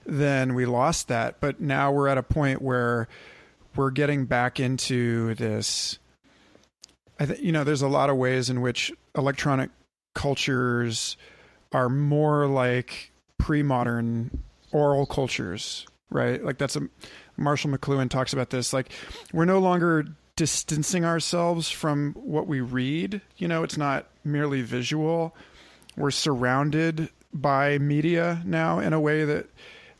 then 0.05 0.55
we 0.55 0.65
lost 0.65 1.07
that. 1.07 1.39
But 1.39 1.61
now 1.61 1.91
we're 1.91 2.09
at 2.09 2.17
a 2.17 2.23
point 2.23 2.61
where 2.61 3.07
we're 3.75 3.91
getting 3.91 4.25
back 4.25 4.59
into 4.59 5.35
this. 5.35 5.99
I 7.19 7.25
think 7.25 7.41
you 7.41 7.51
know 7.51 7.63
there's 7.63 7.81
a 7.81 7.87
lot 7.87 8.09
of 8.09 8.17
ways 8.17 8.49
in 8.49 8.61
which 8.61 8.91
electronic 9.17 9.69
cultures 10.13 11.17
are 11.71 11.89
more 11.89 12.47
like 12.47 13.11
pre-modern 13.37 14.43
oral 14.71 15.05
cultures, 15.05 15.85
right? 16.09 16.43
Like 16.43 16.57
that's 16.57 16.75
a 16.75 16.87
Marshall 17.37 17.71
McLuhan 17.71 18.09
talks 18.09 18.33
about 18.33 18.49
this. 18.49 18.73
Like 18.73 18.91
we're 19.33 19.45
no 19.45 19.59
longer 19.59 20.05
distancing 20.35 21.05
ourselves 21.05 21.69
from 21.69 22.13
what 22.13 22.47
we 22.47 22.61
read. 22.61 23.21
You 23.37 23.47
know, 23.47 23.63
it's 23.63 23.77
not 23.77 24.07
merely 24.23 24.61
visual. 24.61 25.35
We're 25.95 26.11
surrounded 26.11 27.09
by 27.33 27.77
media 27.77 28.41
now 28.45 28.79
in 28.79 28.93
a 28.93 28.99
way 28.99 29.25
that 29.25 29.47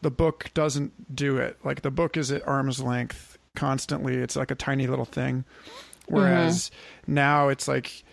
the 0.01 0.11
book 0.11 0.51
doesn't 0.53 1.15
do 1.15 1.37
it. 1.37 1.57
Like 1.63 1.81
the 1.81 1.91
book 1.91 2.17
is 2.17 2.31
at 2.31 2.45
arm's 2.47 2.81
length 2.81 3.34
constantly. 3.55 4.15
It's 4.15 4.35
like 4.35 4.51
a 4.51 4.55
tiny 4.55 4.87
little 4.87 5.05
thing. 5.05 5.45
Whereas 6.07 6.69
mm-hmm. 6.69 7.13
now 7.15 7.49
it's 7.49 7.67
like 7.67 8.03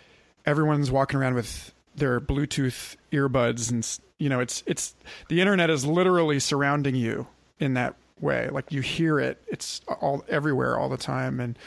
everyone's 0.47 0.91
walking 0.91 1.19
around 1.19 1.35
with 1.35 1.75
their 1.95 2.21
Bluetooth 2.21 2.97
earbuds 3.13 3.71
and 3.71 3.87
you 4.19 4.31
know 4.31 4.41
it's 4.41 4.63
it's 4.67 4.95
the 5.29 5.41
internet 5.41 5.69
is 5.69 5.85
literally 5.85 6.41
surrounding 6.41 6.95
you 6.95 7.27
in 7.61 7.75
that 7.75 7.95
way. 8.21 8.49
Like 8.49 8.73
you 8.73 8.81
hear 8.81 9.19
it. 9.19 9.43
It's 9.49 9.83
all 10.01 10.25
everywhere 10.29 10.79
all 10.79 10.89
the 10.89 10.97
time 10.97 11.39
and 11.39 11.59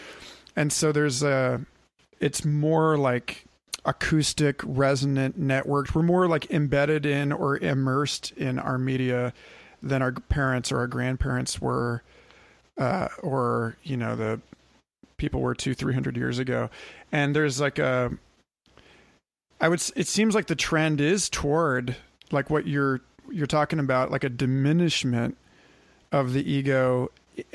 and 0.55 0.73
so 0.73 0.91
there's 0.91 1.21
a 1.21 1.61
it's 2.19 2.43
more 2.43 2.97
like 2.97 3.45
acoustic 3.85 4.61
resonant 4.63 5.39
networked. 5.39 5.93
We're 5.93 6.01
more 6.01 6.27
like 6.27 6.49
embedded 6.49 7.05
in 7.05 7.31
or 7.31 7.57
immersed 7.57 8.31
in 8.31 8.57
our 8.57 8.77
media 8.77 9.31
than 9.83 10.01
our 10.01 10.11
parents 10.11 10.71
or 10.71 10.79
our 10.79 10.87
grandparents 10.87 11.61
were 11.61 12.01
uh, 12.77 13.07
or 13.21 13.77
you 13.83 13.97
know 13.97 14.15
the 14.15 14.39
people 15.17 15.41
were 15.41 15.55
two 15.55 15.73
three 15.73 15.93
hundred 15.93 16.17
years 16.17 16.39
ago. 16.39 16.69
And 17.11 17.35
there's 17.35 17.59
like 17.59 17.79
a 17.79 18.11
i 19.61 19.69
would 19.69 19.81
it 19.95 20.07
seems 20.07 20.35
like 20.35 20.47
the 20.47 20.55
trend 20.55 20.99
is 20.99 21.29
toward 21.29 21.95
like 22.31 22.49
what 22.49 22.67
you're 22.67 23.01
you're 23.31 23.47
talking 23.47 23.79
about 23.79 24.11
like 24.11 24.23
a 24.23 24.29
diminishment 24.29 25.37
of 26.11 26.33
the 26.33 26.49
ego 26.49 27.09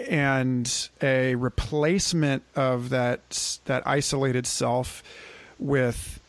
and 0.08 0.88
a 1.02 1.34
replacement 1.36 2.42
of 2.54 2.90
that 2.90 3.58
that 3.66 3.86
isolated 3.86 4.46
self 4.46 5.02
with 5.58 6.20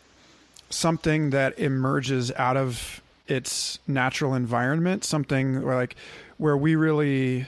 something 0.70 1.32
that 1.32 1.58
emerges 1.60 2.32
out 2.34 2.56
of 2.56 3.02
its 3.28 3.80
natural 3.88 4.34
environment 4.34 5.04
something 5.04 5.64
where 5.64 5.76
like 5.76 5.96
where 6.38 6.58
we 6.58 6.76
really 6.76 7.46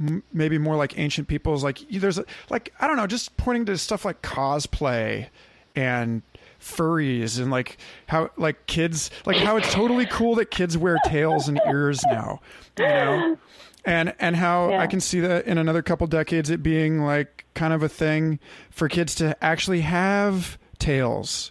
m- 0.00 0.22
maybe 0.32 0.58
more 0.58 0.76
like 0.76 0.98
ancient 0.98 1.28
peoples 1.28 1.62
like 1.62 1.78
there's 1.90 2.18
a, 2.18 2.24
like 2.48 2.72
i 2.80 2.86
don't 2.86 2.96
know 2.96 3.06
just 3.06 3.36
pointing 3.36 3.64
to 3.66 3.76
stuff 3.78 4.04
like 4.04 4.22
cosplay 4.22 5.28
and 5.76 6.22
furries 6.60 7.40
and 7.40 7.50
like 7.50 7.78
how 8.06 8.30
like 8.36 8.66
kids 8.66 9.10
like 9.24 9.36
how 9.36 9.56
it's 9.56 9.72
totally 9.72 10.06
cool 10.06 10.34
that 10.34 10.50
kids 10.50 10.76
wear 10.76 10.98
tails 11.06 11.48
and 11.48 11.60
ears 11.68 12.02
now 12.10 12.40
you 12.78 12.84
know 12.84 13.38
and 13.86 14.12
and 14.18 14.36
how 14.36 14.68
Yeah. 14.70 14.82
I 14.82 14.86
can 14.86 15.00
see 15.00 15.20
that 15.20 15.46
in 15.46 15.56
another 15.56 15.80
couple 15.80 16.06
decades 16.06 16.50
it 16.50 16.62
being 16.62 17.00
like 17.02 17.46
kind 17.54 17.72
of 17.72 17.82
a 17.82 17.88
thing 17.88 18.38
for 18.70 18.90
kids 18.90 19.14
to 19.16 19.34
actually 19.42 19.80
have 19.80 20.58
tails, 20.78 21.50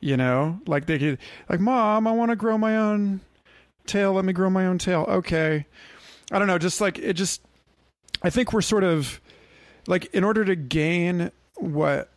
you 0.00 0.16
know, 0.16 0.60
like 0.66 0.86
they 0.86 0.98
could 0.98 1.18
like 1.48 1.60
mom, 1.60 2.08
I 2.08 2.12
want 2.12 2.30
to 2.30 2.36
grow 2.36 2.58
my 2.58 2.76
own 2.76 3.20
tail. 3.86 4.12
Let 4.14 4.24
me 4.24 4.32
grow 4.32 4.50
my 4.50 4.66
own 4.66 4.78
tail. 4.78 5.04
Okay, 5.08 5.64
I 6.32 6.38
don't 6.40 6.48
know, 6.48 6.58
just 6.58 6.80
like 6.80 6.98
it 6.98 7.12
just. 7.12 7.40
I 8.22 8.30
think 8.30 8.52
we're 8.52 8.62
sort 8.62 8.84
of 8.84 9.20
like 9.86 10.06
in 10.14 10.24
order 10.24 10.44
to 10.44 10.56
gain 10.56 11.30
what 11.56 12.10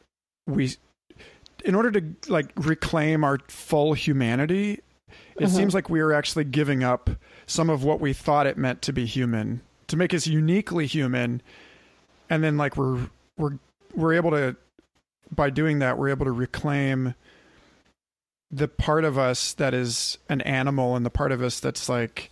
we 0.46 0.76
in 1.66 1.76
order 1.76 1.92
to 1.92 2.32
like 2.32 2.52
reclaim 2.56 3.24
our 3.24 3.40
full 3.48 3.94
humanity 3.94 4.80
it 5.36 5.46
uh-huh. 5.46 5.48
seems 5.48 5.74
like 5.74 5.90
we 5.90 6.00
are 6.00 6.14
actually 6.14 6.44
giving 6.44 6.84
up 6.84 7.10
some 7.46 7.70
of 7.70 7.84
what 7.84 8.00
we 8.00 8.14
thought 8.14 8.48
it 8.48 8.58
meant 8.58 8.82
to 8.82 8.94
be 8.94 9.06
human 9.06 9.62
to 9.88 9.98
make 9.98 10.14
us 10.14 10.28
uniquely 10.28 10.86
human 10.86 11.42
and 12.30 12.44
then 12.44 12.58
like 12.58 12.76
we're 12.78 13.00
we're 13.38 13.58
we're 13.96 14.14
able 14.14 14.32
to 14.32 14.56
by 15.32 15.50
doing 15.50 15.80
that 15.80 15.98
we're 15.98 16.10
able 16.10 16.26
to 16.26 16.32
reclaim 16.32 17.16
the 18.52 18.68
part 18.68 19.04
of 19.04 19.18
us 19.18 19.54
that 19.54 19.74
is 19.74 20.18
an 20.30 20.42
animal 20.42 20.96
and 20.96 21.06
the 21.06 21.10
part 21.10 21.32
of 21.32 21.42
us 21.42 21.60
that's 21.60 21.90
like 21.90 22.30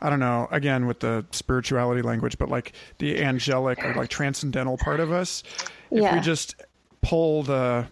I 0.00 0.10
don't 0.10 0.20
know, 0.20 0.48
again 0.50 0.86
with 0.86 1.00
the 1.00 1.24
spirituality 1.30 2.02
language, 2.02 2.38
but 2.38 2.48
like 2.48 2.72
the 2.98 3.22
angelic 3.22 3.84
or 3.84 3.94
like 3.94 4.08
transcendental 4.08 4.78
part 4.78 5.00
of 5.00 5.12
us. 5.12 5.42
If 5.90 6.02
Yeah. 6.02 6.14
we 6.14 6.20
just 6.20 6.54
pull 7.02 7.42
the 7.42 7.86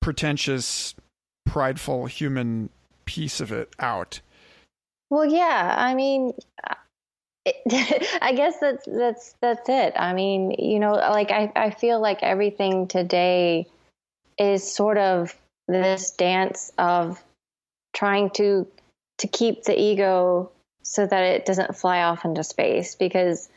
pretentious, 0.00 0.94
prideful 1.46 2.06
human 2.06 2.70
piece 3.04 3.40
of 3.40 3.52
it 3.52 3.72
out. 3.78 4.20
Well, 5.10 5.24
yeah. 5.24 5.74
I 5.76 5.94
mean, 5.94 6.34
it, 7.44 8.18
I 8.22 8.32
guess 8.32 8.58
that's 8.60 8.84
that's 8.86 9.34
that's 9.40 9.68
it. 9.68 9.94
I 9.96 10.12
mean, 10.12 10.50
you 10.58 10.78
know, 10.78 10.92
like 10.92 11.30
I 11.30 11.50
I 11.56 11.70
feel 11.70 12.00
like 12.00 12.22
everything 12.22 12.88
today 12.88 13.66
is 14.38 14.70
sort 14.70 14.98
of 14.98 15.34
this 15.66 16.10
dance 16.12 16.72
of 16.78 17.22
trying 17.94 18.30
to 18.30 18.66
to 19.18 19.26
keep 19.26 19.64
the 19.64 19.78
ego 19.78 20.50
so 20.82 21.06
that 21.06 21.22
it 21.22 21.44
doesn't 21.44 21.76
fly 21.76 22.02
off 22.02 22.24
into 22.24 22.42
space 22.44 22.94
because 22.94 23.48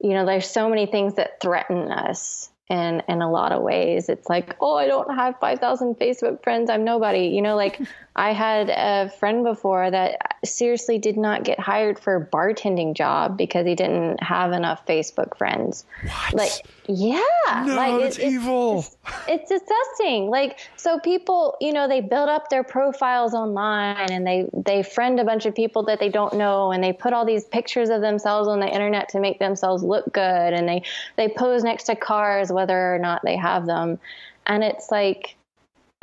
you 0.00 0.10
know 0.10 0.24
there's 0.24 0.48
so 0.48 0.68
many 0.68 0.86
things 0.86 1.14
that 1.14 1.40
threaten 1.40 1.90
us 1.90 2.50
in 2.68 3.02
in 3.08 3.22
a 3.22 3.30
lot 3.30 3.52
of 3.52 3.62
ways. 3.62 4.08
It's 4.08 4.28
like 4.28 4.56
oh 4.60 4.76
i 4.76 4.86
don't 4.86 5.14
have 5.14 5.38
5000 5.40 5.94
facebook 5.96 6.42
friends. 6.42 6.70
I'm 6.70 6.84
nobody. 6.84 7.28
You 7.28 7.42
know 7.42 7.56
like 7.56 7.80
i 8.18 8.32
had 8.32 8.68
a 8.68 9.10
friend 9.18 9.44
before 9.44 9.90
that 9.90 10.18
seriously 10.44 10.98
did 10.98 11.16
not 11.16 11.44
get 11.44 11.58
hired 11.58 11.98
for 11.98 12.16
a 12.16 12.26
bartending 12.26 12.94
job 12.94 13.36
because 13.38 13.64
he 13.66 13.74
didn't 13.74 14.22
have 14.22 14.52
enough 14.52 14.84
facebook 14.86 15.36
friends 15.38 15.86
What? 16.02 16.34
like 16.34 16.50
yeah 16.86 17.20
no, 17.66 17.74
like 17.76 18.00
that's 18.00 18.18
it- 18.18 18.32
evil. 18.32 18.84
it's 19.28 19.48
disgusting 19.48 20.30
like 20.30 20.58
so 20.76 20.98
people 20.98 21.56
you 21.60 21.72
know 21.72 21.86
they 21.86 22.00
build 22.00 22.28
up 22.28 22.48
their 22.50 22.64
profiles 22.64 23.34
online 23.34 24.10
and 24.10 24.26
they 24.26 24.48
they 24.52 24.82
friend 24.82 25.20
a 25.20 25.24
bunch 25.24 25.46
of 25.46 25.54
people 25.54 25.84
that 25.84 26.00
they 26.00 26.08
don't 26.08 26.34
know 26.34 26.72
and 26.72 26.82
they 26.82 26.92
put 26.92 27.12
all 27.12 27.24
these 27.24 27.44
pictures 27.44 27.88
of 27.88 28.00
themselves 28.00 28.48
on 28.48 28.58
the 28.58 28.68
internet 28.68 29.08
to 29.10 29.20
make 29.20 29.38
themselves 29.38 29.82
look 29.82 30.12
good 30.12 30.52
and 30.52 30.68
they 30.68 30.82
they 31.16 31.28
pose 31.28 31.62
next 31.62 31.84
to 31.84 31.94
cars 31.94 32.50
whether 32.50 32.94
or 32.94 32.98
not 32.98 33.20
they 33.24 33.36
have 33.36 33.66
them 33.66 33.98
and 34.46 34.64
it's 34.64 34.90
like 34.90 35.36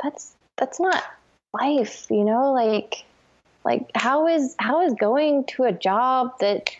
that's 0.02 0.34
that's 0.56 0.80
not 0.80 1.02
life 1.60 2.06
you 2.10 2.24
know 2.24 2.52
like 2.52 3.04
like 3.64 3.90
how 3.94 4.28
is 4.28 4.54
how 4.58 4.82
is 4.82 4.94
going 4.94 5.44
to 5.44 5.64
a 5.64 5.72
job 5.72 6.38
that 6.40 6.70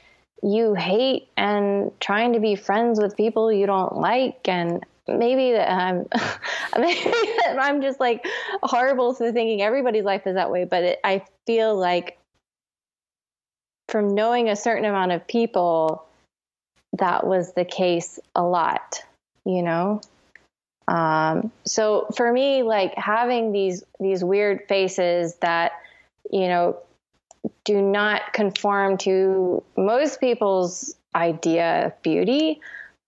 you 0.43 0.75
hate 0.75 1.29
and 1.37 1.91
trying 2.01 2.33
to 2.35 2.41
be 2.41 2.55
friends 2.55 3.01
with 3.01 3.17
people 3.17 3.53
you 3.53 3.67
don't 3.67 3.97
like? 3.97 4.49
And 4.49 4.85
maybe 5.09 5.53
that 5.53 5.71
I'm 5.71 5.99
maybe 6.79 7.11
that 7.45 7.57
I'm 7.59 7.83
just 7.83 8.01
like 8.01 8.25
horrible 8.63 9.15
to 9.15 9.33
thinking 9.33 9.63
everybody's 9.63 10.05
life 10.05 10.27
is 10.27 10.35
that 10.35 10.51
way 10.51 10.65
but 10.65 10.83
it, 10.83 11.01
I 11.05 11.25
feel 11.47 11.77
like 11.77 12.19
from 13.89 14.15
knowing 14.15 14.49
a 14.49 14.57
certain 14.57 14.85
amount 14.85 15.13
of 15.13 15.27
people 15.29 16.05
that 16.99 17.25
was 17.25 17.53
the 17.53 17.65
case 17.65 18.19
a 18.35 18.43
lot 18.43 19.05
you 19.45 19.63
know 19.63 20.01
um, 20.89 21.51
so 21.65 22.07
for 22.17 22.33
me 22.33 22.63
like 22.63 22.95
having 22.97 23.53
these 23.53 23.83
these 23.99 24.23
weird 24.23 24.63
faces 24.69 25.35
that 25.37 25.73
you 26.31 26.49
know 26.49 26.77
do 27.65 27.81
not 27.83 28.33
conform 28.33 28.97
to 28.99 29.63
most 29.77 30.21
people's 30.21 30.95
idea 31.15 31.87
of 31.87 32.03
beauty 32.03 32.61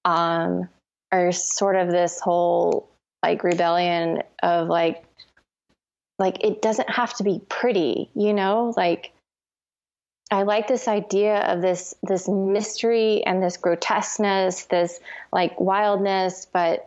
um, 0.04 0.68
are 1.12 1.32
sort 1.32 1.76
of 1.76 1.90
this 1.90 2.20
whole 2.20 2.88
like 3.22 3.42
rebellion 3.44 4.22
of 4.42 4.68
like 4.68 5.04
like 6.18 6.44
it 6.44 6.62
doesn't 6.62 6.90
have 6.90 7.14
to 7.14 7.22
be 7.22 7.40
pretty 7.48 8.10
you 8.14 8.32
know? 8.32 8.72
Like 8.76 9.12
i 10.30 10.42
like 10.42 10.68
this 10.68 10.88
idea 10.88 11.38
of 11.38 11.62
this 11.62 11.94
this 12.02 12.28
mystery 12.28 13.24
and 13.24 13.42
this 13.42 13.56
grotesqueness 13.56 14.64
this 14.66 15.00
like 15.32 15.58
wildness 15.58 16.46
but 16.52 16.86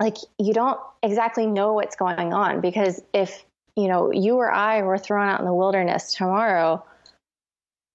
like 0.00 0.16
you 0.38 0.52
don't 0.52 0.80
exactly 1.02 1.46
know 1.46 1.72
what's 1.72 1.96
going 1.96 2.32
on 2.32 2.60
because 2.60 3.02
if 3.12 3.44
you 3.76 3.88
know 3.88 4.10
you 4.12 4.36
or 4.36 4.50
i 4.50 4.82
were 4.82 4.98
thrown 4.98 5.28
out 5.28 5.40
in 5.40 5.46
the 5.46 5.54
wilderness 5.54 6.12
tomorrow 6.12 6.84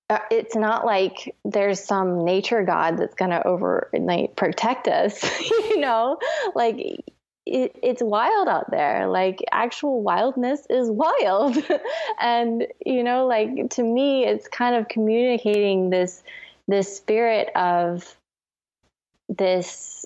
uh, 0.10 0.18
it's 0.32 0.56
not 0.56 0.86
like 0.86 1.36
there's 1.46 1.80
some 1.80 2.26
nature 2.26 2.64
god 2.64 2.98
that's 2.98 3.14
going 3.14 3.30
to 3.30 3.46
over 3.46 3.90
like 3.94 4.36
protect 4.36 4.88
us 4.88 5.24
you 5.80 5.80
know? 5.80 6.18
Like 6.56 6.78
it, 7.46 7.76
it's 7.82 8.04
wild 8.04 8.48
out 8.48 8.70
there. 8.70 9.08
Like 9.08 9.44
actual 9.52 10.02
wildness 10.02 10.66
is 10.70 10.90
wild. 10.90 11.58
And 12.22 12.68
you 12.86 13.04
know 13.04 13.28
like 13.28 13.70
to 13.72 13.84
me 13.84 14.26
it's 14.26 14.48
kind 14.48 14.76
of 14.76 14.90
communicating 14.90 15.90
this 15.90 16.22
this 16.68 16.96
spirit 16.96 17.50
of 17.56 18.18
this 19.30 20.06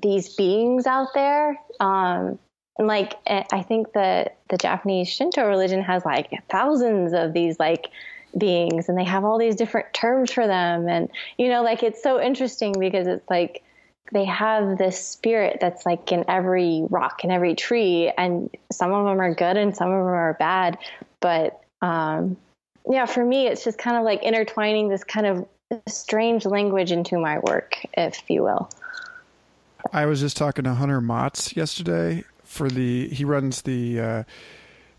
these 0.00 0.34
beings 0.34 0.86
out 0.86 1.08
there 1.14 1.58
um 1.80 2.38
and 2.78 2.86
like 2.86 3.14
eh, 3.26 3.42
i 3.52 3.62
think 3.62 3.92
the 3.92 4.30
the 4.48 4.56
japanese 4.56 5.08
shinto 5.08 5.46
religion 5.46 5.82
has 5.82 6.04
like 6.04 6.30
thousands 6.48 7.12
of 7.12 7.32
these 7.32 7.58
like 7.58 7.88
beings 8.36 8.88
and 8.88 8.98
they 8.98 9.04
have 9.04 9.24
all 9.24 9.38
these 9.38 9.56
different 9.56 9.92
terms 9.94 10.32
for 10.32 10.46
them. 10.46 10.88
And 10.88 11.08
you 11.38 11.48
know 11.48 11.62
like 11.62 11.82
it's 11.82 12.02
so 12.02 12.20
interesting 12.20 12.74
because 12.78 13.06
it's 13.06 13.28
like 13.30 13.62
they 14.12 14.24
have 14.24 14.78
this 14.78 15.04
spirit 15.04 15.58
that's 15.60 15.84
like 15.84 16.10
in 16.12 16.24
every 16.28 16.82
rock 16.88 17.20
and 17.22 17.32
every 17.32 17.54
tree 17.54 18.12
and 18.16 18.50
some 18.72 18.92
of 18.92 19.04
them 19.04 19.20
are 19.20 19.34
good 19.34 19.56
and 19.56 19.76
some 19.76 19.88
of 19.90 19.98
them 19.98 20.06
are 20.06 20.34
bad. 20.34 20.78
But 21.20 21.60
um 21.80 22.36
yeah 22.90 23.06
for 23.06 23.24
me 23.24 23.46
it's 23.46 23.64
just 23.64 23.78
kind 23.78 23.96
of 23.96 24.04
like 24.04 24.22
intertwining 24.22 24.88
this 24.88 25.04
kind 25.04 25.26
of 25.26 25.46
strange 25.86 26.46
language 26.46 26.90
into 26.90 27.18
my 27.18 27.38
work 27.40 27.74
if 27.94 28.22
you 28.30 28.42
will 28.42 28.70
I 29.92 30.06
was 30.06 30.20
just 30.20 30.36
talking 30.36 30.64
to 30.64 30.74
Hunter 30.74 31.00
Maats 31.00 31.56
yesterday 31.56 32.24
for 32.44 32.68
the 32.68 33.08
he 33.08 33.24
runs 33.24 33.62
the 33.62 34.00
uh, 34.00 34.22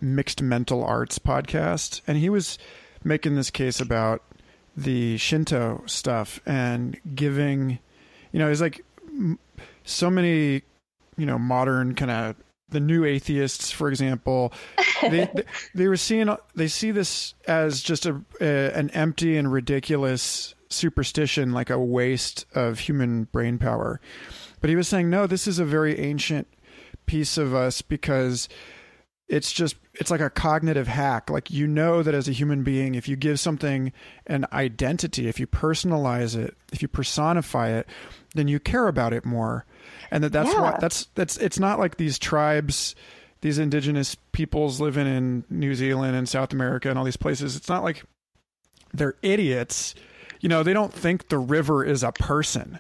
Mixed 0.02 0.42
Mental 0.42 0.84
Arts 0.84 1.20
podcast, 1.20 2.02
and 2.08 2.18
he 2.18 2.30
was 2.30 2.58
making 3.04 3.36
this 3.36 3.50
case 3.50 3.80
about 3.80 4.24
the 4.76 5.18
Shinto 5.18 5.84
stuff 5.86 6.40
and 6.46 6.98
giving, 7.16 7.80
you 8.32 8.40
know, 8.40 8.50
he's 8.50 8.62
like 8.62 8.84
so 9.84 10.10
many, 10.10 10.62
you 11.18 11.26
know, 11.26 11.38
modern 11.38 11.96
kind 11.96 12.12
of 12.12 12.36
the 12.70 12.80
new 12.80 13.04
atheists, 13.04 13.72
for 13.72 13.90
example, 13.90 14.54
they, 15.02 15.10
they 15.34 15.44
they 15.74 15.88
were 15.88 15.98
seeing 15.98 16.30
they 16.56 16.68
see 16.68 16.92
this 16.92 17.34
as 17.48 17.82
just 17.82 18.06
a, 18.06 18.22
a 18.40 18.72
an 18.72 18.90
empty 18.92 19.38
and 19.38 19.52
ridiculous 19.52 20.56
superstition, 20.70 21.52
like 21.52 21.70
a 21.70 21.80
waste 21.80 22.46
of 22.54 22.80
human 22.80 23.26
brain 23.26 23.58
power. 23.58 24.00
But 24.62 24.70
he 24.70 24.76
was 24.76 24.88
saying, 24.88 25.10
no, 25.10 25.28
this 25.28 25.48
is 25.48 25.60
a 25.60 25.66
very 25.66 25.98
ancient 26.00 26.48
piece 27.06 27.38
of 27.38 27.56
us 27.56 27.82
because 27.82 28.48
it's 29.28 29.52
just 29.52 29.76
it's 29.94 30.10
like 30.12 30.22
a 30.22 30.30
cognitive 30.30 30.88
hack. 30.88 31.30
Like 31.30 31.52
you 31.52 31.68
know 31.68 32.02
that 32.04 32.14
as 32.16 32.28
a 32.28 32.32
human 32.32 32.64
being 32.64 32.96
if 32.96 33.08
you 33.08 33.16
give 33.16 33.40
something 33.40 33.92
an 34.28 34.46
identity 34.52 35.28
if 35.28 35.40
you 35.40 35.48
personalize 35.48 36.36
it 36.36 36.56
if 36.72 36.82
you 36.82 36.88
personify 36.88 37.70
it 37.70 37.88
then 38.36 38.48
you 38.48 38.60
care 38.60 38.88
about 38.88 39.14
it 39.14 39.26
more. 39.26 39.66
And 40.12 40.24
that 40.24 40.32
that's 40.32 40.52
Yeah. 40.52 40.62
what 40.62 40.80
that's 40.82 41.06
that's 41.16 41.38
it's 41.38 41.60
not 41.60 41.80
like 41.80 41.98
these 41.98 42.18
tribes 42.20 42.96
these 43.42 43.58
indigenous 43.60 44.16
peoples 44.34 44.82
living 44.82 45.08
in 45.08 45.46
New 45.50 45.74
Zealand 45.74 46.16
and 46.16 46.28
South 46.28 46.52
America 46.54 46.90
and 46.90 47.00
all 47.00 47.06
these 47.06 47.16
places. 47.18 47.56
It's 47.56 47.70
not 47.70 47.84
like 47.84 48.04
they're 48.94 49.16
idiots. 49.22 49.96
You 50.42 50.50
know 50.50 50.64
they 50.64 50.74
don't 50.74 50.94
think 50.94 51.30
the 51.30 51.38
river 51.40 51.84
is 51.84 52.04
a 52.04 52.12
person 52.12 52.80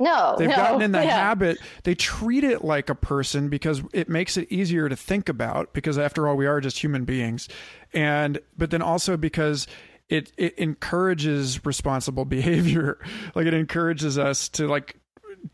No, 0.00 0.36
They've 0.38 0.48
no, 0.48 0.56
gotten 0.56 0.82
in 0.82 0.92
the 0.92 0.98
yeah. 1.04 1.16
habit. 1.16 1.58
They 1.84 1.94
treat 1.94 2.44
it 2.44 2.64
like 2.64 2.88
a 2.90 2.94
person 2.94 3.48
because 3.48 3.82
it 3.92 4.08
makes 4.08 4.36
it 4.36 4.50
easier 4.50 4.88
to 4.88 4.96
think 4.96 5.28
about. 5.28 5.72
Because 5.72 5.98
after 5.98 6.28
all, 6.28 6.36
we 6.36 6.46
are 6.46 6.60
just 6.60 6.78
human 6.78 7.04
beings, 7.04 7.48
and 7.92 8.40
but 8.56 8.70
then 8.70 8.82
also 8.82 9.16
because 9.16 9.66
it 10.08 10.32
it 10.36 10.54
encourages 10.58 11.64
responsible 11.64 12.24
behavior. 12.26 12.98
Like 13.34 13.46
it 13.46 13.54
encourages 13.54 14.18
us 14.18 14.48
to 14.50 14.66
like 14.66 14.96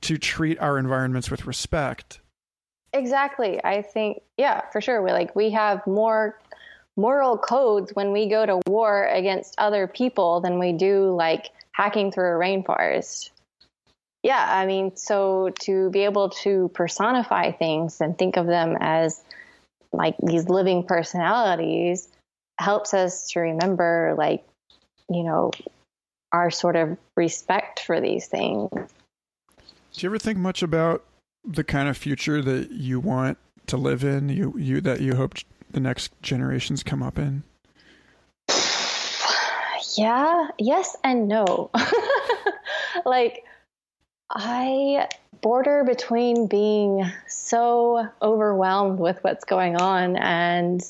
to 0.03 0.19
treat 0.19 0.59
our 0.61 0.79
environments 0.79 1.31
with 1.31 1.47
respect. 1.47 2.21
Exactly. 2.93 3.63
I 3.65 3.83
think, 3.83 4.23
yeah, 4.39 4.63
for 4.71 4.81
sure. 4.81 5.03
We 5.03 5.13
like 5.13 5.35
we 5.35 5.51
have 5.51 5.87
more 5.87 6.39
moral 6.97 7.37
codes 7.37 7.91
when 7.95 8.13
we 8.13 8.29
go 8.29 8.47
to 8.47 8.61
war 8.69 9.07
against 9.07 9.55
other 9.59 9.89
people 9.89 10.41
than 10.41 10.59
we 10.59 10.73
do 10.73 11.13
like 11.15 11.51
hacking 11.73 12.13
through 12.13 12.37
a 12.37 12.39
rainforest. 12.39 13.31
Yeah, 14.25 14.43
I 14.43 14.64
mean, 14.64 14.97
so 14.97 15.51
to 15.61 15.91
be 15.91 16.05
able 16.05 16.31
to 16.31 16.70
personify 16.72 17.53
things 17.53 18.01
and 18.01 18.16
think 18.16 18.39
of 18.39 18.47
them 18.47 18.75
as 18.81 19.22
like 19.93 20.16
these 20.18 20.49
living 20.49 20.85
personalities 20.85 22.09
helps 22.59 22.95
us 22.95 23.29
to 23.33 23.41
remember 23.41 24.14
like, 24.16 24.43
you 25.11 25.25
know, 25.25 25.51
our 26.33 26.51
sort 26.51 26.75
of 26.75 26.97
respect 27.14 27.81
for 27.81 28.01
these 28.01 28.27
things. 28.27 28.70
Do 28.72 29.99
you 29.99 30.09
ever 30.09 30.18
think 30.18 30.39
much 30.39 30.62
about 30.62 31.05
the 31.45 31.62
kind 31.62 31.91
of 31.91 31.99
future 31.99 32.41
that 32.41 32.70
you 32.70 33.01
want 33.01 33.37
to 33.66 33.77
live 33.77 34.05
in? 34.05 34.31
You 34.31 34.55
you 34.57 34.81
that 34.81 35.03
you 35.03 35.16
hope 35.16 35.35
the 35.70 35.81
next 35.81 36.11
generations 36.22 36.83
come 36.83 37.03
up 37.03 37.18
in. 37.18 37.43
Yeah, 39.97 40.49
yes 40.59 40.97
and 41.05 41.29
no. 41.29 41.70
like, 43.05 43.45
I 44.31 45.09
border 45.43 45.85
between 45.85 46.47
being 46.47 47.05
so 47.29 48.09
overwhelmed 48.22 48.99
with 48.99 49.22
what's 49.22 49.45
going 49.45 49.77
on 49.77 50.16
and 50.16 50.83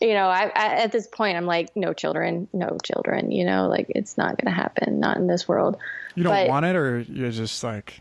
you 0.00 0.14
know 0.14 0.26
I, 0.26 0.46
I 0.46 0.82
at 0.82 0.90
this 0.90 1.06
point 1.06 1.36
i'm 1.36 1.46
like 1.46 1.76
no 1.76 1.92
children 1.92 2.48
no 2.52 2.78
children 2.82 3.30
you 3.30 3.44
know 3.44 3.68
like 3.68 3.86
it's 3.90 4.18
not 4.18 4.36
going 4.36 4.52
to 4.52 4.60
happen 4.60 4.98
not 4.98 5.18
in 5.18 5.28
this 5.28 5.46
world. 5.46 5.76
You 6.16 6.24
don't 6.24 6.32
But- 6.32 6.48
want 6.48 6.66
it, 6.66 6.74
or 6.74 7.00
you're 7.00 7.30
just 7.30 7.62
like 7.62 8.00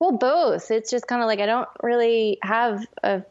well 0.00 0.12
both. 0.12 0.70
It's 0.70 0.90
just 0.90 1.06
kind 1.06 1.22
of 1.22 1.26
like 1.26 1.38
i 1.38 1.46
don't 1.46 1.68
really 1.82 2.38
have 2.42 2.84
a 3.04 3.22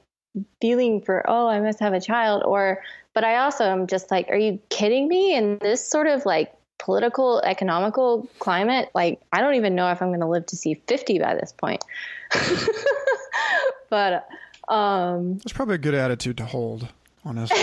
feeling 0.62 1.02
for 1.02 1.24
oh 1.30 1.48
i 1.48 1.60
must 1.60 1.80
have 1.80 1.94
a 1.94 2.00
child 2.02 2.44
or 2.46 2.82
but 3.14 3.24
i 3.24 3.38
also 3.38 3.66
am 3.66 3.88
just 3.88 4.12
like 4.12 4.30
are 4.30 4.38
you 4.38 4.60
kidding 4.70 5.08
me? 5.10 5.36
And 5.36 5.60
this 5.60 5.86
sort 5.86 6.08
of 6.08 6.26
like 6.26 6.54
political 6.78 7.42
economical 7.42 8.28
climate 8.40 8.90
like 8.94 9.20
i 9.32 9.42
don't 9.42 9.56
even 9.56 9.76
know 9.76 9.90
if 9.92 10.02
i'm 10.02 10.10
going 10.10 10.20
to 10.20 10.28
live 10.28 10.46
to 10.46 10.56
see 10.56 10.76
50 10.88 11.20
by 11.20 11.34
this 11.34 11.52
point 11.54 11.84
but 13.90 14.28
um 14.68 15.38
That's 15.38 15.54
probably 15.54 15.76
a 15.76 15.80
good 15.80 15.94
attitude 15.94 16.38
to 16.38 16.46
hold, 16.46 16.88
honestly. 17.24 17.58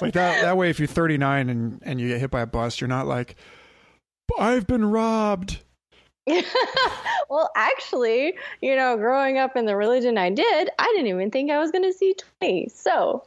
Like 0.00 0.12
that 0.12 0.42
that 0.42 0.56
way 0.56 0.68
if 0.70 0.78
you're 0.78 0.86
39 0.86 1.48
and 1.48 1.80
and 1.82 2.00
you 2.00 2.08
get 2.08 2.20
hit 2.20 2.30
by 2.30 2.42
a 2.42 2.46
bus, 2.46 2.80
you're 2.80 2.88
not 2.88 3.06
like 3.06 3.36
I've 4.38 4.66
been 4.66 4.84
robbed. 4.84 5.60
well 7.30 7.50
actually 7.54 8.34
you 8.60 8.74
know 8.74 8.96
growing 8.96 9.38
up 9.38 9.56
in 9.56 9.64
the 9.64 9.76
religion 9.76 10.18
i 10.18 10.28
did 10.28 10.68
i 10.76 10.86
didn't 10.96 11.06
even 11.06 11.30
think 11.30 11.52
i 11.52 11.58
was 11.60 11.70
going 11.70 11.84
to 11.84 11.92
see 11.92 12.16
20 12.40 12.68
so 12.68 13.22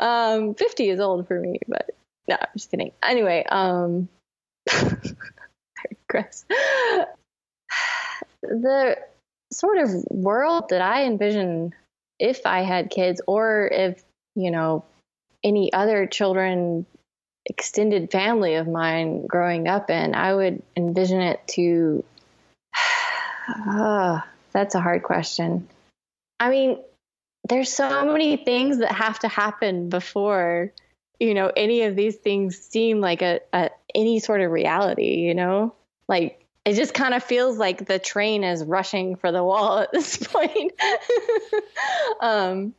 um 0.00 0.52
50 0.54 0.90
is 0.90 0.98
old 0.98 1.28
for 1.28 1.38
me 1.38 1.60
but 1.68 1.94
no 2.28 2.36
i'm 2.40 2.48
just 2.56 2.70
kidding 2.70 2.92
anyway 3.02 3.44
um 3.48 4.08
digress. 6.08 6.44
the 8.42 8.96
sort 9.52 9.78
of 9.78 9.90
world 10.10 10.70
that 10.70 10.80
i 10.80 11.04
envision 11.04 11.74
if 12.18 12.46
i 12.46 12.62
had 12.62 12.90
kids 12.90 13.20
or 13.26 13.68
if 13.72 14.02
you 14.34 14.50
know 14.50 14.84
any 15.42 15.72
other 15.72 16.06
children 16.06 16.86
extended 17.46 18.10
family 18.10 18.54
of 18.54 18.66
mine 18.66 19.26
growing 19.26 19.68
up 19.68 19.90
in 19.90 20.14
i 20.14 20.34
would 20.34 20.62
envision 20.76 21.20
it 21.20 21.40
to 21.46 22.04
Ah, 23.46 24.26
that's 24.52 24.74
a 24.74 24.80
hard 24.80 25.02
question. 25.02 25.68
I 26.40 26.50
mean, 26.50 26.78
there's 27.48 27.72
so 27.72 28.06
many 28.06 28.36
things 28.36 28.78
that 28.78 28.92
have 28.92 29.18
to 29.20 29.28
happen 29.28 29.90
before, 29.90 30.72
you 31.20 31.34
know, 31.34 31.50
any 31.56 31.82
of 31.82 31.96
these 31.96 32.16
things 32.16 32.58
seem 32.58 33.00
like 33.00 33.22
a, 33.22 33.40
a 33.52 33.70
any 33.94 34.18
sort 34.18 34.40
of 34.40 34.50
reality, 34.50 35.16
you 35.16 35.34
know? 35.34 35.74
Like 36.08 36.44
it 36.64 36.74
just 36.74 36.94
kind 36.94 37.14
of 37.14 37.22
feels 37.22 37.58
like 37.58 37.86
the 37.86 37.98
train 37.98 38.42
is 38.44 38.64
rushing 38.64 39.16
for 39.16 39.30
the 39.32 39.42
wall 39.42 39.78
at 39.78 39.92
this 39.92 40.16
point. 40.26 40.72
um 42.20 42.74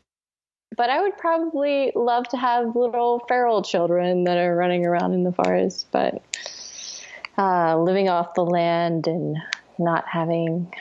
but 0.76 0.90
I 0.90 1.02
would 1.02 1.18
probably 1.18 1.92
love 1.96 2.28
to 2.30 2.38
have 2.38 2.76
little 2.76 3.20
feral 3.28 3.62
children 3.62 4.26
that 4.26 4.38
are 4.38 4.56
running 4.56 4.86
around 4.86 5.14
in 5.14 5.24
the 5.24 5.32
forest, 5.32 5.88
but 5.92 6.22
uh, 7.38 7.78
living 7.80 8.10
off 8.10 8.34
the 8.34 8.44
land 8.44 9.08
and 9.08 9.38
not 9.78 10.06
having 10.08 10.74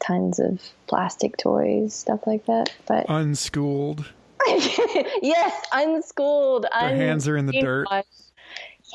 tons 0.00 0.38
of 0.38 0.60
plastic 0.86 1.36
toys, 1.36 1.94
stuff 1.94 2.26
like 2.26 2.46
that. 2.46 2.74
But 2.86 3.06
Unschooled. 3.08 4.12
yes, 5.22 5.66
unschooled. 5.72 6.66
Their 6.80 6.96
hands 6.96 7.28
are 7.28 7.36
in 7.36 7.46
the 7.46 7.60
dirt. 7.60 7.86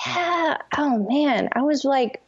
Yeah. 0.05 0.57
Oh 0.77 1.05
man, 1.09 1.49
I 1.53 1.61
was 1.61 1.85
like 1.85 2.21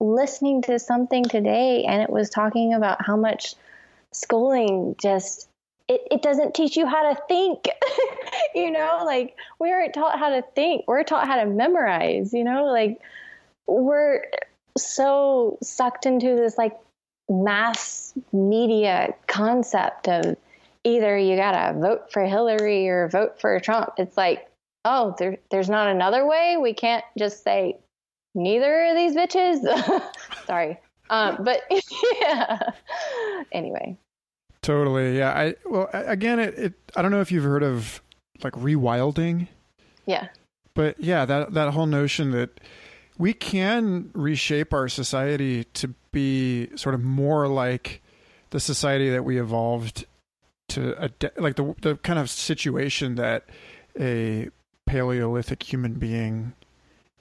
listening 0.00 0.62
to 0.62 0.78
something 0.78 1.24
today, 1.24 1.84
and 1.84 2.02
it 2.02 2.10
was 2.10 2.30
talking 2.30 2.74
about 2.74 3.04
how 3.04 3.16
much 3.16 3.54
schooling 4.12 4.96
just 5.00 5.48
it, 5.88 6.02
it 6.10 6.22
doesn't 6.22 6.54
teach 6.54 6.76
you 6.76 6.86
how 6.86 7.12
to 7.12 7.20
think. 7.28 7.66
you 8.54 8.70
know, 8.70 9.02
like 9.04 9.36
we 9.58 9.70
aren't 9.72 9.94
taught 9.94 10.18
how 10.18 10.30
to 10.30 10.42
think. 10.54 10.84
We're 10.86 11.04
taught 11.04 11.26
how 11.26 11.36
to 11.36 11.46
memorize. 11.46 12.32
You 12.32 12.44
know, 12.44 12.64
like 12.66 13.00
we're 13.66 14.22
so 14.76 15.58
sucked 15.62 16.06
into 16.06 16.36
this 16.36 16.58
like 16.58 16.76
mass 17.28 18.14
media 18.32 19.14
concept 19.26 20.08
of 20.08 20.36
either 20.86 21.18
you 21.18 21.36
gotta 21.36 21.78
vote 21.78 22.12
for 22.12 22.24
Hillary 22.24 22.88
or 22.88 23.08
vote 23.08 23.40
for 23.40 23.58
Trump. 23.60 23.90
It's 23.98 24.16
like, 24.16 24.48
oh, 24.84 25.14
there, 25.18 25.38
there's 25.50 25.68
not 25.68 25.88
another 25.88 26.26
way. 26.26 26.56
We 26.56 26.72
can't 26.72 27.04
just 27.18 27.42
say 27.42 27.78
neither 28.34 28.86
of 28.86 28.96
these 28.96 29.14
bitches. 29.14 30.02
Sorry, 30.46 30.78
um, 31.10 31.38
but 31.42 31.62
yeah. 32.20 32.58
Anyway, 33.52 33.98
Totally. 34.66 35.16
Yeah. 35.16 35.30
I 35.30 35.54
well 35.64 35.88
again 35.92 36.40
it, 36.40 36.58
it 36.58 36.74
I 36.96 37.02
don't 37.02 37.12
know 37.12 37.20
if 37.20 37.30
you've 37.30 37.44
heard 37.44 37.62
of 37.62 38.02
like 38.42 38.54
rewilding, 38.54 39.46
yeah, 40.06 40.28
but 40.74 40.98
yeah, 40.98 41.24
that 41.24 41.54
that 41.54 41.72
whole 41.72 41.86
notion 41.86 42.32
that 42.32 42.58
we 43.16 43.32
can 43.32 44.10
reshape 44.12 44.74
our 44.74 44.88
society 44.88 45.62
to 45.74 45.94
be 46.10 46.68
sort 46.76 46.96
of 46.96 47.04
more 47.04 47.46
like 47.46 48.02
the 48.50 48.58
society 48.58 49.08
that 49.10 49.24
we 49.24 49.38
evolved 49.38 50.04
to 50.68 50.94
ad- 50.96 51.32
like 51.36 51.56
the 51.56 51.74
the 51.82 51.96
kind 51.96 52.18
of 52.18 52.30
situation 52.30 53.14
that 53.16 53.44
a 53.98 54.48
paleolithic 54.86 55.62
human 55.62 55.94
being 55.94 56.52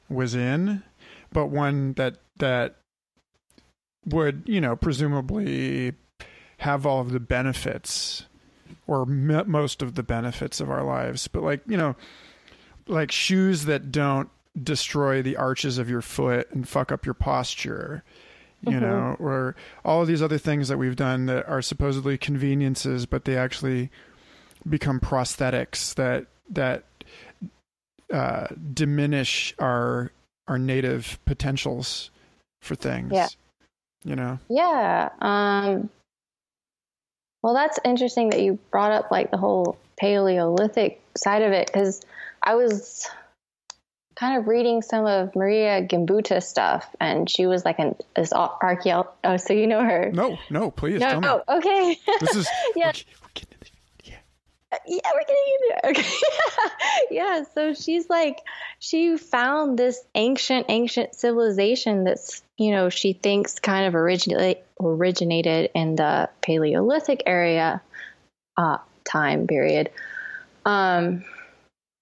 was 0.10 0.36
in 0.36 0.84
but 1.32 1.48
one 1.48 1.94
that 1.94 2.18
that 2.38 2.76
would 4.06 4.44
you 4.46 4.62
know 4.62 4.76
presumably 4.76 5.94
have 6.60 6.86
all 6.86 7.02
of 7.02 7.12
the 7.12 7.20
benefits 7.20 8.26
or 8.88 9.02
m- 9.04 9.50
most 9.50 9.82
of 9.82 9.96
the 9.96 10.04
benefits 10.04 10.60
of 10.60 10.70
our 10.70 10.84
lives. 10.84 11.28
But 11.28 11.44
like 11.44 11.62
you 11.68 11.78
know 11.78 11.96
like 12.88 13.12
shoes 13.12 13.66
that 13.66 13.92
don't 13.92 14.30
destroy 14.62 15.22
the 15.22 15.36
arches 15.36 15.78
of 15.78 15.90
your 15.90 16.02
foot 16.02 16.50
and 16.52 16.68
fuck 16.68 16.92
up 16.92 17.06
your 17.06 17.14
posture 17.14 18.04
you 18.66 18.74
Mhm. 18.74 18.82
know 18.82 19.16
or 19.20 19.56
all 19.84 20.02
of 20.02 20.08
these 20.08 20.22
other 20.22 20.38
things 20.38 20.68
that 20.68 20.78
we've 20.78 20.96
done 20.96 21.26
that 21.28 21.48
are 21.48 21.62
supposedly 21.62 22.18
conveniences 22.18 23.06
but 23.06 23.26
they 23.26 23.38
actually 23.38 23.90
become 24.68 25.00
prosthetics 25.00 25.94
that 25.96 26.26
that 26.50 26.84
uh, 28.14 28.48
diminish 28.74 29.54
our 29.60 30.12
our 30.48 30.58
native 30.60 31.20
potentials 31.26 32.10
for 32.62 32.76
things 32.76 33.12
Yeah. 33.14 33.28
you 34.04 34.16
know 34.16 34.40
yeah. 34.50 35.10
Um, 35.22 35.90
Well, 37.42 37.54
that's 37.54 37.80
interesting 37.86 38.30
that 38.32 38.42
you 38.42 38.58
brought 38.72 38.92
up 38.92 39.12
like 39.12 39.30
the 39.30 39.38
whole 39.38 39.78
Paleolithic 40.00 41.00
side 41.16 41.44
of 41.44 41.52
it 41.52 41.68
because 41.68 42.02
I 42.42 42.56
was 42.56 43.08
kind 44.16 44.38
of 44.40 44.48
reading 44.48 44.82
some 44.82 45.06
of 45.06 45.36
Maria 45.36 45.82
Gimbutas 45.82 46.44
stuff, 46.44 46.88
and 47.00 47.30
she 47.30 47.46
was 47.46 47.66
like 47.66 47.80
an 47.80 47.96
this 48.16 48.34
archaeologist. 48.34 49.16
Oh, 49.24 49.38
so 49.38 49.54
you 49.54 49.68
know 49.68 49.84
her? 49.84 50.12
No, 50.12 50.38
no, 50.50 50.72
please. 50.72 51.00
No, 51.00 51.20
no. 51.20 51.44
Oh, 51.48 51.58
okay. 51.58 51.98
This 52.22 52.36
is 52.36 52.48
yeah. 52.76 52.88
We're, 52.88 52.92
we're 53.22 53.66
yeah. 54.04 54.16
Yeah, 54.88 55.12
we're 55.14 55.22
getting 55.22 55.54
into 55.54 55.76
it. 55.76 55.98
Okay. 55.98 57.12
yeah. 57.12 57.44
So 57.54 57.74
she's 57.74 58.10
like, 58.10 58.40
she 58.80 59.18
found 59.18 59.78
this 59.78 60.02
ancient, 60.16 60.68
ancient 60.70 61.16
civilization 61.16 62.04
that's, 62.04 62.42
you 62.58 62.72
know, 62.72 62.90
she 62.90 63.14
thinks 63.14 63.60
kind 63.60 63.88
of 63.88 63.96
originally 63.96 64.58
originated 64.80 65.72
in 65.76 65.96
the 65.96 66.30
Paleolithic 66.42 67.24
area, 67.26 67.82
uh, 68.58 68.78
time 69.04 69.48
period. 69.48 69.92
Um, 70.66 71.24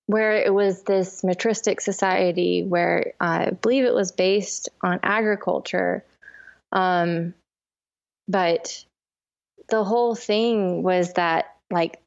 where 0.07 0.35
it 0.35 0.53
was 0.53 0.83
this 0.83 1.21
matristic 1.21 1.81
society 1.81 2.63
where 2.63 3.13
I 3.19 3.51
believe 3.51 3.85
it 3.85 3.93
was 3.93 4.11
based 4.11 4.69
on 4.81 4.99
agriculture. 5.01 6.03
Um, 6.71 7.33
but 8.27 8.83
the 9.69 9.83
whole 9.83 10.15
thing 10.15 10.83
was 10.83 11.13
that, 11.13 11.55
like, 11.71 11.99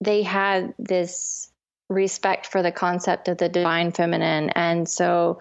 they 0.00 0.22
had 0.22 0.74
this 0.78 1.50
respect 1.88 2.46
for 2.46 2.62
the 2.62 2.72
concept 2.72 3.28
of 3.28 3.38
the 3.38 3.48
divine 3.48 3.92
feminine. 3.92 4.50
And 4.50 4.88
so, 4.88 5.40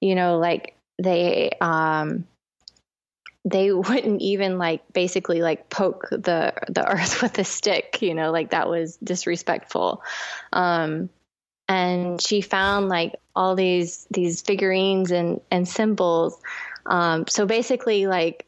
you 0.00 0.14
know, 0.14 0.38
like, 0.38 0.74
they, 1.02 1.50
um, 1.60 2.26
they 3.44 3.72
wouldn't 3.72 4.20
even 4.20 4.58
like 4.58 4.82
basically 4.92 5.42
like 5.42 5.68
poke 5.70 6.08
the 6.10 6.52
the 6.68 6.86
earth 6.86 7.22
with 7.22 7.38
a 7.38 7.44
stick 7.44 8.02
you 8.02 8.14
know 8.14 8.30
like 8.30 8.50
that 8.50 8.68
was 8.68 8.96
disrespectful. 8.96 10.02
Um 10.52 11.10
and 11.68 12.20
she 12.20 12.40
found 12.40 12.88
like 12.88 13.14
all 13.36 13.54
these 13.54 14.06
these 14.10 14.42
figurines 14.42 15.10
and 15.10 15.40
and 15.50 15.68
symbols. 15.68 16.40
Um 16.86 17.26
so 17.28 17.46
basically 17.46 18.06
like 18.06 18.46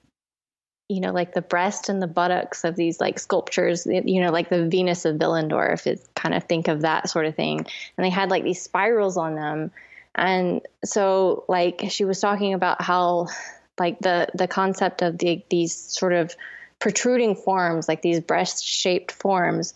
you 0.88 1.01
know 1.01 1.12
like 1.12 1.32
the 1.32 1.43
breast 1.43 1.88
and 1.88 2.03
the 2.03 2.09
buttocks 2.09 2.64
of 2.64 2.76
these 2.76 3.01
like 3.01 3.18
sculptures 3.18 3.86
you 3.86 4.20
know 4.20 4.30
like 4.30 4.51
the 4.51 4.68
venus 4.68 5.05
of 5.05 5.16
willendorf 5.16 5.86
is 5.86 6.07
kind 6.14 6.34
of 6.34 6.45
think 6.45 6.68
of 6.68 6.82
that 6.82 7.09
sort 7.09 7.26
of 7.26 7.36
thing. 7.36 7.59
And 7.59 8.05
they 8.05 8.11
had 8.11 8.30
like 8.30 8.45
these 8.45 8.61
spirals 8.61 9.16
on 9.16 9.36
them. 9.36 9.70
And 10.14 10.61
so 10.84 11.45
like 11.49 11.84
she 11.88 12.05
was 12.05 12.20
talking 12.20 12.53
about 12.53 12.82
how 12.82 13.28
like 13.79 13.99
the 14.01 14.29
the 14.35 14.49
concept 14.49 15.03
of 15.03 15.18
the, 15.18 15.45
these 15.51 15.75
sort 15.75 16.12
of 16.12 16.35
protruding 16.79 17.37
forms, 17.37 17.89
like 17.89 18.03
these 18.03 18.20
breast 18.20 18.64
shaped 18.64 19.12
forms, 19.12 19.75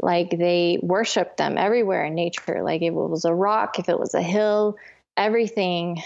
like 0.00 0.30
they 0.30 0.78
worshiped 0.82 1.36
them 1.36 1.56
everywhere 1.58 2.04
in 2.04 2.14
nature. 2.14 2.62
Like 2.62 2.82
if 2.82 2.88
it 2.88 2.94
was 2.94 3.24
a 3.24 3.34
rock, 3.34 3.78
if 3.78 3.88
it 3.88 3.98
was 3.98 4.14
a 4.14 4.22
hill, 4.22 4.76
everything 5.16 6.02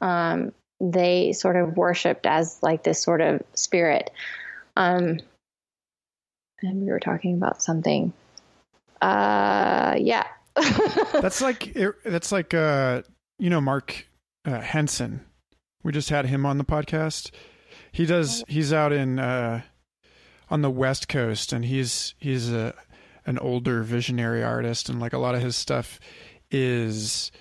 um, 0.00 0.52
they 0.80 1.32
sort 1.32 1.56
of 1.56 1.76
worshipped 1.76 2.26
as 2.26 2.58
like 2.62 2.82
this 2.82 3.02
sort 3.02 3.20
of 3.20 3.42
spirit. 3.54 4.10
Um, 4.76 5.18
and 6.62 6.82
we 6.82 6.90
were 6.90 7.00
talking 7.00 7.34
about 7.34 7.62
something. 7.62 8.12
Uh, 9.00 9.96
yeah. 9.98 10.26
that's 11.12 11.40
like 11.40 11.76
that's 12.04 12.32
like 12.32 12.52
uh, 12.52 13.02
you 13.38 13.48
know 13.48 13.60
Mark 13.60 14.08
uh, 14.44 14.60
Henson 14.60 15.24
we 15.88 15.92
just 15.92 16.10
had 16.10 16.26
him 16.26 16.44
on 16.44 16.58
the 16.58 16.66
podcast. 16.66 17.30
He 17.92 18.04
does. 18.04 18.44
He's 18.46 18.74
out 18.74 18.92
in 18.92 19.18
uh, 19.18 19.62
on 20.50 20.60
the 20.60 20.70
West 20.70 21.08
Coast, 21.08 21.50
and 21.54 21.64
he's 21.64 22.14
he's 22.18 22.52
a 22.52 22.74
an 23.24 23.38
older 23.38 23.82
visionary 23.82 24.44
artist, 24.44 24.90
and 24.90 25.00
like 25.00 25.14
a 25.14 25.18
lot 25.18 25.34
of 25.34 25.40
his 25.40 25.56
stuff 25.56 25.98
is 26.50 27.32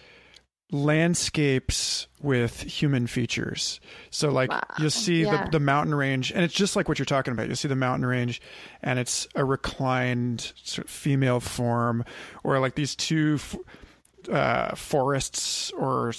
landscapes 0.71 2.07
with 2.21 2.61
human 2.61 3.05
features. 3.07 3.81
So 4.11 4.29
like 4.29 4.49
wow. 4.49 4.63
you'll 4.79 4.91
see 4.91 5.23
yeah. 5.23 5.43
the, 5.43 5.51
the 5.51 5.59
mountain 5.59 5.95
range 5.95 6.31
and 6.31 6.43
it's 6.43 6.53
just 6.53 6.75
like 6.75 6.87
what 6.87 6.99
you're 6.99 7.05
talking 7.05 7.31
about. 7.31 7.47
You'll 7.47 7.55
see 7.55 7.69
the 7.69 7.75
mountain 7.77 8.05
range 8.05 8.41
and 8.83 8.99
it's 8.99 9.29
a 9.33 9.45
reclined 9.45 10.51
sort 10.61 10.83
of 10.83 10.91
female 10.91 11.39
form 11.39 12.03
or 12.43 12.59
like 12.59 12.75
these 12.75 12.97
two 12.97 13.39
uh, 14.29 14.75
forests 14.75 15.71
or 15.71 16.13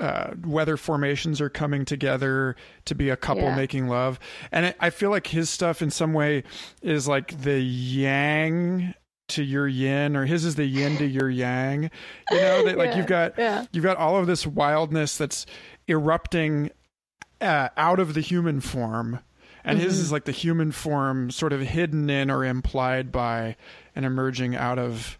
uh, 0.00 0.30
weather 0.44 0.76
formations 0.76 1.40
are 1.40 1.48
coming 1.48 1.84
together 1.84 2.56
to 2.84 2.94
be 2.94 3.08
a 3.08 3.16
couple 3.16 3.44
yeah. 3.44 3.56
making 3.56 3.88
love. 3.88 4.18
And 4.52 4.74
I 4.80 4.90
feel 4.90 5.10
like 5.10 5.28
his 5.28 5.50
stuff 5.50 5.82
in 5.82 5.90
some 5.90 6.12
way 6.12 6.44
is 6.82 7.08
like 7.08 7.42
the 7.42 7.60
yang 7.60 8.94
to 9.28 9.42
your 9.42 9.66
yin 9.66 10.16
or 10.16 10.24
his 10.24 10.44
is 10.44 10.54
the 10.54 10.64
yin 10.64 10.96
to 10.98 11.04
your 11.04 11.28
yang 11.28 11.90
you 12.30 12.36
know 12.36 12.64
that 12.64 12.78
like 12.78 12.90
yeah, 12.90 12.96
you've 12.96 13.06
got 13.08 13.32
yeah. 13.36 13.66
you've 13.72 13.82
got 13.82 13.96
all 13.96 14.16
of 14.16 14.28
this 14.28 14.46
wildness 14.46 15.16
that's 15.16 15.46
erupting 15.88 16.70
uh, 17.40 17.68
out 17.76 17.98
of 17.98 18.14
the 18.14 18.20
human 18.20 18.60
form 18.60 19.18
and 19.64 19.78
mm-hmm. 19.78 19.88
his 19.88 19.98
is 19.98 20.12
like 20.12 20.26
the 20.26 20.32
human 20.32 20.70
form 20.70 21.30
sort 21.32 21.52
of 21.52 21.60
hidden 21.60 22.08
in 22.08 22.30
or 22.30 22.44
implied 22.44 23.10
by 23.10 23.56
and 23.96 24.04
emerging 24.04 24.54
out 24.54 24.78
of 24.78 25.18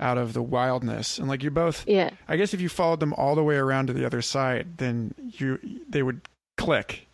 out 0.00 0.18
of 0.18 0.32
the 0.32 0.42
wildness. 0.42 1.18
And 1.18 1.28
like 1.28 1.42
you 1.42 1.50
both 1.50 1.86
yeah. 1.86 2.10
I 2.28 2.36
guess 2.36 2.54
if 2.54 2.60
you 2.60 2.68
followed 2.68 3.00
them 3.00 3.14
all 3.14 3.34
the 3.34 3.44
way 3.44 3.56
around 3.56 3.86
to 3.88 3.92
the 3.92 4.04
other 4.04 4.22
side 4.22 4.78
then 4.78 5.14
you 5.18 5.58
they 5.88 6.02
would 6.02 6.20
click. 6.56 7.06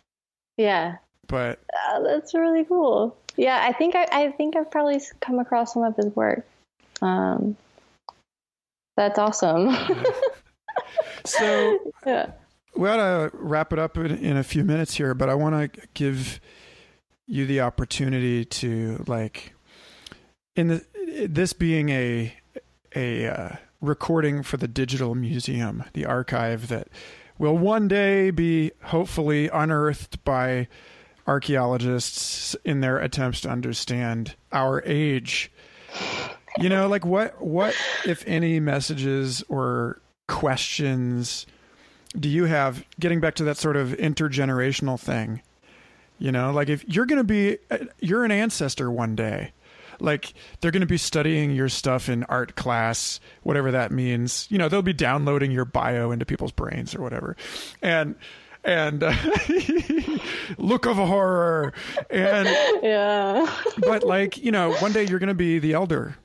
Yeah. 0.57 0.97
But 1.27 1.59
uh, 1.91 2.01
that's 2.01 2.33
really 2.33 2.65
cool. 2.65 3.17
Yeah 3.35 3.59
i 3.63 3.71
think 3.73 3.95
I, 3.95 4.07
I 4.11 4.31
think 4.31 4.55
i've 4.55 4.69
probably 4.69 5.01
come 5.21 5.39
across 5.39 5.73
some 5.73 5.83
of 5.83 5.95
his 5.95 6.15
work. 6.15 6.45
Um 7.01 7.55
that's 8.95 9.17
awesome. 9.17 9.75
So 11.25 11.79
yeah. 12.05 12.31
we 12.75 12.89
ought 12.89 12.97
to 12.97 13.31
wrap 13.33 13.73
it 13.73 13.79
up 13.79 13.97
in, 13.97 14.11
in 14.17 14.37
a 14.37 14.43
few 14.43 14.63
minutes 14.63 14.95
here 14.95 15.13
but 15.13 15.29
i 15.29 15.35
want 15.35 15.73
to 15.73 15.81
give 15.93 16.39
you 17.27 17.45
the 17.45 17.61
opportunity 17.61 18.45
to 18.45 19.03
like 19.07 19.53
in 20.55 20.67
the 20.67 20.85
this 21.27 21.53
being 21.53 21.89
a 21.89 22.33
a 22.95 23.27
uh, 23.27 23.55
recording 23.81 24.43
for 24.43 24.57
the 24.57 24.67
digital 24.67 25.15
museum, 25.15 25.83
the 25.93 26.05
archive 26.05 26.67
that 26.69 26.87
will 27.37 27.57
one 27.57 27.87
day 27.87 28.31
be 28.31 28.71
hopefully 28.83 29.49
unearthed 29.49 30.23
by 30.23 30.67
archaeologists 31.27 32.55
in 32.63 32.81
their 32.81 32.97
attempts 32.97 33.41
to 33.41 33.49
understand 33.49 34.35
our 34.51 34.81
age. 34.85 35.51
You 36.57 36.69
know, 36.69 36.87
like 36.87 37.05
what 37.05 37.41
what 37.41 37.75
if 38.05 38.23
any 38.27 38.59
messages 38.59 39.43
or 39.49 40.01
questions 40.27 41.45
do 42.19 42.29
you 42.29 42.45
have 42.45 42.85
getting 42.99 43.19
back 43.19 43.35
to 43.35 43.43
that 43.45 43.57
sort 43.57 43.75
of 43.75 43.89
intergenerational 43.89 44.99
thing? 44.99 45.41
You 46.19 46.31
know, 46.31 46.51
like 46.51 46.69
if 46.69 46.87
you're 46.87 47.05
going 47.05 47.17
to 47.17 47.23
be 47.23 47.57
uh, 47.71 47.79
you're 47.99 48.23
an 48.23 48.31
ancestor 48.31 48.91
one 48.91 49.15
day 49.15 49.51
like 49.99 50.33
they're 50.61 50.71
going 50.71 50.81
to 50.81 50.87
be 50.87 50.97
studying 50.97 51.51
your 51.51 51.69
stuff 51.69 52.09
in 52.09 52.23
art 52.25 52.55
class, 52.55 53.19
whatever 53.43 53.71
that 53.71 53.91
means. 53.91 54.47
You 54.49 54.57
know, 54.57 54.69
they'll 54.69 54.81
be 54.81 54.93
downloading 54.93 55.51
your 55.51 55.65
bio 55.65 56.11
into 56.11 56.25
people's 56.25 56.51
brains 56.51 56.95
or 56.95 57.01
whatever. 57.01 57.35
And 57.81 58.15
and 58.63 59.03
uh, 59.03 59.13
look 60.57 60.85
of 60.85 60.97
horror. 60.97 61.73
And 62.09 62.47
yeah. 62.81 63.53
But 63.79 64.03
like 64.03 64.37
you 64.37 64.51
know 64.51 64.73
one 64.75 64.93
day 64.93 65.05
you're 65.05 65.19
going 65.19 65.27
to 65.27 65.33
be 65.33 65.59
the 65.59 65.73
elder. 65.73 66.17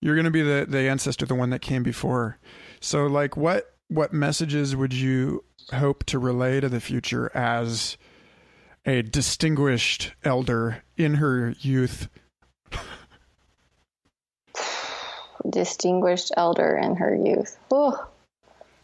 You're 0.00 0.14
going 0.14 0.24
to 0.24 0.30
be 0.30 0.42
the 0.42 0.66
the 0.68 0.88
ancestor 0.88 1.26
the 1.26 1.34
one 1.34 1.50
that 1.50 1.60
came 1.60 1.82
before. 1.82 2.38
So 2.80 3.06
like 3.06 3.36
what 3.36 3.74
what 3.88 4.12
messages 4.12 4.74
would 4.74 4.92
you 4.92 5.44
hope 5.72 6.04
to 6.04 6.18
relay 6.18 6.60
to 6.60 6.68
the 6.68 6.80
future 6.80 7.30
as 7.34 7.96
a 8.86 9.02
distinguished 9.02 10.12
elder 10.24 10.82
in 10.96 11.14
her 11.14 11.54
youth 11.60 12.08
distinguished 15.48 16.32
elder 16.36 16.76
in 16.76 16.96
her 16.96 17.14
youth. 17.14 17.58
Oh, 17.70 18.06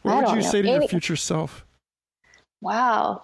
what 0.02 0.26
would 0.26 0.36
you 0.36 0.42
say 0.42 0.62
to 0.62 0.68
Any- 0.68 0.80
your 0.80 0.88
future 0.88 1.16
self? 1.16 1.64
Wow. 2.60 3.22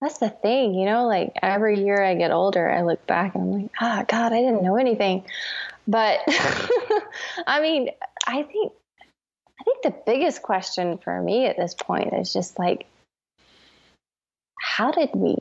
That's 0.00 0.18
the 0.18 0.28
thing, 0.28 0.74
you 0.74 0.84
know, 0.84 1.06
like 1.06 1.32
every 1.40 1.82
year 1.82 2.02
I 2.02 2.14
get 2.14 2.30
older, 2.30 2.68
I 2.68 2.82
look 2.82 3.06
back 3.06 3.34
and 3.34 3.42
I'm 3.42 3.62
like, 3.62 3.70
ah, 3.80 4.00
oh, 4.00 4.04
God, 4.06 4.32
I 4.32 4.42
didn't 4.42 4.62
know 4.62 4.76
anything. 4.76 5.24
But 5.88 6.20
I 7.46 7.60
mean, 7.62 7.88
I 8.26 8.42
think, 8.42 8.72
I 9.58 9.64
think 9.64 9.82
the 9.82 9.94
biggest 10.04 10.42
question 10.42 10.98
for 10.98 11.22
me 11.22 11.46
at 11.46 11.56
this 11.56 11.74
point 11.74 12.12
is 12.12 12.32
just 12.32 12.58
like, 12.58 12.86
how 14.60 14.90
did 14.90 15.10
we 15.14 15.36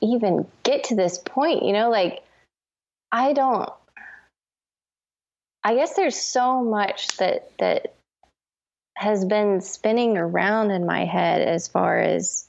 even 0.00 0.46
get 0.64 0.84
to 0.84 0.96
this 0.96 1.18
point? 1.18 1.64
You 1.64 1.72
know, 1.72 1.90
like, 1.90 2.24
I 3.12 3.32
don't, 3.32 3.70
I 5.62 5.74
guess 5.74 5.94
there's 5.94 6.16
so 6.16 6.62
much 6.62 7.16
that 7.18 7.50
that 7.58 7.94
has 8.96 9.24
been 9.24 9.60
spinning 9.60 10.18
around 10.18 10.70
in 10.70 10.86
my 10.86 11.04
head 11.04 11.40
as 11.42 11.68
far 11.68 11.98
as 11.98 12.46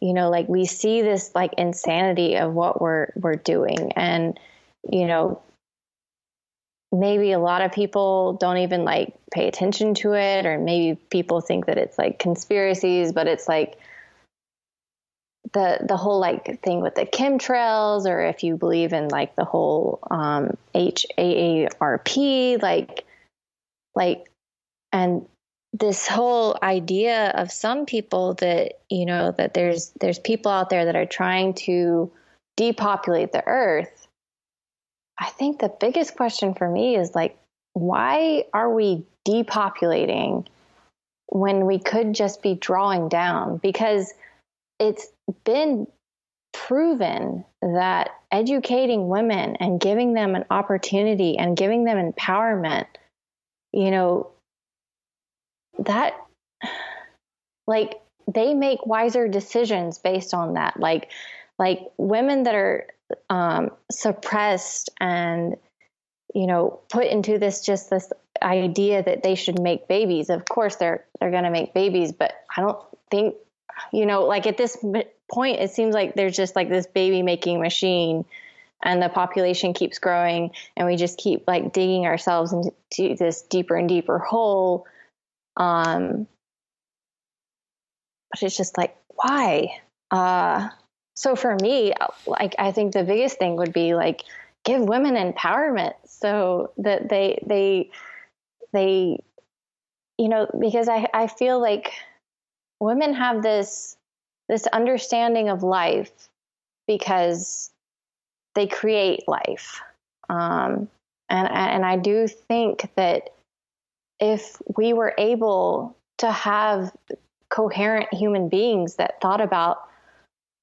you 0.00 0.14
know 0.14 0.30
like 0.30 0.48
we 0.48 0.64
see 0.64 1.02
this 1.02 1.34
like 1.34 1.52
insanity 1.58 2.36
of 2.36 2.52
what 2.52 2.80
we're 2.80 3.08
we're 3.16 3.36
doing. 3.36 3.92
And 3.92 4.38
you 4.90 5.06
know, 5.06 5.40
maybe 6.90 7.32
a 7.32 7.38
lot 7.38 7.62
of 7.62 7.72
people 7.72 8.34
don't 8.34 8.58
even 8.58 8.84
like 8.84 9.14
pay 9.32 9.48
attention 9.48 9.94
to 9.94 10.14
it, 10.14 10.44
or 10.44 10.58
maybe 10.58 11.00
people 11.10 11.40
think 11.40 11.66
that 11.66 11.78
it's 11.78 11.98
like 11.98 12.18
conspiracies, 12.18 13.12
but 13.12 13.26
it's 13.26 13.48
like 13.48 13.78
the 15.52 15.78
the 15.86 15.96
whole 15.96 16.20
like 16.20 16.60
thing 16.62 16.80
with 16.80 16.94
the 16.94 17.06
chemtrails, 17.06 18.06
or 18.06 18.20
if 18.22 18.42
you 18.42 18.56
believe 18.56 18.92
in 18.92 19.08
like 19.08 19.36
the 19.36 19.44
whole 19.44 19.98
um, 20.10 20.56
HAARP, 20.74 22.62
like 22.62 23.04
like 23.94 24.30
and 24.92 25.26
this 25.72 26.06
whole 26.06 26.58
idea 26.62 27.30
of 27.30 27.50
some 27.50 27.86
people 27.86 28.34
that 28.34 28.80
you 28.90 29.06
know 29.06 29.32
that 29.32 29.54
there's 29.54 29.92
there's 30.00 30.18
people 30.18 30.50
out 30.50 30.70
there 30.70 30.86
that 30.86 30.96
are 30.96 31.06
trying 31.06 31.54
to 31.54 32.10
depopulate 32.56 33.32
the 33.32 33.46
earth. 33.46 34.06
I 35.18 35.28
think 35.30 35.60
the 35.60 35.72
biggest 35.80 36.16
question 36.16 36.54
for 36.54 36.68
me 36.68 36.96
is 36.96 37.14
like 37.14 37.36
why 37.74 38.44
are 38.52 38.72
we 38.72 39.04
depopulating 39.26 40.46
when 41.26 41.66
we 41.66 41.78
could 41.78 42.14
just 42.14 42.42
be 42.42 42.54
drawing 42.54 43.08
down? 43.08 43.56
Because 43.58 44.12
it's 44.78 45.06
been 45.44 45.86
proven 46.52 47.44
that 47.62 48.10
educating 48.30 49.08
women 49.08 49.56
and 49.56 49.80
giving 49.80 50.12
them 50.14 50.34
an 50.34 50.44
opportunity 50.50 51.38
and 51.38 51.56
giving 51.56 51.84
them 51.84 52.12
empowerment 52.12 52.86
you 53.72 53.90
know 53.90 54.30
that 55.78 56.14
like 57.66 58.00
they 58.32 58.54
make 58.54 58.86
wiser 58.86 59.28
decisions 59.28 59.98
based 59.98 60.34
on 60.34 60.54
that. 60.54 60.78
Like 60.78 61.10
like 61.58 61.80
women 61.96 62.44
that 62.44 62.54
are 62.54 62.86
um, 63.28 63.70
suppressed 63.90 64.90
and 65.00 65.56
you 66.34 66.46
know 66.46 66.80
put 66.90 67.06
into 67.06 67.38
this 67.38 67.64
just 67.64 67.90
this 67.90 68.12
idea 68.42 69.02
that 69.02 69.22
they 69.22 69.34
should 69.34 69.60
make 69.60 69.88
babies. 69.88 70.30
Of 70.30 70.44
course 70.46 70.76
they're 70.76 71.04
they're 71.20 71.30
going 71.30 71.44
to 71.44 71.50
make 71.50 71.72
babies 71.72 72.10
but 72.12 72.32
i 72.56 72.60
don't 72.60 72.78
think 73.10 73.36
you 73.92 74.06
know 74.06 74.24
like 74.24 74.46
at 74.46 74.56
this 74.56 74.76
point 75.30 75.60
it 75.60 75.70
seems 75.70 75.94
like 75.94 76.14
there's 76.14 76.36
just 76.36 76.56
like 76.56 76.68
this 76.68 76.86
baby 76.86 77.22
making 77.22 77.60
machine 77.60 78.24
and 78.84 79.02
the 79.02 79.08
population 79.08 79.72
keeps 79.72 79.98
growing 79.98 80.50
and 80.76 80.86
we 80.86 80.96
just 80.96 81.18
keep 81.18 81.44
like 81.46 81.72
digging 81.72 82.06
ourselves 82.06 82.52
into 82.52 83.14
this 83.16 83.42
deeper 83.42 83.76
and 83.76 83.88
deeper 83.88 84.18
hole 84.18 84.86
um, 85.56 86.26
but 88.30 88.42
it's 88.42 88.56
just 88.56 88.76
like, 88.78 88.96
why? 89.08 89.80
Uh, 90.10 90.70
so 91.14 91.36
for 91.36 91.54
me, 91.56 91.92
like, 92.26 92.54
I 92.58 92.72
think 92.72 92.92
the 92.92 93.04
biggest 93.04 93.38
thing 93.38 93.56
would 93.56 93.72
be 93.72 93.94
like, 93.94 94.22
give 94.64 94.80
women 94.80 95.14
empowerment 95.14 95.94
so 96.06 96.72
that 96.78 97.08
they, 97.08 97.42
they, 97.46 97.90
they, 98.72 99.18
you 100.18 100.28
know, 100.28 100.48
because 100.58 100.88
I, 100.88 101.08
I 101.12 101.26
feel 101.26 101.60
like 101.60 101.92
women 102.82 103.14
have 103.14 103.42
this, 103.42 103.96
this 104.48 104.66
understanding 104.66 105.48
of 105.48 105.62
life 105.62 106.10
because 106.88 107.70
they 108.54 108.66
create 108.66 109.28
life. 109.28 109.80
Um, 110.28 110.88
and, 111.30 111.48
and 111.50 111.84
I 111.84 111.96
do 111.96 112.26
think 112.26 112.90
that 112.96 113.30
if 114.20 114.60
we 114.76 114.92
were 114.92 115.14
able 115.16 115.96
to 116.18 116.30
have 116.30 116.92
coherent 117.48 118.12
human 118.12 118.48
beings 118.48 118.96
that 118.96 119.20
thought 119.20 119.40
about 119.40 119.88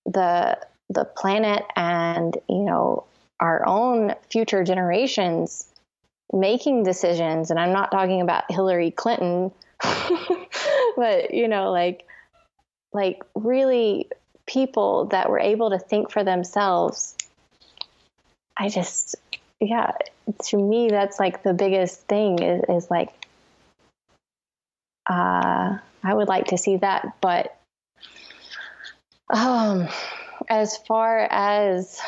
the 0.06 0.58
the 0.90 1.06
planet 1.06 1.64
and 1.76 2.36
you 2.48 2.64
know 2.64 3.04
our 3.40 3.64
own 3.68 4.16
future 4.32 4.64
generations 4.64 5.68
making 6.34 6.82
decisions 6.82 7.52
and 7.52 7.60
i'm 7.60 7.74
not 7.74 7.92
talking 7.92 8.22
about 8.22 8.50
hillary 8.50 8.90
clinton 8.90 9.52
but 11.00 11.34
you 11.34 11.48
know 11.48 11.72
like 11.72 12.06
like 12.94 13.24
really 13.34 14.08
people 14.46 15.06
that 15.06 15.30
were 15.30 15.40
able 15.40 15.70
to 15.72 15.80
think 15.80 16.12
for 16.12 16.24
themselves 16.24 17.16
i 18.58 18.68
just 18.68 19.16
yeah 19.60 19.92
to 20.44 20.58
me 20.58 20.90
that's 20.90 21.20
like 21.20 21.44
the 21.44 21.54
biggest 21.54 22.02
thing 22.08 22.40
is, 22.42 22.64
is 22.70 22.92
like 22.92 23.10
uh, 25.10 25.80
I 26.04 26.14
would 26.14 26.28
like 26.28 26.48
to 26.48 26.58
see 26.58 26.78
that. 26.78 27.16
But 27.20 27.58
um, 29.30 29.90
as 30.48 30.78
far 30.78 31.28
as, 31.30 32.00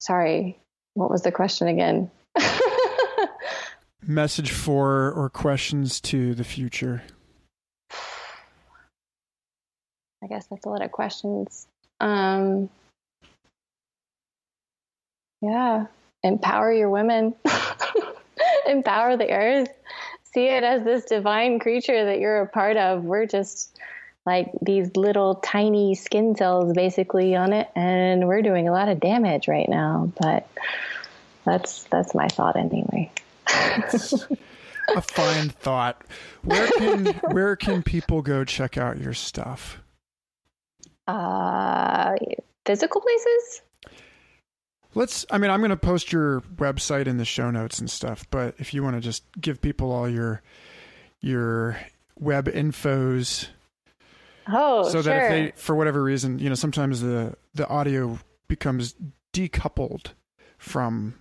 sorry, 0.00 0.58
what 0.94 1.10
was 1.10 1.22
the 1.22 1.32
question 1.32 1.68
again? 1.68 2.10
Message 4.06 4.50
for 4.50 5.12
or 5.12 5.30
questions 5.30 6.00
to 6.02 6.34
the 6.34 6.44
future. 6.44 7.02
I 10.22 10.26
guess 10.28 10.46
that's 10.46 10.66
a 10.66 10.68
lot 10.68 10.82
of 10.82 10.92
questions. 10.92 11.66
Um, 12.00 12.70
yeah, 15.40 15.86
empower 16.22 16.72
your 16.72 16.90
women, 16.90 17.34
empower 18.66 19.16
the 19.16 19.30
earth 19.30 19.68
see 20.34 20.48
it 20.48 20.64
as 20.64 20.82
this 20.82 21.04
divine 21.04 21.60
creature 21.60 22.06
that 22.06 22.18
you're 22.18 22.40
a 22.40 22.48
part 22.48 22.76
of. 22.76 23.04
We're 23.04 23.26
just 23.26 23.78
like 24.26 24.50
these 24.60 24.96
little 24.96 25.36
tiny 25.36 25.94
skin 25.94 26.34
cells 26.34 26.74
basically 26.74 27.36
on 27.36 27.52
it 27.52 27.68
and 27.76 28.26
we're 28.26 28.42
doing 28.42 28.68
a 28.68 28.72
lot 28.72 28.88
of 28.88 28.98
damage 28.98 29.48
right 29.48 29.68
now, 29.68 30.12
but 30.20 30.48
that's 31.44 31.84
that's 31.84 32.14
my 32.14 32.26
thought 32.28 32.56
anyway. 32.56 33.10
A 33.48 35.02
fine 35.02 35.48
thought. 35.48 36.02
Where 36.42 36.68
can 36.68 37.06
where 37.30 37.56
can 37.56 37.82
people 37.82 38.22
go 38.22 38.44
check 38.44 38.76
out 38.76 38.98
your 38.98 39.14
stuff? 39.14 39.78
Uh 41.06 42.14
physical 42.64 43.00
places? 43.00 43.62
Let's. 44.94 45.26
I 45.30 45.38
mean, 45.38 45.50
I'm 45.50 45.60
going 45.60 45.70
to 45.70 45.76
post 45.76 46.12
your 46.12 46.40
website 46.56 47.06
in 47.06 47.16
the 47.16 47.24
show 47.24 47.50
notes 47.50 47.78
and 47.78 47.90
stuff. 47.90 48.26
But 48.30 48.54
if 48.58 48.72
you 48.72 48.82
want 48.82 48.96
to 48.96 49.00
just 49.00 49.24
give 49.40 49.60
people 49.60 49.90
all 49.90 50.08
your 50.08 50.42
your 51.20 51.76
web 52.18 52.46
infos, 52.46 53.48
oh, 54.48 54.84
so 54.84 55.02
sure. 55.02 55.02
that 55.02 55.24
if 55.24 55.30
they, 55.30 55.60
for 55.60 55.74
whatever 55.74 56.02
reason, 56.02 56.38
you 56.38 56.48
know, 56.48 56.54
sometimes 56.54 57.00
the 57.00 57.34
the 57.54 57.68
audio 57.68 58.18
becomes 58.46 58.94
decoupled 59.32 60.12
from 60.58 61.14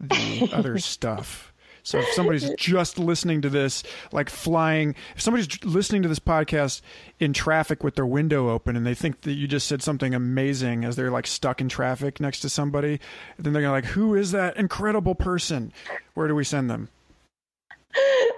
the 0.00 0.48
other 0.52 0.78
stuff. 0.78 1.51
So 1.82 1.98
if 1.98 2.08
somebody's 2.08 2.50
just 2.58 2.98
listening 2.98 3.42
to 3.42 3.50
this, 3.50 3.82
like 4.12 4.30
flying, 4.30 4.94
if 5.14 5.20
somebody's 5.20 5.62
listening 5.64 6.02
to 6.02 6.08
this 6.08 6.18
podcast 6.18 6.80
in 7.18 7.32
traffic 7.32 7.82
with 7.82 7.94
their 7.94 8.06
window 8.06 8.50
open 8.50 8.76
and 8.76 8.86
they 8.86 8.94
think 8.94 9.22
that 9.22 9.32
you 9.32 9.46
just 9.46 9.66
said 9.66 9.82
something 9.82 10.14
amazing 10.14 10.84
as 10.84 10.96
they're 10.96 11.10
like 11.10 11.26
stuck 11.26 11.60
in 11.60 11.68
traffic 11.68 12.20
next 12.20 12.40
to 12.40 12.48
somebody, 12.48 13.00
then 13.38 13.52
they're 13.52 13.62
gonna 13.62 13.72
like, 13.72 13.86
who 13.86 14.14
is 14.14 14.32
that 14.32 14.56
incredible 14.56 15.14
person? 15.14 15.72
Where 16.14 16.28
do 16.28 16.34
we 16.34 16.44
send 16.44 16.70
them? 16.70 16.88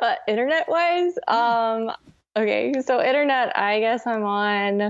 Uh, 0.01 0.15
internet 0.27 0.69
wise, 0.69 1.15
um, 1.29 1.93
okay, 2.37 2.75
so 2.85 3.01
internet, 3.01 3.57
I 3.57 3.79
guess 3.79 4.07
I'm 4.07 4.25
on 4.25 4.83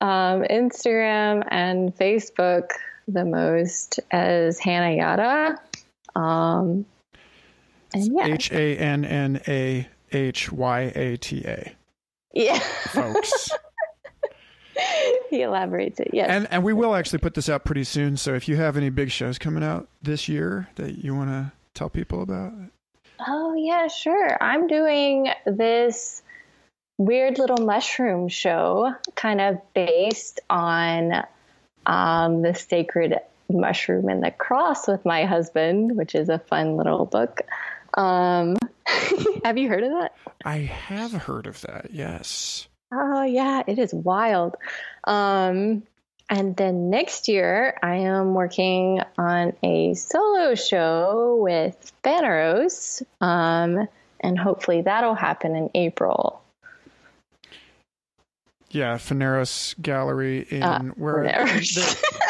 um, 0.00 0.42
Instagram 0.50 1.46
and 1.50 1.94
Facebook 1.94 2.70
the 3.06 3.24
most 3.24 4.00
as 4.10 4.58
Hannah 4.58 4.96
Yata. 4.96 5.58
Um, 6.18 6.86
H 7.94 8.50
A 8.52 8.76
N 8.76 9.04
N 9.04 9.40
A 9.48 9.88
H 10.12 10.52
Y 10.52 10.80
A 10.94 11.16
T 11.16 11.42
A. 11.44 11.74
Yeah. 12.32 12.58
Folks. 12.58 13.50
he 15.30 15.42
elaborates 15.42 16.00
it, 16.00 16.10
yes. 16.12 16.28
And 16.30 16.48
and 16.50 16.64
we 16.64 16.72
will 16.72 16.94
actually 16.94 17.18
put 17.18 17.34
this 17.34 17.48
out 17.48 17.64
pretty 17.64 17.84
soon. 17.84 18.16
So 18.16 18.34
if 18.34 18.48
you 18.48 18.56
have 18.56 18.76
any 18.76 18.90
big 18.90 19.10
shows 19.10 19.38
coming 19.38 19.62
out 19.62 19.88
this 20.02 20.28
year 20.28 20.68
that 20.76 21.02
you 21.02 21.14
want 21.14 21.30
to 21.30 21.52
tell 21.74 21.88
people 21.88 22.22
about. 22.22 22.52
Oh 23.26 23.54
yeah, 23.54 23.88
sure. 23.88 24.42
I'm 24.42 24.66
doing 24.66 25.28
this 25.46 26.22
weird 26.98 27.38
little 27.38 27.64
mushroom 27.64 28.28
show, 28.28 28.94
kind 29.14 29.40
of 29.40 29.58
based 29.74 30.40
on 30.50 31.24
um, 31.86 32.42
the 32.42 32.54
sacred 32.54 33.18
mushroom 33.50 34.08
and 34.08 34.22
the 34.22 34.30
cross 34.30 34.88
with 34.88 35.04
my 35.04 35.24
husband, 35.24 35.96
which 35.96 36.14
is 36.14 36.28
a 36.28 36.38
fun 36.38 36.76
little 36.76 37.04
book. 37.04 37.42
Um, 37.94 38.56
have 39.44 39.58
you 39.58 39.68
heard 39.68 39.84
of 39.84 39.90
that? 39.90 40.14
I 40.44 40.58
have 40.58 41.12
heard 41.12 41.46
of 41.46 41.60
that. 41.62 41.88
Yes. 41.92 42.68
Oh 42.92 43.22
yeah, 43.22 43.62
it 43.66 43.78
is 43.78 43.94
wild. 43.94 44.56
Um, 45.04 45.84
and 46.28 46.56
then 46.56 46.90
next 46.90 47.28
year, 47.28 47.78
I 47.82 47.96
am 47.96 48.34
working 48.34 49.00
on 49.18 49.54
a 49.62 49.94
solo 49.94 50.54
show 50.54 51.38
with 51.40 51.92
Faneros, 52.02 53.02
um, 53.20 53.88
and 54.20 54.38
hopefully 54.38 54.82
that'll 54.82 55.14
happen 55.14 55.56
in 55.56 55.70
April. 55.74 56.41
Yeah, 58.72 58.94
Faneros 58.96 59.80
Gallery 59.80 60.46
in 60.50 60.62
Uh, 60.62 60.82
where 60.96 61.22
they're, 61.22 61.60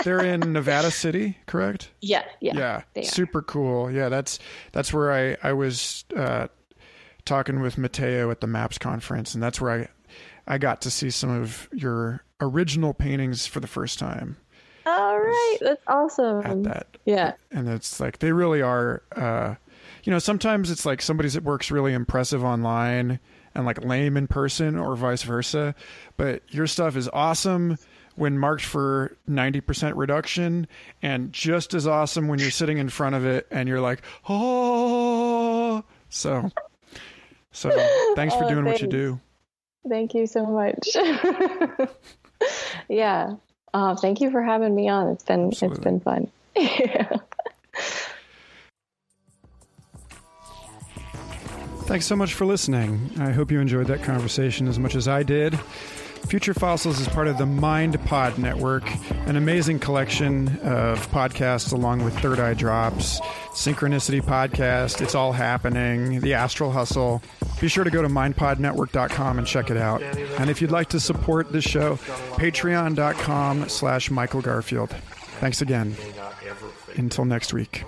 they're 0.05 0.25
in 0.25 0.53
Nevada 0.53 0.91
City, 0.91 1.39
correct? 1.47 1.91
Yeah, 2.01 2.25
yeah, 2.41 2.57
Yeah, 2.59 2.83
are. 2.95 3.03
super 3.05 3.41
cool. 3.43 3.91
Yeah, 3.91 4.09
that's 4.11 4.39
that's 4.73 4.93
where 4.93 5.13
I 5.13 5.37
I 5.43 5.53
was 5.55 6.05
uh, 6.17 6.49
talking 7.25 7.61
with 7.61 7.79
Mateo 7.79 8.31
at 8.31 8.41
the 8.41 8.47
Maps 8.47 8.79
conference, 8.79 9.35
and 9.35 9.43
that's 9.43 9.61
where 9.61 9.71
I 9.73 9.89
I 10.47 10.59
got 10.59 10.83
to 10.83 10.91
see 10.91 11.11
some 11.11 11.31
of 11.31 11.69
your 11.73 12.23
original 12.41 12.93
paintings 12.93 13.47
for 13.47 13.61
the 13.61 13.69
first 13.69 14.01
time 14.01 14.37
All 14.85 15.17
right, 15.21 15.57
that's 15.61 15.83
awesome. 15.87 16.45
at 16.45 16.63
that 16.65 16.97
Yeah, 17.05 17.35
and 17.53 17.69
it's 17.69 18.01
like 18.01 18.19
they 18.19 18.33
really 18.33 18.61
are 18.61 19.03
uh 19.15 19.55
you 20.03 20.11
know 20.11 20.19
sometimes 20.19 20.69
it's 20.73 20.85
like 20.85 21.01
somebody's 21.01 21.39
work's 21.41 21.71
really 21.71 21.93
impressive 21.93 22.43
online 22.43 23.21
and 23.55 23.65
like 23.67 23.85
lame 23.85 24.17
in 24.17 24.27
person 24.27 24.77
or 24.79 24.97
vice 24.97 25.23
versa 25.23 25.75
but 26.17 26.43
your 26.49 26.67
stuff 26.67 26.97
is 26.97 27.09
awesome 27.13 27.79
when 28.15 28.39
marked 28.39 28.65
for 28.65 29.17
90% 29.29 29.95
reduction 29.97 30.67
and 31.01 31.33
just 31.33 31.73
as 31.73 31.87
awesome 31.87 32.29
when 32.29 32.39
you're 32.39 32.51
sitting 32.51 32.79
in 32.79 32.89
front 32.89 33.15
of 33.15 33.25
it 33.25 33.47
and 33.51 33.69
you're 33.69 33.81
like 33.81 34.03
oh 34.29 35.83
so 36.11 36.51
so 37.53 37.71
thanks 38.15 38.35
for 38.35 38.45
Oh, 38.45 38.49
doing 38.49 38.65
what 38.65 38.81
you 38.81 38.89
do 38.89 39.21
thank 39.89 40.15
you 40.15 40.27
so 40.27 40.47
much. 40.47 40.89
yeah, 42.89 43.35
uh, 43.75 43.97
thank 43.97 44.21
you 44.21 44.31
for 44.31 44.43
having 44.43 44.75
me 44.75 44.89
on. 44.89 45.09
It's 45.09 45.25
been 45.25 45.51
it's 45.51 45.79
been 45.79 46.01
fun. 46.01 46.31
yeah. 46.57 47.17
Thanks 51.87 52.07
so 52.07 52.17
much 52.17 52.35
for 52.35 52.47
listening. 52.47 53.11
I 53.19 53.31
hope 53.33 53.51
you 53.51 53.61
enjoyed 53.61 53.89
that 53.89 54.03
conversation 54.03 54.67
as 54.69 54.79
much 54.79 54.95
as 54.95 55.09
I 55.09 55.23
did. 55.23 55.59
Future 56.27 56.55
Fossils 56.55 57.01
is 57.01 57.09
part 57.09 57.27
of 57.27 57.37
the 57.37 57.45
Mind 57.47 58.03
Pod 58.07 58.39
Network, 58.39 58.85
an 59.27 59.37
amazing 59.37 59.81
collection 59.81 60.49
of 60.61 61.07
podcasts 61.11 61.73
along 61.73 62.05
with 62.05 62.17
Third 62.21 62.39
Eye 62.39 62.55
Drops, 62.55 63.21
Synchronicity 63.51 64.23
Podcast, 64.23 65.03
It's 65.03 65.17
All 65.17 65.33
Happening, 65.33 66.21
The 66.21 66.35
Astral 66.35 66.71
Hustle. 66.71 67.21
Be 67.61 67.69
sure 67.69 67.83
to 67.85 67.91
go 67.91 68.03
to 68.03 68.09
mindpodnetwork.com 68.09 69.39
and 69.39 69.47
check 69.47 69.69
it 69.71 69.77
out. 69.77 70.01
And 70.03 70.49
if 70.49 70.63
you'd 70.63 70.71
like 70.71 70.89
to 70.91 71.01
support 71.01 71.53
this 71.53 71.65
show, 71.65 71.97
patreon.com 72.37 73.69
slash 73.69 74.11
Michael 74.11 74.41
Garfield. 74.43 74.91
Thanks 75.41 75.61
again. 75.61 75.97
Until 76.97 77.25
next 77.25 77.53
week. 77.53 77.85